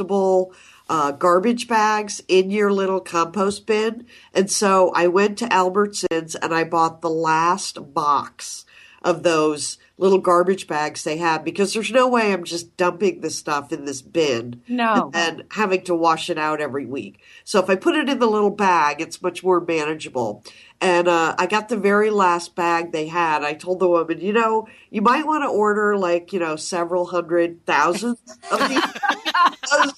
Uh, 0.90 1.12
garbage 1.12 1.68
bags 1.68 2.22
in 2.28 2.50
your 2.50 2.72
little 2.72 3.00
compost 3.02 3.66
bin. 3.66 4.06
And 4.34 4.50
so 4.50 4.92
I 4.96 5.08
went 5.08 5.38
to 5.40 5.46
Albertsons 5.48 6.36
and 6.42 6.54
I 6.54 6.64
bought 6.64 7.02
the 7.02 7.10
last 7.10 7.94
box 7.94 8.64
of 9.04 9.24
those 9.24 9.78
little 10.00 10.20
garbage 10.20 10.68
bags 10.68 11.04
they 11.04 11.18
have 11.18 11.44
because 11.44 11.74
there's 11.74 11.92
no 11.92 12.08
way 12.08 12.32
I'm 12.32 12.44
just 12.44 12.78
dumping 12.78 13.22
the 13.22 13.30
stuff 13.30 13.72
in 13.74 13.86
this 13.86 14.02
bin 14.02 14.62
No. 14.68 15.10
and 15.14 15.44
having 15.52 15.82
to 15.86 15.96
wash 15.96 16.30
it 16.30 16.38
out 16.38 16.62
every 16.62 16.86
week. 16.86 17.20
So 17.44 17.60
if 17.60 17.70
I 17.70 17.76
put 17.76 17.96
it 17.96 18.08
in 18.08 18.20
the 18.20 18.28
little 18.28 18.52
bag, 18.52 19.02
it's 19.02 19.22
much 19.22 19.44
more 19.44 19.60
manageable. 19.60 20.44
And 20.80 21.08
uh, 21.08 21.36
I 21.38 21.48
got 21.48 21.70
the 21.70 21.78
very 21.78 22.12
last 22.12 22.54
bag 22.56 22.92
they 22.92 23.08
had. 23.08 23.44
I 23.44 23.54
told 23.56 23.80
the 23.80 23.88
woman, 23.90 24.22
you 24.22 24.34
know, 24.34 24.68
you 24.92 25.02
might 25.02 25.26
want 25.26 25.44
to 25.44 25.48
order 25.50 25.98
like, 25.98 26.32
you 26.32 26.40
know, 26.40 26.56
several 26.56 27.08
hundred 27.08 27.66
thousand 27.66 28.18
of 28.52 28.70
these. 28.70 28.84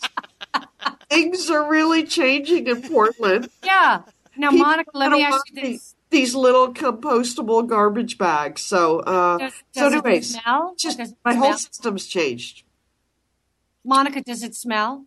Things 1.09 1.49
are 1.49 1.69
really 1.69 2.03
changing 2.03 2.67
in 2.67 2.81
Portland. 2.83 3.49
Yeah. 3.63 4.03
Now, 4.37 4.51
People 4.51 4.65
Monica, 4.65 4.91
let 4.93 5.11
me 5.11 5.23
ask 5.23 5.41
you 5.49 5.61
this: 5.61 5.95
These 6.09 6.35
little 6.35 6.73
compostable 6.73 7.67
garbage 7.67 8.17
bags. 8.17 8.61
So, 8.61 8.99
uh, 8.99 9.37
Does, 9.39 9.53
so 9.71 9.81
does 9.81 9.93
anyways, 9.93 10.35
it 10.35 10.41
smell? 10.41 10.75
just 10.77 10.99
my 11.25 11.33
whole 11.33 11.53
system's 11.53 12.07
changed. 12.07 12.63
Monica, 13.83 14.21
does 14.21 14.43
it 14.43 14.55
smell? 14.55 15.05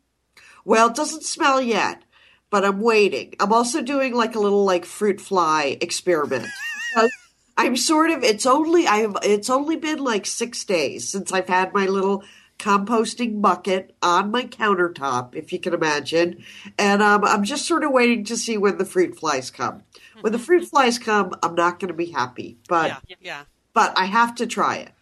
Well, 0.64 0.88
it 0.88 0.94
doesn't 0.96 1.24
smell 1.24 1.60
yet, 1.60 2.02
but 2.50 2.64
I'm 2.64 2.80
waiting. 2.80 3.34
I'm 3.40 3.52
also 3.52 3.82
doing 3.82 4.14
like 4.14 4.34
a 4.34 4.40
little 4.40 4.64
like 4.64 4.84
fruit 4.84 5.20
fly 5.20 5.76
experiment. 5.80 6.46
I'm 7.56 7.76
sort 7.76 8.10
of 8.10 8.24
it's 8.24 8.46
only 8.46 8.86
I've 8.86 9.16
it's 9.22 9.50
only 9.50 9.76
been 9.76 9.98
like 9.98 10.26
6 10.26 10.64
days 10.64 11.08
since 11.08 11.32
I've 11.32 11.48
had 11.48 11.72
my 11.74 11.86
little 11.86 12.24
composting 12.62 13.42
bucket 13.42 13.92
on 14.02 14.30
my 14.30 14.44
countertop, 14.44 15.34
if 15.34 15.52
you 15.52 15.58
can 15.58 15.74
imagine. 15.74 16.44
And 16.78 17.02
um, 17.02 17.24
I'm 17.24 17.42
just 17.42 17.66
sort 17.66 17.82
of 17.82 17.90
waiting 17.90 18.22
to 18.26 18.36
see 18.36 18.56
when 18.56 18.78
the 18.78 18.84
fruit 18.84 19.18
flies 19.18 19.50
come. 19.50 19.82
When 20.20 20.32
the 20.32 20.38
fruit 20.38 20.66
flies 20.68 20.96
come, 20.96 21.34
I'm 21.42 21.56
not 21.56 21.80
going 21.80 21.88
to 21.88 21.94
be 21.94 22.12
happy, 22.12 22.58
but 22.68 23.02
Yeah, 23.08 23.16
yeah. 23.20 23.42
but 23.74 23.98
I 23.98 24.04
have 24.04 24.36
to 24.36 24.46
try 24.46 24.76
it. 24.76 24.92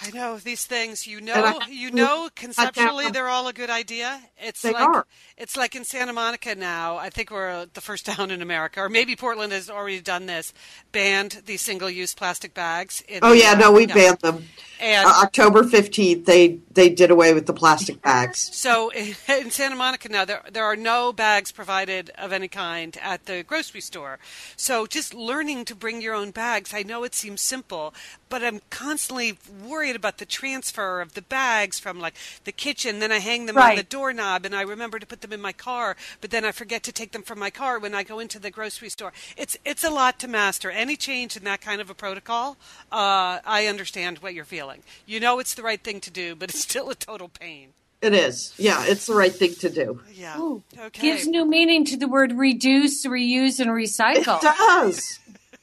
I 0.00 0.10
know 0.10 0.38
these 0.38 0.64
things. 0.64 1.06
You 1.06 1.20
know, 1.20 1.60
you 1.68 1.90
know, 1.90 2.28
conceptually 2.36 3.10
they're 3.10 3.28
all 3.28 3.48
a 3.48 3.52
good 3.52 3.70
idea. 3.70 4.20
It's 4.38 4.62
They 4.62 4.72
like 4.72 4.88
are. 4.88 5.06
it's 5.36 5.56
like 5.56 5.74
in 5.74 5.84
Santa 5.84 6.12
Monica 6.12 6.54
now. 6.54 6.96
I 6.96 7.10
think 7.10 7.30
we're 7.30 7.66
the 7.66 7.80
first 7.80 8.06
town 8.10 8.30
in 8.30 8.40
America, 8.40 8.80
or 8.80 8.88
maybe 8.88 9.16
Portland 9.16 9.52
has 9.52 9.68
already 9.68 10.00
done 10.00 10.26
this. 10.26 10.52
Banned 10.92 11.42
these 11.46 11.62
single-use 11.62 12.14
plastic 12.14 12.54
bags. 12.54 13.02
Oh 13.22 13.30
the, 13.30 13.38
yeah, 13.38 13.52
uh, 13.52 13.58
no, 13.58 13.72
we 13.72 13.86
banned 13.86 14.20
them. 14.20 14.44
And 14.80 15.06
Uh, 15.08 15.22
October 15.24 15.64
15th, 15.64 16.24
they 16.26 16.60
they 16.70 16.88
did 16.88 17.10
away 17.10 17.34
with 17.34 17.46
the 17.46 17.52
plastic 17.52 18.00
bags. 18.00 18.50
So 18.52 18.90
in, 18.90 19.16
in 19.28 19.50
Santa 19.50 19.74
Monica 19.74 20.08
now, 20.08 20.24
there 20.24 20.42
there 20.52 20.64
are 20.64 20.76
no 20.76 21.12
bags 21.12 21.50
provided 21.50 22.10
of 22.16 22.32
any 22.32 22.46
kind 22.48 22.96
at 23.02 23.26
the 23.26 23.42
grocery 23.42 23.80
store. 23.80 24.20
So 24.56 24.86
just 24.86 25.12
learning 25.12 25.64
to 25.66 25.74
bring 25.74 26.00
your 26.00 26.14
own 26.14 26.30
bags. 26.30 26.72
I 26.72 26.84
know 26.84 27.02
it 27.02 27.16
seems 27.16 27.40
simple, 27.40 27.92
but 28.28 28.44
I'm 28.44 28.60
constantly 28.70 29.38
worried 29.66 29.87
about 29.96 30.18
the 30.18 30.26
transfer 30.26 31.00
of 31.00 31.14
the 31.14 31.22
bags 31.22 31.78
from 31.78 31.98
like 31.98 32.14
the 32.44 32.52
kitchen. 32.52 32.98
Then 32.98 33.12
I 33.12 33.18
hang 33.18 33.46
them 33.46 33.58
on 33.58 33.76
the 33.76 33.82
doorknob, 33.82 34.44
and 34.44 34.54
I 34.54 34.62
remember 34.62 34.98
to 34.98 35.06
put 35.06 35.20
them 35.20 35.32
in 35.32 35.40
my 35.40 35.52
car, 35.52 35.96
but 36.20 36.30
then 36.30 36.44
I 36.44 36.52
forget 36.52 36.82
to 36.84 36.92
take 36.92 37.12
them 37.12 37.22
from 37.22 37.38
my 37.38 37.50
car 37.50 37.78
when 37.78 37.94
I 37.94 38.02
go 38.02 38.18
into 38.18 38.38
the 38.38 38.50
grocery 38.50 38.88
store. 38.88 39.12
It's 39.36 39.56
it's 39.64 39.84
a 39.84 39.90
lot 39.90 40.18
to 40.20 40.28
master. 40.28 40.70
Any 40.70 40.96
change 40.96 41.36
in 41.36 41.44
that 41.44 41.60
kind 41.60 41.80
of 41.80 41.90
a 41.90 41.94
protocol, 41.94 42.56
uh, 42.92 43.40
I 43.44 43.66
understand 43.68 44.18
what 44.18 44.34
you're 44.34 44.44
feeling. 44.44 44.82
You 45.06 45.20
know 45.20 45.38
it's 45.38 45.54
the 45.54 45.62
right 45.62 45.82
thing 45.82 46.00
to 46.00 46.10
do, 46.10 46.34
but 46.34 46.50
it's 46.50 46.60
still 46.68 46.90
a 46.90 46.94
total 46.94 47.28
pain. 47.28 47.70
It 48.00 48.14
is. 48.14 48.54
Yeah, 48.56 48.84
it's 48.86 49.06
the 49.06 49.14
right 49.14 49.34
thing 49.34 49.54
to 49.54 49.70
do. 49.70 50.00
Yeah. 50.12 50.38
Ooh, 50.38 50.62
okay. 50.78 51.02
Gives 51.02 51.26
new 51.26 51.44
meaning 51.44 51.84
to 51.86 51.96
the 51.96 52.06
word 52.06 52.32
reduce, 52.32 53.04
reuse, 53.04 53.58
and 53.58 53.70
recycle. 53.70 54.38
It 54.38 54.42
does. 54.42 55.18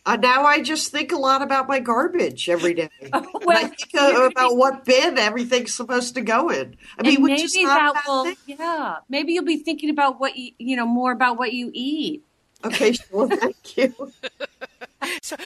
Uh, 0.06 0.16
now 0.18 0.46
I 0.46 0.62
just 0.62 0.92
think 0.92 1.12
a 1.12 1.18
lot 1.18 1.42
about 1.42 1.68
my 1.68 1.80
garbage 1.80 2.48
every 2.48 2.76
day. 2.76 2.90
and 3.02 3.16
I 3.16 3.26
well, 3.44 3.68
think 3.68 3.90
uh, 3.98 4.30
about 4.32 4.52
be- 4.52 4.56
what 4.56 4.86
bin 4.86 5.18
everything's 5.18 5.74
supposed 5.74 6.14
to 6.16 6.22
go 6.22 6.50
in. 6.50 6.78
I 7.00 7.04
mean, 7.04 7.22
which 7.22 7.32
maybe 7.32 7.44
is 7.44 7.56
not 7.64 7.96
that 7.96 8.04
will, 8.08 8.26
thing. 8.26 8.38
yeah. 8.46 8.98
Maybe 9.10 9.34
you'll 9.34 9.46
be 9.46 9.58
thinking 9.58 9.90
about 9.90 10.20
what 10.20 10.38
you, 10.38 10.52
you 10.60 10.76
know, 10.76 10.86
more 10.86 11.12
about 11.12 11.38
what 11.38 11.54
you 11.54 11.72
eat. 11.74 12.24
Okay, 12.64 12.94
sure. 12.94 13.28
Thank 13.36 13.78
you. 13.78 14.12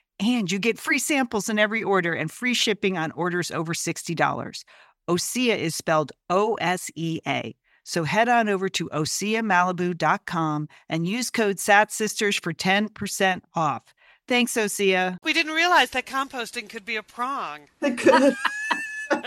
And 0.21 0.51
you 0.51 0.59
get 0.59 0.77
free 0.77 0.99
samples 0.99 1.49
in 1.49 1.57
every 1.57 1.83
order 1.83 2.13
and 2.13 2.29
free 2.31 2.53
shipping 2.53 2.95
on 2.97 3.11
orders 3.11 3.49
over 3.51 3.73
$60. 3.73 4.63
Osea 5.09 5.57
is 5.57 5.75
spelled 5.75 6.11
O 6.29 6.53
S 6.61 6.91
E 6.95 7.19
A. 7.27 7.55
So 7.83 8.03
head 8.03 8.29
on 8.29 8.47
over 8.47 8.69
to 8.69 8.87
OseaMalibu.com 8.93 10.69
and 10.87 11.07
use 11.07 11.31
code 11.31 11.57
SATSisters 11.57 12.39
for 12.39 12.53
10% 12.53 13.41
off. 13.55 13.81
Thanks, 14.27 14.53
Osea. 14.53 15.17
We 15.23 15.33
didn't 15.33 15.53
realize 15.53 15.89
that 15.89 16.05
composting 16.05 16.69
could 16.69 16.85
be 16.85 16.95
a 16.97 17.03
prong. 17.03 17.61
They 17.79 17.91
could. 17.91 18.35
Uh, 19.11 19.23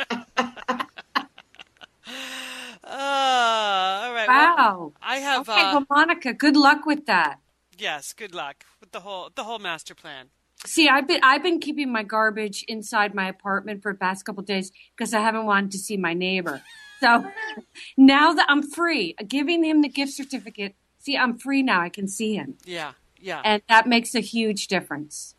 all 2.84 4.14
right. 4.14 4.26
well, 4.28 4.56
Wow. 4.56 4.92
I 5.02 5.16
have. 5.16 5.48
Okay, 5.48 5.60
uh, 5.60 5.72
well, 5.74 5.86
Monica, 5.90 6.32
good 6.32 6.56
luck 6.56 6.86
with 6.86 7.06
that. 7.06 7.40
yes. 7.76 8.12
Good 8.12 8.34
luck 8.34 8.64
with 8.80 8.92
the 8.92 9.00
whole 9.00 9.30
the 9.34 9.44
whole 9.44 9.58
master 9.58 9.94
plan. 9.94 10.26
See, 10.66 10.88
I've 10.88 11.06
been 11.06 11.20
I've 11.22 11.42
been 11.42 11.60
keeping 11.60 11.92
my 11.92 12.02
garbage 12.02 12.64
inside 12.68 13.14
my 13.14 13.28
apartment 13.28 13.82
for 13.82 13.92
the 13.92 13.98
past 13.98 14.24
couple 14.24 14.42
days 14.42 14.72
because 14.96 15.12
I 15.12 15.20
haven't 15.20 15.44
wanted 15.46 15.72
to 15.72 15.78
see 15.78 15.96
my 15.96 16.14
neighbor. 16.14 16.62
So 17.00 17.26
now 17.98 18.32
that 18.32 18.46
I'm 18.48 18.62
free, 18.62 19.14
giving 19.28 19.62
him 19.64 19.82
the 19.82 19.88
gift 19.88 20.12
certificate. 20.12 20.74
See, 21.00 21.18
I'm 21.18 21.36
free 21.38 21.62
now. 21.62 21.82
I 21.82 21.90
can 21.90 22.08
see 22.08 22.34
him, 22.34 22.54
Yeah. 22.64 22.92
Yeah. 23.20 23.42
and 23.44 23.60
that 23.68 23.86
makes 23.86 24.14
a 24.14 24.20
huge 24.20 24.68
difference. 24.68 25.34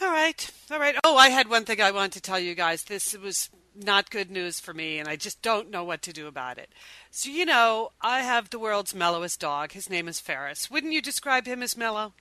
All 0.00 0.08
right. 0.10 0.50
All 0.70 0.78
right. 0.78 0.96
Oh, 1.04 1.16
I 1.18 1.28
had 1.28 1.48
one 1.50 1.64
thing 1.66 1.80
I 1.82 1.90
wanted 1.90 2.12
to 2.12 2.20
tell 2.22 2.38
you 2.40 2.54
guys. 2.54 2.84
This 2.84 3.14
was 3.16 3.50
not 3.74 4.08
good 4.10 4.30
news 4.30 4.58
for 4.58 4.72
me, 4.72 4.98
and 4.98 5.08
I 5.10 5.16
just 5.16 5.42
don't 5.42 5.70
know 5.70 5.84
what 5.84 6.00
to 6.02 6.12
do 6.14 6.26
about 6.26 6.56
it. 6.56 6.70
So, 7.10 7.28
you 7.30 7.44
know, 7.44 7.90
I 8.00 8.20
have 8.20 8.48
the 8.48 8.58
world's 8.58 8.94
mellowest 8.94 9.40
dog. 9.40 9.72
His 9.72 9.90
name 9.90 10.08
is 10.08 10.20
Ferris. 10.20 10.70
Wouldn't 10.70 10.94
you 10.94 11.02
describe 11.02 11.46
him 11.46 11.62
as 11.62 11.76
mellow? 11.76 12.14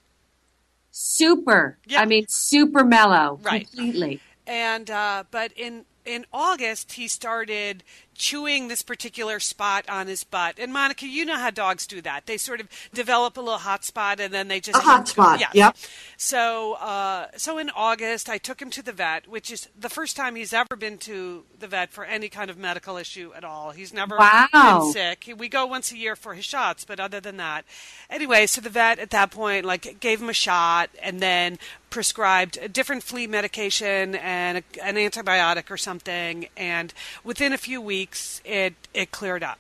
Super. 0.98 1.78
Yeah. 1.88 2.00
I 2.00 2.06
mean, 2.06 2.26
super 2.30 2.86
mellow. 2.86 3.38
Right. 3.44 3.70
Completely. 3.70 4.22
And 4.48 4.90
uh, 4.90 5.26
but 5.30 5.52
in 5.58 5.84
in 6.06 6.26
August 6.32 6.94
he 6.94 7.10
started 7.10 7.84
chewing 8.16 8.68
this 8.68 8.82
particular 8.82 9.40
spot 9.40 9.88
on 9.90 10.08
his 10.08 10.24
butt. 10.24 10.58
And 10.58 10.72
Monica, 10.74 11.06
you 11.06 11.26
know 11.26 11.36
how 11.38 11.50
dogs 11.52 11.86
do 11.86 12.02
that. 12.02 12.26
They 12.26 12.38
sort 12.38 12.60
of 12.62 12.68
develop 12.94 13.38
a 13.38 13.42
little 13.42 13.60
hot 13.60 13.84
spot 13.84 14.20
and 14.20 14.34
then 14.34 14.48
they 14.48 14.60
just 14.60 14.78
A 14.78 14.82
hot 14.82 15.08
spot, 15.08 15.40
Yes. 15.40 15.52
yep. 15.54 15.76
So, 16.18 16.74
uh, 16.74 17.28
so 17.36 17.58
in 17.58 17.70
August, 17.76 18.30
I 18.30 18.38
took 18.38 18.62
him 18.62 18.70
to 18.72 18.82
the 18.82 18.94
vet, 18.94 19.28
which 19.28 19.52
is 19.52 19.68
the 19.78 19.90
first 19.90 20.16
time 20.16 20.36
he's 20.36 20.54
ever 20.54 20.76
been 20.78 20.98
to 21.00 21.44
the 21.60 21.68
vet 21.68 21.92
for 21.92 22.06
any 22.06 22.30
kind 22.30 22.50
of 22.50 22.58
medical 22.58 22.98
issue 22.98 23.32
at 23.36 23.44
all. 23.44 23.72
He's 23.72 23.94
never 23.94 24.18
Wow. 24.18 24.48
been 24.54 24.92
sick. 24.94 25.30
We 25.38 25.50
go 25.50 25.66
once 25.66 25.92
a 25.92 25.98
year 25.98 26.16
for 26.16 26.34
his 26.34 26.46
shots, 26.46 26.86
but 26.86 27.00
other 27.00 27.20
than 27.20 27.38
that, 27.38 27.66
anyway. 28.10 28.46
So 28.48 28.62
the 28.62 28.70
vet 28.70 28.98
at 29.00 29.10
that 29.10 29.32
point, 29.32 29.66
like, 29.66 30.00
gave 30.00 30.22
him 30.22 30.30
a 30.30 30.34
shot 30.34 30.90
and 31.02 31.20
then 31.20 31.60
prescribed 31.90 32.58
a 32.62 32.68
different 32.68 33.04
flea 33.04 33.26
medication 33.26 34.16
and 34.16 34.58
a, 34.58 34.64
an 34.84 34.96
antibiotic 34.96 35.72
or 35.72 35.78
something. 35.78 36.48
And 36.58 36.94
within 37.24 37.54
a 37.54 37.58
few 37.58 37.80
weeks, 37.82 38.05
it 38.44 38.74
it 38.94 39.12
cleared 39.12 39.44
up. 39.44 39.60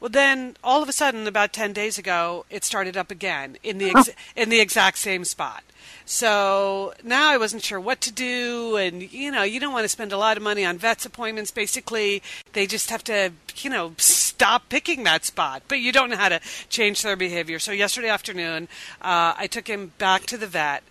Well, 0.00 0.10
then 0.10 0.56
all 0.64 0.82
of 0.82 0.88
a 0.88 0.92
sudden, 0.92 1.26
about 1.26 1.52
ten 1.52 1.72
days 1.72 1.98
ago, 1.98 2.44
it 2.50 2.64
started 2.64 2.96
up 2.96 3.10
again 3.10 3.56
in 3.62 3.78
the 3.78 3.90
ex- 3.90 4.10
in 4.34 4.48
the 4.48 4.60
exact 4.60 4.98
same 4.98 5.24
spot. 5.24 5.62
So 6.04 6.94
now 7.04 7.30
I 7.30 7.36
wasn't 7.38 7.62
sure 7.62 7.78
what 7.78 8.00
to 8.02 8.12
do, 8.12 8.76
and 8.76 9.12
you 9.12 9.30
know, 9.30 9.44
you 9.44 9.60
don't 9.60 9.72
want 9.72 9.84
to 9.84 9.88
spend 9.88 10.12
a 10.12 10.18
lot 10.18 10.36
of 10.36 10.42
money 10.42 10.64
on 10.64 10.78
vets 10.78 11.06
appointments. 11.06 11.50
Basically, 11.50 12.22
they 12.52 12.66
just 12.66 12.90
have 12.90 13.04
to, 13.04 13.32
you 13.58 13.70
know, 13.70 13.94
stop 13.98 14.68
picking 14.68 15.04
that 15.04 15.24
spot, 15.24 15.62
but 15.68 15.78
you 15.78 15.92
don't 15.92 16.10
know 16.10 16.16
how 16.16 16.28
to 16.28 16.40
change 16.68 17.02
their 17.02 17.16
behavior. 17.16 17.58
So 17.60 17.70
yesterday 17.70 18.08
afternoon, 18.08 18.68
uh, 19.00 19.34
I 19.36 19.46
took 19.46 19.68
him 19.68 19.92
back 19.98 20.26
to 20.26 20.36
the 20.36 20.48
vet, 20.48 20.82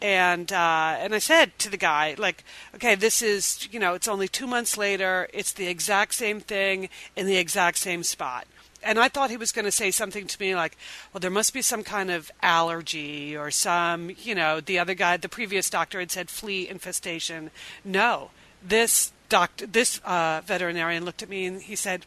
and 0.00 0.52
uh, 0.52 0.96
and 0.98 1.14
I 1.14 1.18
said 1.18 1.58
to 1.60 1.70
the 1.70 1.76
guy, 1.76 2.14
like, 2.18 2.44
okay, 2.74 2.94
this 2.94 3.22
is, 3.22 3.68
you 3.72 3.80
know, 3.80 3.94
it's 3.94 4.08
only 4.08 4.28
two 4.28 4.46
months 4.46 4.76
later. 4.76 5.28
It's 5.32 5.52
the 5.52 5.66
exact 5.66 6.14
same 6.14 6.40
thing 6.40 6.88
in 7.16 7.26
the 7.26 7.36
exact 7.36 7.78
same 7.78 8.02
spot. 8.02 8.46
And 8.82 8.98
I 8.98 9.08
thought 9.08 9.30
he 9.30 9.36
was 9.36 9.50
going 9.50 9.64
to 9.64 9.72
say 9.72 9.90
something 9.90 10.26
to 10.28 10.40
me 10.40 10.54
like, 10.54 10.76
well, 11.12 11.18
there 11.20 11.30
must 11.30 11.52
be 11.52 11.62
some 11.62 11.82
kind 11.82 12.10
of 12.10 12.30
allergy 12.42 13.36
or 13.36 13.50
some, 13.50 14.12
you 14.22 14.36
know, 14.36 14.60
the 14.60 14.78
other 14.78 14.94
guy, 14.94 15.16
the 15.16 15.28
previous 15.28 15.68
doctor 15.68 15.98
had 15.98 16.12
said 16.12 16.30
flea 16.30 16.68
infestation. 16.68 17.50
No, 17.84 18.30
this 18.62 19.10
doctor, 19.28 19.66
this 19.66 20.00
uh, 20.04 20.42
veterinarian 20.44 21.04
looked 21.04 21.22
at 21.22 21.28
me 21.28 21.44
and 21.46 21.62
he 21.62 21.74
said, 21.74 22.06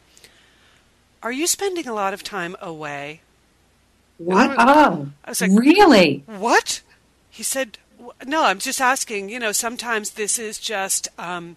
"Are 1.21 1.31
you 1.31 1.45
spending 1.45 1.87
a 1.87 1.93
lot 1.93 2.13
of 2.13 2.23
time 2.23 2.55
away?" 2.61 3.21
What? 4.17 4.51
Oh, 4.57 5.09
I 5.25 5.29
was 5.31 5.41
like, 5.41 5.51
really? 5.51 6.23
What? 6.25 6.81
He 7.29 7.43
said, 7.43 7.69
"W- 7.71 7.80
No, 8.25 8.45
I'm 8.45 8.59
just 8.59 8.81
asking. 8.81 9.29
You 9.29 9.39
know, 9.39 9.51
sometimes 9.51 10.11
this 10.11 10.39
is 10.39 10.59
just 10.59 11.07
um, 11.17 11.55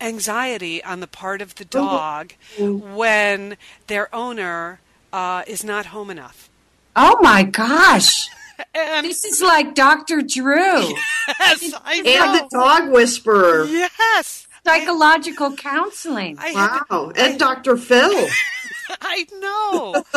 anxiety 0.00 0.82
on 0.84 1.00
the 1.00 1.06
part 1.06 1.40
of 1.42 1.54
the 1.56 1.64
dog 1.64 2.32
when 2.58 3.56
their 3.86 4.14
owner 4.14 4.80
uh, 5.12 5.42
is 5.46 5.64
not 5.64 5.86
home 5.86 6.10
enough. 6.10 6.48
Oh 6.96 7.18
my 7.22 7.42
gosh. 7.42 8.28
And 8.72 9.04
This 9.04 9.24
is 9.24 9.42
like 9.42 9.74
Dr. 9.74 10.22
Drew. 10.22 10.54
yes, 11.40 11.74
I 11.84 11.94
And 11.96 12.38
the 12.38 12.48
dog 12.52 12.88
whisperer. 12.92 13.64
Yes, 13.64 14.46
Psychological 14.64 15.56
counseling. 15.56 16.38
I, 16.38 16.48
had 16.50 16.78
to- 16.78 16.84
Wow. 16.90 17.12
And 17.16 17.36
Dr. 17.36 17.76
Phil. 17.76 18.28
I 19.00 19.26
know. 19.38 20.04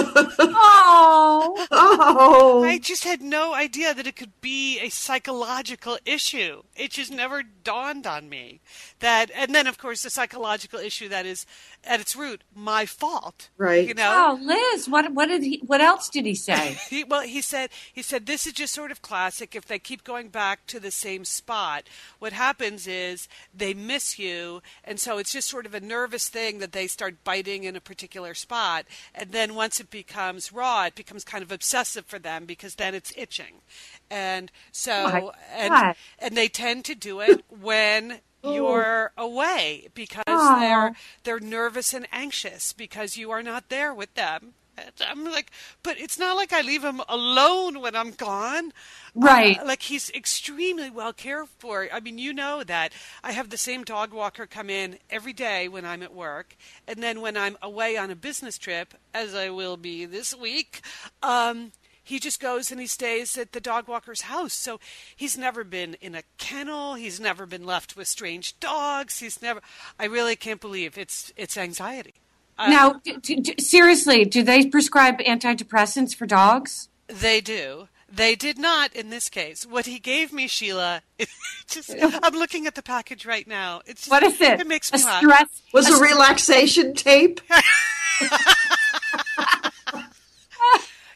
Oh. 0.59 1.67
Oh. 1.71 2.63
I 2.63 2.79
just 2.79 3.03
had 3.03 3.21
no 3.21 3.53
idea 3.53 3.93
that 3.93 4.07
it 4.07 4.15
could 4.15 4.39
be 4.41 4.79
a 4.79 4.89
psychological 4.89 5.97
issue. 6.05 6.63
It 6.75 6.91
just 6.91 7.11
never 7.11 7.43
dawned 7.43 8.07
on 8.07 8.29
me 8.29 8.61
that, 8.99 9.29
and 9.35 9.53
then 9.53 9.67
of 9.67 9.77
course 9.77 10.03
the 10.03 10.09
psychological 10.09 10.79
issue 10.79 11.09
that 11.09 11.25
is 11.25 11.45
at 11.87 11.99
its 11.99 12.15
root 12.15 12.43
my 12.53 12.85
fault. 12.85 13.49
Right. 13.57 13.87
You 13.87 13.93
know. 13.93 14.37
Oh, 14.39 14.43
Liz, 14.43 14.87
what 14.87 15.13
what 15.13 15.27
did 15.27 15.43
he 15.43 15.61
what 15.65 15.81
else 15.81 16.09
did 16.09 16.25
he 16.25 16.35
say? 16.35 16.77
He, 16.89 17.03
well, 17.03 17.21
he 17.21 17.41
said 17.41 17.69
he 17.91 18.01
said 18.01 18.25
this 18.25 18.47
is 18.47 18.53
just 18.53 18.73
sort 18.73 18.91
of 18.91 19.01
classic. 19.01 19.55
If 19.55 19.65
they 19.65 19.79
keep 19.79 20.03
going 20.03 20.29
back 20.29 20.65
to 20.67 20.79
the 20.79 20.91
same 20.91 21.25
spot, 21.25 21.83
what 22.19 22.33
happens 22.33 22.87
is 22.87 23.27
they 23.53 23.73
miss 23.73 24.17
you, 24.17 24.61
and 24.83 24.99
so 24.99 25.17
it's 25.17 25.33
just 25.33 25.49
sort 25.49 25.65
of 25.65 25.73
a 25.73 25.79
nervous 25.79 26.29
thing 26.29 26.59
that 26.59 26.71
they 26.71 26.87
start 26.87 27.23
biting 27.23 27.63
in 27.63 27.75
a 27.75 27.81
particular 27.81 28.33
spot, 28.33 28.85
and 29.13 29.31
then 29.31 29.55
once 29.55 29.79
it 29.79 29.89
becomes 29.89 30.53
raw, 30.53 30.85
it 30.85 30.95
becomes 30.95 31.23
kind 31.23 31.43
of 31.43 31.51
obsessive 31.51 32.05
for 32.05 32.19
them 32.19 32.45
because 32.45 32.75
then 32.75 32.95
it's 32.95 33.13
itching, 33.17 33.61
and 34.09 34.51
so 34.71 34.93
oh 34.93 35.11
My 35.11 35.19
God. 35.19 35.35
and 35.55 35.95
and 36.19 36.37
they 36.37 36.47
tend 36.47 36.85
to 36.85 36.95
do 36.95 37.19
it 37.19 37.43
when 37.49 38.19
you're 38.53 39.11
away 39.17 39.89
because 39.93 40.23
Aw. 40.27 40.59
they're 40.59 40.95
they're 41.23 41.39
nervous 41.39 41.93
and 41.93 42.07
anxious 42.11 42.73
because 42.73 43.17
you 43.17 43.31
are 43.31 43.43
not 43.43 43.69
there 43.69 43.93
with 43.93 44.13
them. 44.15 44.53
I'm 45.01 45.25
like, 45.25 45.51
but 45.83 45.99
it's 45.99 46.19
not 46.19 46.35
like 46.35 46.53
I 46.53 46.61
leave 46.61 46.83
him 46.83 47.01
alone 47.09 47.81
when 47.81 47.95
I'm 47.95 48.11
gone. 48.11 48.71
Right. 49.15 49.59
Uh, 49.59 49.65
like 49.65 49.81
he's 49.83 50.09
extremely 50.11 50.89
well 50.89 51.13
cared 51.13 51.47
for. 51.57 51.87
I 51.91 51.99
mean, 51.99 52.17
you 52.17 52.33
know 52.33 52.63
that 52.63 52.93
I 53.23 53.31
have 53.31 53.49
the 53.49 53.57
same 53.57 53.83
dog 53.83 54.13
walker 54.13 54.45
come 54.45 54.69
in 54.69 54.99
every 55.09 55.33
day 55.33 55.67
when 55.67 55.85
I'm 55.85 56.03
at 56.03 56.13
work, 56.13 56.55
and 56.87 57.01
then 57.01 57.21
when 57.21 57.35
I'm 57.35 57.57
away 57.61 57.97
on 57.97 58.11
a 58.11 58.15
business 58.15 58.57
trip, 58.57 58.93
as 59.13 59.33
I 59.33 59.49
will 59.49 59.77
be 59.77 60.05
this 60.05 60.35
week, 60.35 60.81
um, 61.23 61.71
he 62.07 62.19
just 62.19 62.39
goes 62.39 62.71
and 62.71 62.79
he 62.79 62.87
stays 62.87 63.37
at 63.37 63.51
the 63.51 63.59
dog 63.59 63.87
walker's 63.87 64.21
house. 64.21 64.53
So 64.53 64.79
he's 65.15 65.37
never 65.37 65.63
been 65.63 65.95
in 66.01 66.15
a 66.15 66.23
kennel. 66.37 66.93
He's 66.95 67.19
never 67.19 67.45
been 67.45 67.65
left 67.65 67.95
with 67.97 68.07
strange 68.07 68.57
dogs. 68.59 69.19
He's 69.19 69.41
never. 69.41 69.61
I 69.99 70.05
really 70.05 70.35
can't 70.35 70.61
believe 70.61 70.97
it's 70.97 71.33
it's 71.35 71.57
anxiety. 71.57 72.15
Uh, 72.57 72.69
now, 72.69 72.93
d- 73.03 73.17
d- 73.21 73.35
d- 73.35 73.55
seriously, 73.61 74.25
do 74.25 74.41
they 74.41 74.65
prescribe 74.65 75.19
antidepressants 75.19 76.15
for 76.15 76.25
dogs? 76.25 76.89
They 77.07 77.41
do. 77.41 77.87
They 78.09 78.35
did 78.35 78.57
not 78.57 78.93
in 78.95 79.09
this 79.09 79.27
case. 79.27 79.65
What 79.65 79.85
he 79.85 79.99
gave 79.99 80.31
me, 80.31 80.47
Sheila, 80.47 81.01
just 81.67 81.93
I'm 81.99 82.33
looking 82.33 82.65
at 82.65 82.75
the 82.75 82.81
package 82.81 83.25
right 83.25 83.45
now. 83.45 83.81
It's 83.85 84.03
just, 84.03 84.11
What 84.11 84.23
is 84.23 84.39
it? 84.39 84.61
It 84.61 84.65
makes 84.67 84.91
a 84.93 84.97
me 84.97 85.03
laugh. 85.03 85.19
stress. 85.21 85.61
Was 85.73 85.89
a 85.89 86.01
relaxation 86.01 86.93
tape? 86.93 87.41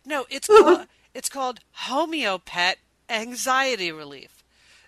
No, 0.06 0.26
it's 0.30 0.48
called, 0.48 0.88
it's 1.14 1.30
called 1.30 1.60
homeopet 1.88 2.76
anxiety 3.10 3.92
relief. 3.92 4.38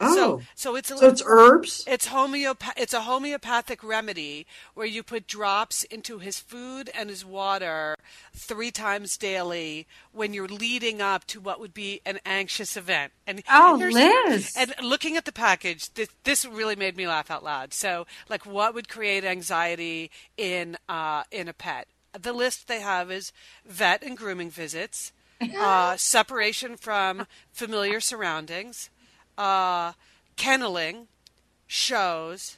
Oh. 0.01 0.15
So 0.15 0.41
so 0.55 0.75
it's 0.75 0.91
a 0.91 0.97
So 0.97 1.07
it's 1.07 1.23
herbs? 1.25 1.83
It's 1.87 2.07
homeopa- 2.09 2.73
It's 2.75 2.93
a 2.93 3.01
homeopathic 3.01 3.83
remedy 3.83 4.45
where 4.73 4.87
you 4.87 5.03
put 5.03 5.27
drops 5.27 5.83
into 5.83 6.19
his 6.19 6.39
food 6.39 6.89
and 6.93 7.09
his 7.09 7.23
water 7.23 7.95
three 8.33 8.71
times 8.71 9.17
daily 9.17 9.87
when 10.11 10.33
you're 10.33 10.47
leading 10.47 10.99
up 11.01 11.25
to 11.27 11.39
what 11.39 11.59
would 11.59 11.73
be 11.73 12.01
an 12.05 12.19
anxious 12.25 12.75
event. 12.75 13.13
And 13.27 13.43
Oh, 13.49 13.77
Liz. 13.79 14.51
And 14.57 14.73
looking 14.81 15.15
at 15.15 15.25
the 15.25 15.31
package, 15.31 15.93
this, 15.93 16.09
this 16.23 16.43
really 16.43 16.75
made 16.75 16.97
me 16.97 17.07
laugh 17.07 17.29
out 17.31 17.43
loud. 17.43 17.73
So, 17.73 18.05
like, 18.29 18.45
what 18.45 18.73
would 18.73 18.89
create 18.89 19.23
anxiety 19.23 20.11
in 20.37 20.75
uh, 20.89 21.23
in 21.31 21.47
a 21.47 21.53
pet? 21.53 21.87
The 22.19 22.33
list 22.33 22.67
they 22.67 22.81
have 22.81 23.11
is 23.11 23.31
vet 23.65 24.03
and 24.03 24.17
grooming 24.17 24.49
visits, 24.49 25.11
uh, 25.57 25.97
separation 25.97 26.77
from 26.77 27.27
familiar 27.51 27.99
surroundings, 27.99 28.89
uh, 29.37 29.93
kenneling, 30.35 31.07
shows, 31.67 32.57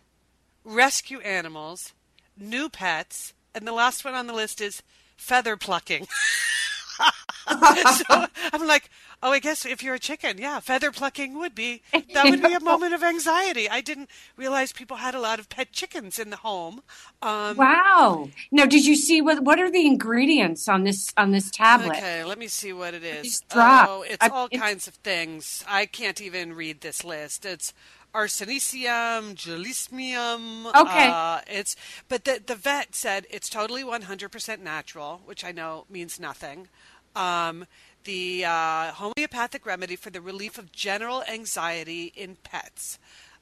rescue 0.63 1.19
animals, 1.19 1.93
new 2.37 2.69
pets, 2.69 3.33
and 3.53 3.65
the 3.65 3.71
last 3.71 4.03
one 4.03 4.13
on 4.13 4.27
the 4.27 4.33
list 4.33 4.59
is 4.59 4.83
feather 5.15 5.55
plucking. 5.55 6.07
so 7.47 8.25
I'm 8.51 8.67
like, 8.67 8.89
oh, 9.23 9.31
I 9.31 9.39
guess 9.39 9.65
if 9.65 9.81
you're 9.83 9.95
a 9.95 9.99
chicken, 9.99 10.37
yeah, 10.37 10.59
feather 10.59 10.91
plucking 10.91 11.37
would 11.37 11.55
be 11.55 11.81
that 12.13 12.25
would 12.29 12.41
be 12.41 12.53
a 12.53 12.59
moment 12.59 12.93
of 12.93 13.03
anxiety. 13.03 13.69
I 13.69 13.81
didn't 13.81 14.09
realize 14.37 14.71
people 14.71 14.97
had 14.97 15.15
a 15.15 15.19
lot 15.19 15.39
of 15.39 15.49
pet 15.49 15.71
chickens 15.71 16.19
in 16.19 16.29
the 16.29 16.37
home. 16.37 16.81
Um, 17.21 17.57
Wow. 17.57 18.29
Now, 18.51 18.65
did 18.65 18.85
you 18.85 18.95
see 18.95 19.21
what 19.21 19.43
what 19.43 19.59
are 19.59 19.71
the 19.71 19.85
ingredients 19.85 20.67
on 20.67 20.83
this 20.83 21.11
on 21.17 21.31
this 21.31 21.49
tablet? 21.51 21.97
Okay, 21.97 22.23
let 22.23 22.37
me 22.37 22.47
see 22.47 22.73
what 22.73 22.93
it 22.93 23.03
is. 23.03 23.41
Oh, 23.53 24.03
it's 24.07 24.17
I- 24.23 24.29
all 24.29 24.45
it's- 24.45 24.61
kinds 24.61 24.87
of 24.87 24.95
things. 24.95 25.63
I 25.67 25.85
can't 25.85 26.21
even 26.21 26.53
read 26.53 26.81
this 26.81 27.03
list. 27.03 27.45
It's 27.45 27.73
arsenicum, 28.13 29.35
gelsemium. 29.35 30.65
Okay. 30.75 31.09
Uh, 31.11 31.41
it's 31.47 31.75
but 32.07 32.25
the 32.25 32.41
the 32.45 32.55
vet 32.55 32.95
said 32.95 33.25
it's 33.29 33.49
totally 33.49 33.83
100% 33.83 34.59
natural, 34.61 35.21
which 35.25 35.43
I 35.43 35.51
know 35.51 35.85
means 35.89 36.19
nothing. 36.19 36.67
Um, 37.15 37.65
the 38.05 38.45
uh, 38.45 38.91
homeopathic 38.93 39.65
remedy 39.65 39.95
for 39.95 40.09
the 40.09 40.21
relief 40.21 40.57
of 40.57 40.71
general 40.71 41.23
anxiety 41.23 42.13
in 42.15 42.37
pets. 42.43 42.97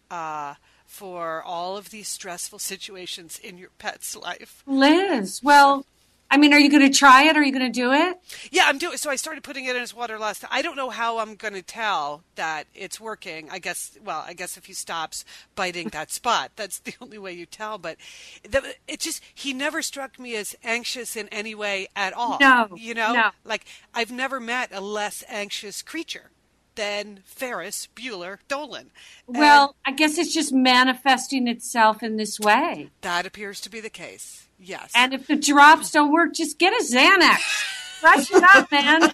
Uh, 0.09 0.55
for 0.85 1.41
all 1.41 1.75
of 1.75 1.89
these 1.89 2.07
stressful 2.07 2.59
situations 2.73 3.39
in 3.39 3.57
your 3.57 3.71
pet's 3.79 4.15
life. 4.15 4.63
Liz, 4.67 5.41
well, 5.41 5.85
I 6.33 6.37
mean, 6.37 6.51
are 6.51 6.59
you 6.59 6.71
going 6.71 6.91
to 6.91 6.97
try 6.97 7.25
it? 7.25 7.37
Are 7.37 7.43
you 7.43 7.51
going 7.51 7.71
to 7.71 7.79
do 7.79 7.93
it? 7.93 8.19
Yeah, 8.51 8.63
I'm 8.65 8.79
doing. 8.79 8.97
So 8.97 9.11
I 9.11 9.17
started 9.17 9.43
putting 9.43 9.65
it 9.65 9.75
in 9.75 9.81
his 9.81 9.93
water 9.93 10.17
last. 10.17 10.43
I 10.49 10.63
don't 10.63 10.75
know 10.75 10.89
how 10.89 11.19
I'm 11.19 11.35
going 11.35 11.53
to 11.53 11.61
tell 11.61 12.23
that 12.33 12.65
it's 12.73 12.99
working. 12.99 13.49
I 13.51 13.59
guess. 13.59 13.95
Well, 14.03 14.23
I 14.25 14.33
guess 14.33 14.57
if 14.57 14.65
he 14.65 14.73
stops 14.73 15.25
biting 15.55 15.89
that 15.89 16.09
spot, 16.19 16.49
that's 16.55 16.79
the 16.79 16.95
only 16.99 17.19
way 17.19 17.33
you 17.33 17.45
tell. 17.45 17.77
But 17.77 17.97
the, 18.41 18.73
it 18.87 18.99
just 18.99 19.21
he 19.31 19.53
never 19.53 19.83
struck 19.83 20.17
me 20.17 20.35
as 20.35 20.55
anxious 20.63 21.15
in 21.15 21.27
any 21.27 21.53
way 21.53 21.87
at 21.95 22.13
all. 22.13 22.39
No, 22.41 22.69
you 22.75 22.95
know, 22.95 23.13
no. 23.13 23.29
like 23.43 23.65
I've 23.93 24.11
never 24.11 24.39
met 24.39 24.71
a 24.73 24.81
less 24.81 25.23
anxious 25.29 25.83
creature 25.83 26.31
than 26.73 27.19
Ferris 27.23 27.87
Bueller 27.95 28.39
Dolan. 28.47 28.89
And 29.27 29.37
Well, 29.37 29.75
I 29.85 29.91
guess 29.91 30.17
it's 30.17 30.33
just 30.33 30.51
manifesting 30.51 31.47
itself 31.47 32.01
in 32.01 32.17
this 32.17 32.39
way. 32.39 32.89
that 33.01 33.27
appears 33.27 33.61
to 33.61 33.69
be 33.69 33.79
the 33.79 33.91
case. 33.91 34.42
Yes. 34.63 34.91
And 34.95 35.13
if 35.13 35.27
the 35.27 35.35
drops 35.35 35.91
don't 35.91 36.11
work, 36.11 36.33
just 36.33 36.57
get 36.57 36.73
a 36.73 36.83
Xanax. 36.83 38.01
Rush 38.03 38.31
it 38.31 38.43
up, 38.55 38.71
man. 38.71 39.11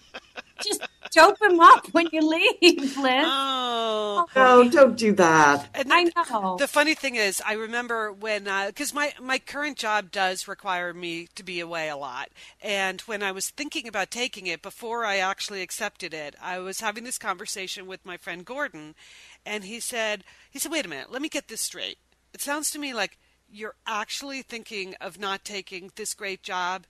Just 0.64 0.82
dope 1.12 1.42
him 1.42 1.60
up 1.60 1.88
when 1.94 2.08
you 2.12 2.22
leave, 2.22 2.98
Liz. 2.98 3.24
oh. 3.26 4.26
No, 4.36 4.70
don't 4.70 4.98
do 4.98 5.14
that. 5.14 5.70
And 5.74 5.92
I 5.94 6.06
the- 6.06 6.12
know. 6.30 6.58
The 6.60 6.68
funny 6.68 6.96
thing 6.96 7.16
is, 7.16 7.42
I 7.46 7.54
remember 7.54 8.12
when, 8.12 8.48
uh, 8.48 8.68
because 8.68 8.94
my, 8.94 9.14
my 9.22 9.40
current 9.40 9.78
job 9.78 10.12
does 10.12 10.48
require 10.48 10.94
me 10.94 11.28
to 11.36 11.44
be 11.44 11.60
away 11.60 11.88
a 11.90 11.96
lot. 11.96 12.30
And 12.62 13.00
when 13.02 13.24
I 13.24 13.32
was 13.32 13.50
thinking 13.50 13.88
about 13.88 14.12
taking 14.12 14.48
it, 14.48 14.62
before 14.62 15.06
I 15.06 15.18
actually 15.18 15.62
accepted 15.62 16.14
it, 16.14 16.36
I 16.42 16.60
was 16.60 16.82
having 16.82 17.04
this 17.06 17.18
conversation 17.18 17.88
with 17.88 18.06
my 18.06 18.18
friend 18.18 18.44
Gordon. 18.44 18.96
And 19.46 19.64
he 19.64 19.80
said, 19.80 20.24
he 20.52 20.60
said, 20.60 20.72
wait 20.72 20.86
a 20.86 20.90
minute, 20.90 21.12
let 21.12 21.22
me 21.22 21.30
get 21.30 21.48
this 21.48 21.62
straight. 21.62 21.98
It 22.34 22.42
sounds 22.42 22.70
to 22.72 22.80
me 22.80 22.94
like 22.94 23.18
you're 23.52 23.76
actually 23.86 24.42
thinking 24.42 24.96
of 25.02 25.20
not 25.20 25.44
taking 25.44 25.92
this 25.96 26.14
great 26.14 26.44
job 26.44 26.86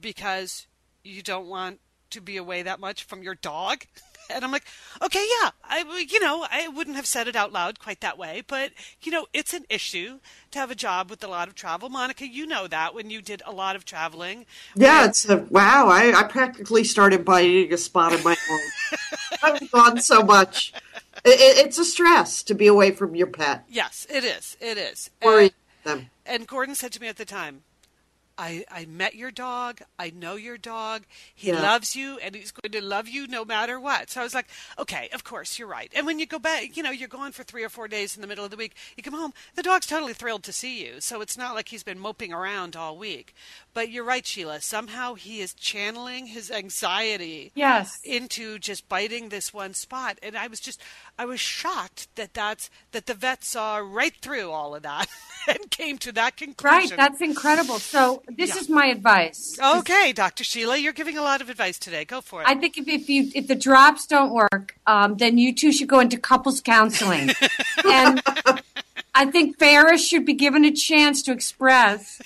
because 0.00 0.66
you 1.02 1.22
don't 1.22 1.48
want 1.48 1.80
to 2.10 2.20
be 2.20 2.36
away 2.36 2.62
that 2.62 2.80
much 2.80 3.04
from 3.04 3.22
your 3.22 3.34
dog? 3.34 3.84
And 4.28 4.44
I'm 4.44 4.50
like, 4.50 4.64
okay, 5.00 5.24
yeah, 5.40 5.50
I, 5.62 6.06
you 6.10 6.18
know, 6.18 6.44
I 6.50 6.66
wouldn't 6.66 6.96
have 6.96 7.06
said 7.06 7.28
it 7.28 7.36
out 7.36 7.52
loud 7.52 7.78
quite 7.78 8.00
that 8.00 8.18
way, 8.18 8.42
but 8.44 8.72
you 9.02 9.12
know, 9.12 9.28
it's 9.32 9.54
an 9.54 9.64
issue 9.70 10.18
to 10.50 10.58
have 10.58 10.68
a 10.68 10.74
job 10.74 11.10
with 11.10 11.22
a 11.22 11.28
lot 11.28 11.46
of 11.46 11.54
travel. 11.54 11.88
Monica, 11.88 12.26
you 12.26 12.44
know 12.44 12.66
that 12.66 12.92
when 12.92 13.08
you 13.08 13.22
did 13.22 13.40
a 13.46 13.52
lot 13.52 13.76
of 13.76 13.84
traveling. 13.84 14.44
Yeah, 14.74 15.04
it's 15.04 15.28
a, 15.28 15.36
wow. 15.36 15.86
I, 15.86 16.12
I 16.12 16.24
practically 16.24 16.82
started 16.82 17.24
biting 17.24 17.72
a 17.72 17.76
spot 17.76 18.14
in 18.14 18.24
my 18.24 18.36
own. 18.50 18.98
I've 19.44 19.70
gone 19.70 20.00
so 20.00 20.24
much. 20.24 20.72
It, 21.24 21.40
it, 21.40 21.64
it's 21.64 21.78
a 21.78 21.84
stress 21.84 22.42
to 22.42 22.54
be 22.54 22.66
away 22.66 22.90
from 22.90 23.14
your 23.14 23.28
pet. 23.28 23.62
Yes, 23.68 24.08
it 24.10 24.24
is. 24.24 24.56
It 24.60 24.76
is. 24.76 25.08
Worry 25.22 25.44
And, 25.44 25.52
them. 25.86 26.10
and 26.24 26.46
Gordon 26.46 26.74
said 26.74 26.92
to 26.92 27.00
me 27.00 27.08
at 27.08 27.16
the 27.16 27.24
time, 27.24 27.62
I, 28.38 28.64
I 28.70 28.84
met 28.86 29.14
your 29.14 29.30
dog. 29.30 29.80
I 29.98 30.10
know 30.10 30.36
your 30.36 30.58
dog. 30.58 31.04
He 31.34 31.48
Yeah. 31.48 31.60
loves 31.60 31.96
you 31.96 32.18
and 32.18 32.34
he's 32.34 32.52
going 32.52 32.72
to 32.72 32.82
love 32.86 33.08
you 33.08 33.26
no 33.26 33.44
matter 33.44 33.80
what. 33.80 34.10
So 34.10 34.20
I 34.20 34.24
was 34.24 34.34
like, 34.34 34.48
okay, 34.78 35.08
of 35.12 35.24
course, 35.24 35.58
you're 35.58 35.68
right. 35.68 35.90
And 35.94 36.06
when 36.06 36.18
you 36.18 36.26
go 36.26 36.38
back, 36.38 36.76
you 36.76 36.82
know, 36.82 36.90
you're 36.90 37.08
gone 37.08 37.32
for 37.32 37.44
three 37.44 37.64
or 37.64 37.68
four 37.68 37.88
days 37.88 38.14
in 38.16 38.22
the 38.22 38.28
middle 38.28 38.44
of 38.44 38.50
the 38.50 38.56
week, 38.56 38.74
you 38.96 39.02
come 39.02 39.14
home, 39.14 39.32
the 39.54 39.62
dog's 39.62 39.86
totally 39.86 40.12
thrilled 40.12 40.42
to 40.44 40.52
see 40.52 40.84
you. 40.84 41.00
So 41.00 41.20
it's 41.20 41.38
not 41.38 41.54
like 41.54 41.68
he's 41.68 41.82
been 41.82 41.98
moping 41.98 42.32
around 42.32 42.76
all 42.76 42.98
week. 42.98 43.34
But 43.74 43.90
you're 43.90 44.04
right, 44.04 44.26
Sheila. 44.26 44.60
Somehow 44.60 45.14
he 45.14 45.40
is 45.40 45.54
channeling 45.54 46.26
his 46.26 46.50
anxiety 46.50 47.52
Yes. 47.54 47.98
into 48.04 48.58
just 48.58 48.88
biting 48.88 49.28
this 49.28 49.52
one 49.52 49.74
spot 49.74 50.18
and 50.22 50.36
i 50.36 50.46
was 50.46 50.60
just 50.60 50.80
i 51.18 51.24
was 51.24 51.40
shocked 51.40 52.08
that 52.16 52.34
that's 52.34 52.70
that 52.92 53.06
the 53.06 53.14
vet 53.14 53.44
saw 53.44 53.78
right 53.78 54.14
through 54.22 54.50
all 54.50 54.74
of 54.74 54.82
that 54.82 55.06
and 55.48 55.70
came 55.70 55.98
to 55.98 56.12
that 56.12 56.36
conclusion. 56.36 56.96
Right, 56.96 56.96
that's 56.96 57.20
incredible. 57.20 57.78
So 57.78 58.22
this 58.28 58.54
Yeah. 58.54 58.60
is 58.60 58.68
my 58.68 58.86
advice. 58.86 59.58
okay 59.62 60.12
dr 60.12 60.42
sheila 60.44 60.76
you're 60.76 60.92
giving 60.92 61.16
a 61.16 61.22
lot 61.22 61.40
of 61.40 61.48
advice 61.48 61.78
today 61.78 62.04
go 62.04 62.20
for 62.20 62.42
it 62.42 62.48
I 62.48 62.54
think 62.54 62.76
if, 62.78 62.88
if 62.88 63.08
you 63.08 63.30
if 63.34 63.46
the 63.46 63.54
drops 63.54 64.06
don't 64.06 64.32
work, 64.32 64.76
um, 64.86 65.16
then 65.16 65.38
you 65.38 65.54
two 65.54 65.72
should 65.72 65.88
go 65.88 66.00
into 66.00 66.18
couples 66.18 66.60
counseling. 66.60 67.30
and 67.84 68.20
I 69.14 69.24
think 69.26 69.58
Ferris 69.58 70.06
should 70.06 70.26
be 70.26 70.34
given 70.34 70.64
a 70.64 70.70
chance 70.72 71.22
to 71.22 71.32
express 71.32 72.20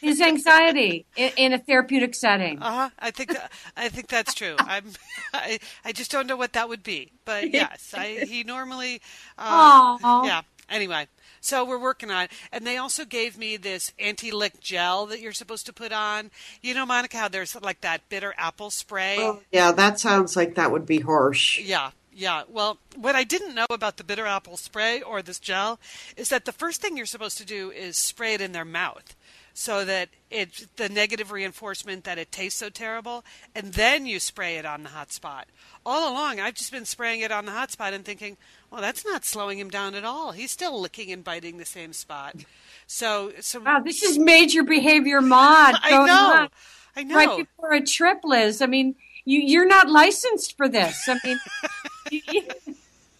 his 0.00 0.20
anxiety 0.20 1.04
in, 1.16 1.32
in 1.36 1.52
a 1.52 1.58
therapeutic 1.58 2.14
setting. 2.14 2.62
uh-huh 2.62 2.90
i 2.98 3.10
think 3.10 3.32
that, 3.32 3.50
i 3.76 3.88
think 3.88 4.06
that's 4.08 4.34
true 4.34 4.54
i'm 4.60 4.84
I, 5.34 5.58
I 5.84 5.92
just 5.92 6.10
don't 6.10 6.26
know 6.26 6.36
what 6.36 6.52
that 6.52 6.68
would 6.68 6.82
be 6.82 7.10
but 7.24 7.50
yes 7.60 7.92
i 7.96 8.24
he 8.28 8.44
normally 8.44 9.00
uh, 9.38 9.96
Aw. 10.02 10.24
yeah 10.26 10.42
anyway 10.70 11.06
so 11.46 11.64
we're 11.64 11.78
working 11.78 12.10
on 12.10 12.24
it 12.24 12.30
and 12.52 12.66
they 12.66 12.76
also 12.76 13.04
gave 13.04 13.38
me 13.38 13.56
this 13.56 13.92
anti-lick 13.98 14.60
gel 14.60 15.06
that 15.06 15.20
you're 15.20 15.32
supposed 15.32 15.66
to 15.66 15.72
put 15.72 15.92
on 15.92 16.30
you 16.62 16.74
know 16.74 16.84
monica 16.86 17.16
how 17.16 17.28
there's 17.28 17.56
like 17.62 17.80
that 17.80 18.08
bitter 18.08 18.34
apple 18.36 18.70
spray 18.70 19.16
Oh, 19.18 19.40
yeah, 19.52 19.72
that 19.72 19.98
sounds 20.00 20.36
like 20.36 20.54
that 20.54 20.70
would 20.70 20.86
be 20.86 21.00
harsh. 21.00 21.60
Yeah, 21.60 21.90
yeah. 22.12 22.42
Well, 22.48 22.78
what 22.94 23.14
I 23.14 23.24
didn't 23.24 23.54
know 23.54 23.66
about 23.70 23.96
the 23.96 24.04
bitter 24.04 24.26
apple 24.26 24.56
spray 24.56 25.00
or 25.02 25.22
this 25.22 25.38
gel 25.38 25.78
is 26.16 26.28
that 26.30 26.44
the 26.44 26.52
first 26.52 26.80
thing 26.80 26.96
you're 26.96 27.06
supposed 27.06 27.38
to 27.38 27.44
do 27.44 27.70
is 27.70 27.96
spray 27.96 28.34
it 28.34 28.40
in 28.40 28.52
their 28.52 28.64
mouth 28.64 29.14
so 29.54 29.84
that 29.84 30.10
it 30.30 30.66
the 30.76 30.88
negative 30.88 31.32
reinforcement 31.32 32.04
that 32.04 32.18
it 32.18 32.30
tastes 32.30 32.58
so 32.58 32.68
terrible 32.68 33.24
and 33.54 33.72
then 33.72 34.04
you 34.06 34.18
spray 34.20 34.56
it 34.56 34.66
on 34.66 34.82
the 34.82 34.90
hot 34.90 35.12
spot. 35.12 35.46
All 35.84 36.12
along 36.12 36.40
I've 36.40 36.54
just 36.54 36.72
been 36.72 36.84
spraying 36.84 37.20
it 37.20 37.32
on 37.32 37.46
the 37.46 37.52
hot 37.52 37.70
spot 37.70 37.94
and 37.94 38.04
thinking, 38.04 38.36
well, 38.70 38.80
that's 38.80 39.04
not 39.04 39.24
slowing 39.24 39.58
him 39.58 39.70
down 39.70 39.94
at 39.94 40.04
all. 40.04 40.32
He's 40.32 40.50
still 40.50 40.80
licking 40.80 41.12
and 41.12 41.22
biting 41.24 41.58
the 41.58 41.64
same 41.64 41.92
spot. 41.92 42.36
So 42.86 43.32
so 43.40 43.60
Wow, 43.60 43.80
this 43.80 44.02
is 44.02 44.18
major 44.18 44.62
behavior 44.62 45.20
mod. 45.20 45.74
I 45.82 45.90
know. 45.90 46.42
on 46.42 46.48
I 46.96 47.02
know. 47.02 47.14
Right 47.14 47.38
before 47.46 47.72
a 47.72 47.80
trip, 47.82 48.20
Liz. 48.24 48.62
I 48.62 48.66
mean, 48.66 48.94
you, 49.24 49.40
you're 49.40 49.66
not 49.66 49.90
licensed 49.90 50.56
for 50.56 50.68
this. 50.68 51.08
I 51.08 51.18
mean, 51.24 51.38
you, 52.10 52.20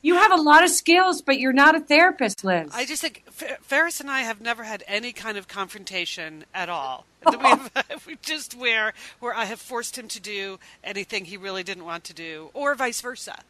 you- 0.03 0.15
have 0.15 0.33
a 0.33 0.43
lot 0.43 0.65
of 0.65 0.71
skills, 0.71 1.21
but 1.21 1.39
you're 1.39 1.53
not 1.53 1.75
a 1.75 1.81
therapist, 1.81 2.43
Liz. 2.45 2.71
I 2.73 2.85
just 2.85 3.03
think 3.03 3.25
Fer- 3.31 3.59
Ferris 3.61 4.01
and 4.01 4.11
I 4.11 4.21
have 4.21 4.41
never 4.41 4.65
had 4.65 4.83
any 4.87 5.13
kind 5.13 5.37
of 5.37 5.47
confrontation 5.47 6.45
at 6.55 6.69
all. 6.69 7.05
we, 7.27 7.37
have, 7.37 8.05
we 8.07 8.17
just 8.23 8.55
where 8.57 8.93
where 9.21 9.35
I 9.35 9.45
have 9.47 9.61
forced 9.61 9.99
him 9.99 10.09
to 10.09 10.21
do 10.21 10.59
anything 10.85 11.25
he 11.27 11.37
really 11.37 11.63
didn't 11.63 11.85
want 11.85 12.05
to 12.05 12.15
do, 12.15 12.51
or 12.55 12.75
vice 12.75 13.01
versa. 13.01 13.41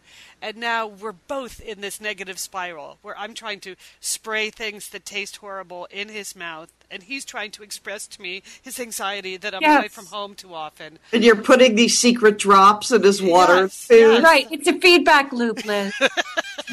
And 0.47 0.59
now 0.59 0.87
we're 0.87 1.11
both 1.11 1.59
in 1.61 1.81
this 1.81 2.01
negative 2.01 2.39
spiral 2.39 2.99
where 3.03 3.19
I'm 3.19 3.35
trying 3.35 3.59
to 3.61 3.75
spray 3.99 4.49
things 4.51 4.89
that 4.91 5.05
taste 5.05 5.39
horrible 5.39 5.89
in 5.91 6.09
his 6.09 6.37
mouth, 6.37 6.73
and 6.89 7.03
he's 7.03 7.25
trying 7.25 7.51
to 7.51 7.65
express 7.65 8.07
to 8.07 8.23
me 8.23 8.45
his 8.63 8.79
anxiety 8.79 9.37
that 9.39 9.57
I'm 9.57 9.63
Yes. 9.63 9.79
away 9.81 9.89
from 9.89 10.07
home 10.07 10.37
too 10.37 10.55
often. 10.55 11.01
And 11.13 11.25
you're 11.25 11.35
putting 11.35 11.75
these 11.75 11.99
secret 11.99 12.39
drops 12.39 12.93
in 12.93 13.03
his 13.03 13.21
water 13.21 13.63
Yes, 13.63 13.87
food. 13.89 13.99
yes. 14.13 14.23
Right. 14.23 14.47
It's 14.53 14.69
a 14.69 14.79
feedback 14.79 15.33
loop, 15.33 15.65
Liz. 15.65 15.93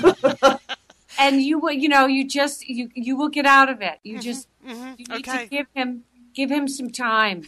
and 1.17 1.41
you 1.41 1.57
will, 1.57 1.71
you 1.71 1.89
know, 1.89 2.05
you 2.05 2.27
just 2.27 2.69
you 2.69 2.91
you 2.93 3.15
will 3.17 3.29
get 3.29 3.47
out 3.47 3.69
of 3.69 3.81
it. 3.81 3.97
You 4.03 4.13
mm-hmm, 4.17 4.21
just 4.21 4.47
mm-hmm, 4.67 4.93
you 4.99 5.05
need 5.09 5.27
Okay. 5.27 5.45
to 5.45 5.49
give 5.49 5.67
him 5.73 6.03
give 6.35 6.51
him 6.51 6.67
some 6.67 6.91
time. 6.91 7.45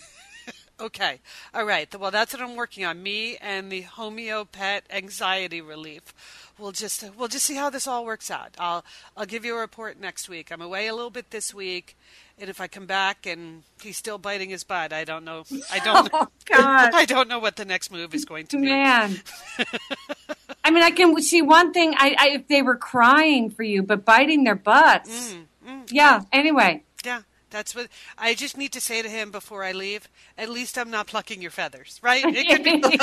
Okay. 0.79 1.21
All 1.53 1.63
right. 1.65 1.93
Well, 1.97 2.11
that's 2.11 2.33
what 2.33 2.41
I'm 2.41 2.55
working 2.57 2.83
on. 2.83 3.01
Me 3.01 3.37
and 3.37 3.71
the 3.71 3.83
Homeo 3.83 4.45
Pet 4.51 4.83
Anxiety 4.89 5.61
Relief. 5.61 6.13
We'll 6.59 6.73
just 6.73 7.03
we'll 7.17 7.29
just 7.29 7.45
see 7.45 7.55
how 7.55 7.69
this 7.69 7.87
all 7.87 8.05
works 8.05 8.29
out. 8.29 8.55
I'll 8.59 8.83
I'll 9.15 9.25
give 9.25 9.45
you 9.45 9.55
a 9.55 9.59
report 9.59 9.99
next 9.99 10.27
week. 10.27 10.51
I'm 10.51 10.61
away 10.61 10.87
a 10.87 10.93
little 10.93 11.09
bit 11.09 11.31
this 11.31 11.53
week, 11.53 11.95
and 12.37 12.49
if 12.49 12.59
I 12.59 12.67
come 12.67 12.85
back 12.85 13.25
and 13.25 13.63
he's 13.81 13.97
still 13.97 14.17
biting 14.17 14.49
his 14.49 14.65
butt, 14.65 14.91
I 14.91 15.05
don't 15.05 15.23
know. 15.23 15.43
I 15.71 15.79
don't. 15.79 16.09
Oh 16.13 16.27
God, 16.45 16.91
I 16.93 17.05
don't 17.05 17.27
know 17.27 17.39
what 17.39 17.55
the 17.55 17.65
next 17.65 17.91
move 17.91 18.13
is 18.13 18.25
going 18.25 18.47
to 18.47 18.57
be. 18.57 18.67
man. 18.67 19.21
I 20.63 20.71
mean, 20.71 20.83
I 20.83 20.91
can 20.91 21.19
see 21.21 21.41
one 21.41 21.73
thing. 21.73 21.93
I, 21.97 22.15
I 22.17 22.27
if 22.35 22.47
they 22.47 22.61
were 22.61 22.75
crying 22.75 23.49
for 23.49 23.63
you, 23.63 23.81
but 23.81 24.03
biting 24.05 24.43
their 24.43 24.55
butts. 24.55 25.33
Mm, 25.33 25.45
mm. 25.67 25.89
yeah. 25.91 26.21
Anyway. 26.31 26.83
Yeah. 27.03 27.21
That's 27.49 27.75
what 27.75 27.87
I 28.17 28.33
just 28.33 28.57
need 28.57 28.71
to 28.73 28.81
say 28.81 29.01
to 29.01 29.09
him 29.09 29.31
before 29.31 29.63
I 29.63 29.71
leave. 29.71 30.09
At 30.37 30.49
least 30.49 30.77
I'm 30.77 30.91
not 30.91 31.07
plucking 31.07 31.41
your 31.41 31.51
feathers, 31.51 31.99
right? 32.01 32.23
It 32.35 32.47
could 32.47 32.63
be, 32.63 32.97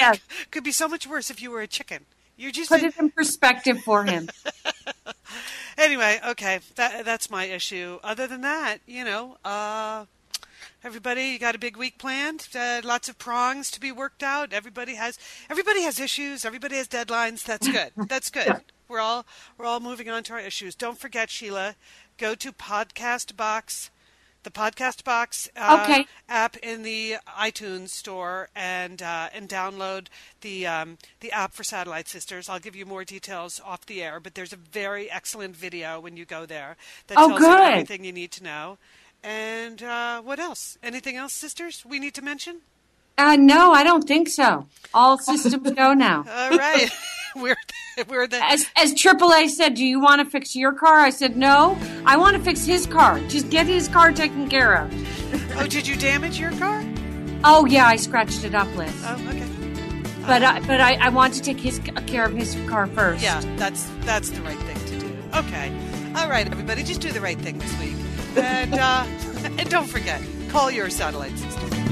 yes. 0.00 0.18
could 0.50 0.64
be 0.64 0.72
so 0.72 0.88
much 0.88 1.06
worse 1.06 1.30
if 1.30 1.40
you 1.40 1.50
were 1.50 1.60
a 1.62 1.66
chicken. 1.66 2.04
You're 2.36 2.52
just 2.52 2.68
Put 2.70 2.82
a- 2.82 2.86
it 2.86 2.96
in 2.98 3.10
perspective 3.10 3.80
for 3.80 4.04
him. 4.04 4.28
anyway, 5.78 6.20
okay, 6.28 6.60
that 6.76 7.04
that's 7.04 7.30
my 7.30 7.44
issue. 7.44 7.98
Other 8.04 8.26
than 8.26 8.42
that, 8.42 8.78
you 8.86 9.04
know, 9.04 9.38
uh, 9.44 10.04
everybody, 10.84 11.24
you 11.24 11.38
got 11.38 11.54
a 11.54 11.58
big 11.58 11.76
week 11.76 11.98
planned. 11.98 12.48
Uh, 12.54 12.80
lots 12.84 13.08
of 13.08 13.18
prongs 13.18 13.70
to 13.70 13.80
be 13.80 13.90
worked 13.92 14.22
out. 14.22 14.52
Everybody 14.52 14.94
has 14.96 15.18
everybody 15.48 15.82
has 15.82 15.98
issues. 15.98 16.44
Everybody 16.44 16.76
has 16.76 16.88
deadlines. 16.88 17.42
That's 17.44 17.68
good. 17.68 17.92
That's 18.08 18.30
good. 18.30 18.60
We're 18.88 19.00
all 19.00 19.26
we're 19.58 19.66
all 19.66 19.80
moving 19.80 20.08
on 20.08 20.22
to 20.24 20.34
our 20.34 20.38
issues. 20.38 20.76
Don't 20.76 20.96
forget, 20.96 21.28
Sheila, 21.28 21.74
go 22.18 22.34
to 22.34 22.52
Podcast 22.52 23.36
Box. 23.36 23.90
The 24.42 24.50
Podcast 24.52 25.02
Box 25.02 25.48
uh, 25.56 25.80
Okay. 25.82 26.06
app 26.28 26.56
in 26.58 26.82
the 26.84 27.16
iTunes 27.36 27.88
store 27.88 28.48
and 28.54 29.02
uh, 29.02 29.28
and 29.34 29.48
download 29.48 30.06
the 30.40 30.66
um, 30.68 30.98
the 31.18 31.32
app 31.32 31.52
for 31.52 31.64
Satellite 31.64 32.06
Sisters. 32.06 32.48
I'll 32.48 32.60
give 32.60 32.76
you 32.76 32.86
more 32.86 33.02
details 33.04 33.60
off 33.64 33.84
the 33.86 34.02
air, 34.04 34.20
but 34.20 34.36
there's 34.36 34.52
a 34.52 34.56
very 34.56 35.10
excellent 35.10 35.56
video 35.56 35.98
when 35.98 36.16
you 36.16 36.24
go 36.24 36.46
there 36.46 36.76
that 37.08 37.18
Oh, 37.18 37.26
tells 37.28 37.40
you 37.40 37.46
everything 37.72 38.04
you 38.04 38.12
need 38.12 38.30
to 38.32 38.44
know. 38.44 38.78
And 39.24 39.82
uh, 39.82 40.22
what 40.22 40.38
else? 40.38 40.78
Anything 40.80 41.16
else, 41.16 41.32
sisters? 41.32 41.84
We 41.84 41.98
need 41.98 42.14
to 42.14 42.22
mention? 42.22 42.60
Uh, 43.18 43.36
no, 43.36 43.72
I 43.72 43.82
don't 43.82 44.06
think 44.06 44.28
so. 44.28 44.66
All 44.92 45.18
systems 45.18 45.70
go 45.72 45.94
now. 45.94 46.24
All 46.28 46.56
right. 46.56 46.90
we're 47.36 47.56
we're 48.08 48.26
the 48.26 48.42
As 48.42 48.66
as 48.76 48.94
AAA 48.94 49.50
said, 49.50 49.74
do 49.74 49.84
you 49.84 50.00
want 50.00 50.20
to 50.20 50.24
fix 50.24 50.56
your 50.56 50.72
car? 50.72 50.96
I 50.96 51.10
said 51.10 51.36
no. 51.36 51.78
I 52.04 52.16
want 52.16 52.36
to 52.36 52.42
fix 52.42 52.64
his 52.64 52.86
car. 52.86 53.20
Just 53.28 53.50
get 53.50 53.66
his 53.66 53.88
car 53.88 54.12
taken 54.12 54.48
care 54.48 54.74
of. 54.74 55.58
Oh, 55.58 55.66
did 55.66 55.86
you 55.86 55.96
damage 55.96 56.38
your 56.38 56.52
car? 56.52 56.82
Oh 57.44 57.66
yeah, 57.66 57.86
I 57.86 57.96
scratched 57.96 58.44
it 58.44 58.54
up, 58.54 58.74
Liz. 58.76 58.92
Oh, 59.04 59.14
okay. 59.28 59.46
But 60.26 60.42
I, 60.42 60.60
but 60.60 60.80
I, 60.80 60.94
I 60.94 61.08
want 61.10 61.34
to 61.34 61.42
take 61.42 61.58
his 61.58 61.78
care 62.06 62.24
of 62.24 62.32
his 62.32 62.56
car 62.68 62.86
first. 62.88 63.22
Yeah, 63.22 63.40
that's 63.56 63.88
that's 64.00 64.30
the 64.30 64.42
right 64.42 64.58
thing 64.58 65.00
to 65.00 65.06
do. 65.06 65.18
Okay. 65.34 65.72
All 66.16 66.28
right, 66.28 66.46
everybody, 66.50 66.82
just 66.82 67.00
do 67.00 67.12
the 67.12 67.20
right 67.20 67.38
thing 67.38 67.58
this 67.58 67.78
week. 67.78 67.96
And 68.36 68.74
uh, 68.74 69.06
and 69.58 69.68
don't 69.70 69.86
forget, 69.86 70.22
call 70.48 70.70
your 70.70 70.90
satellite 70.90 71.36
sister. 71.38 71.85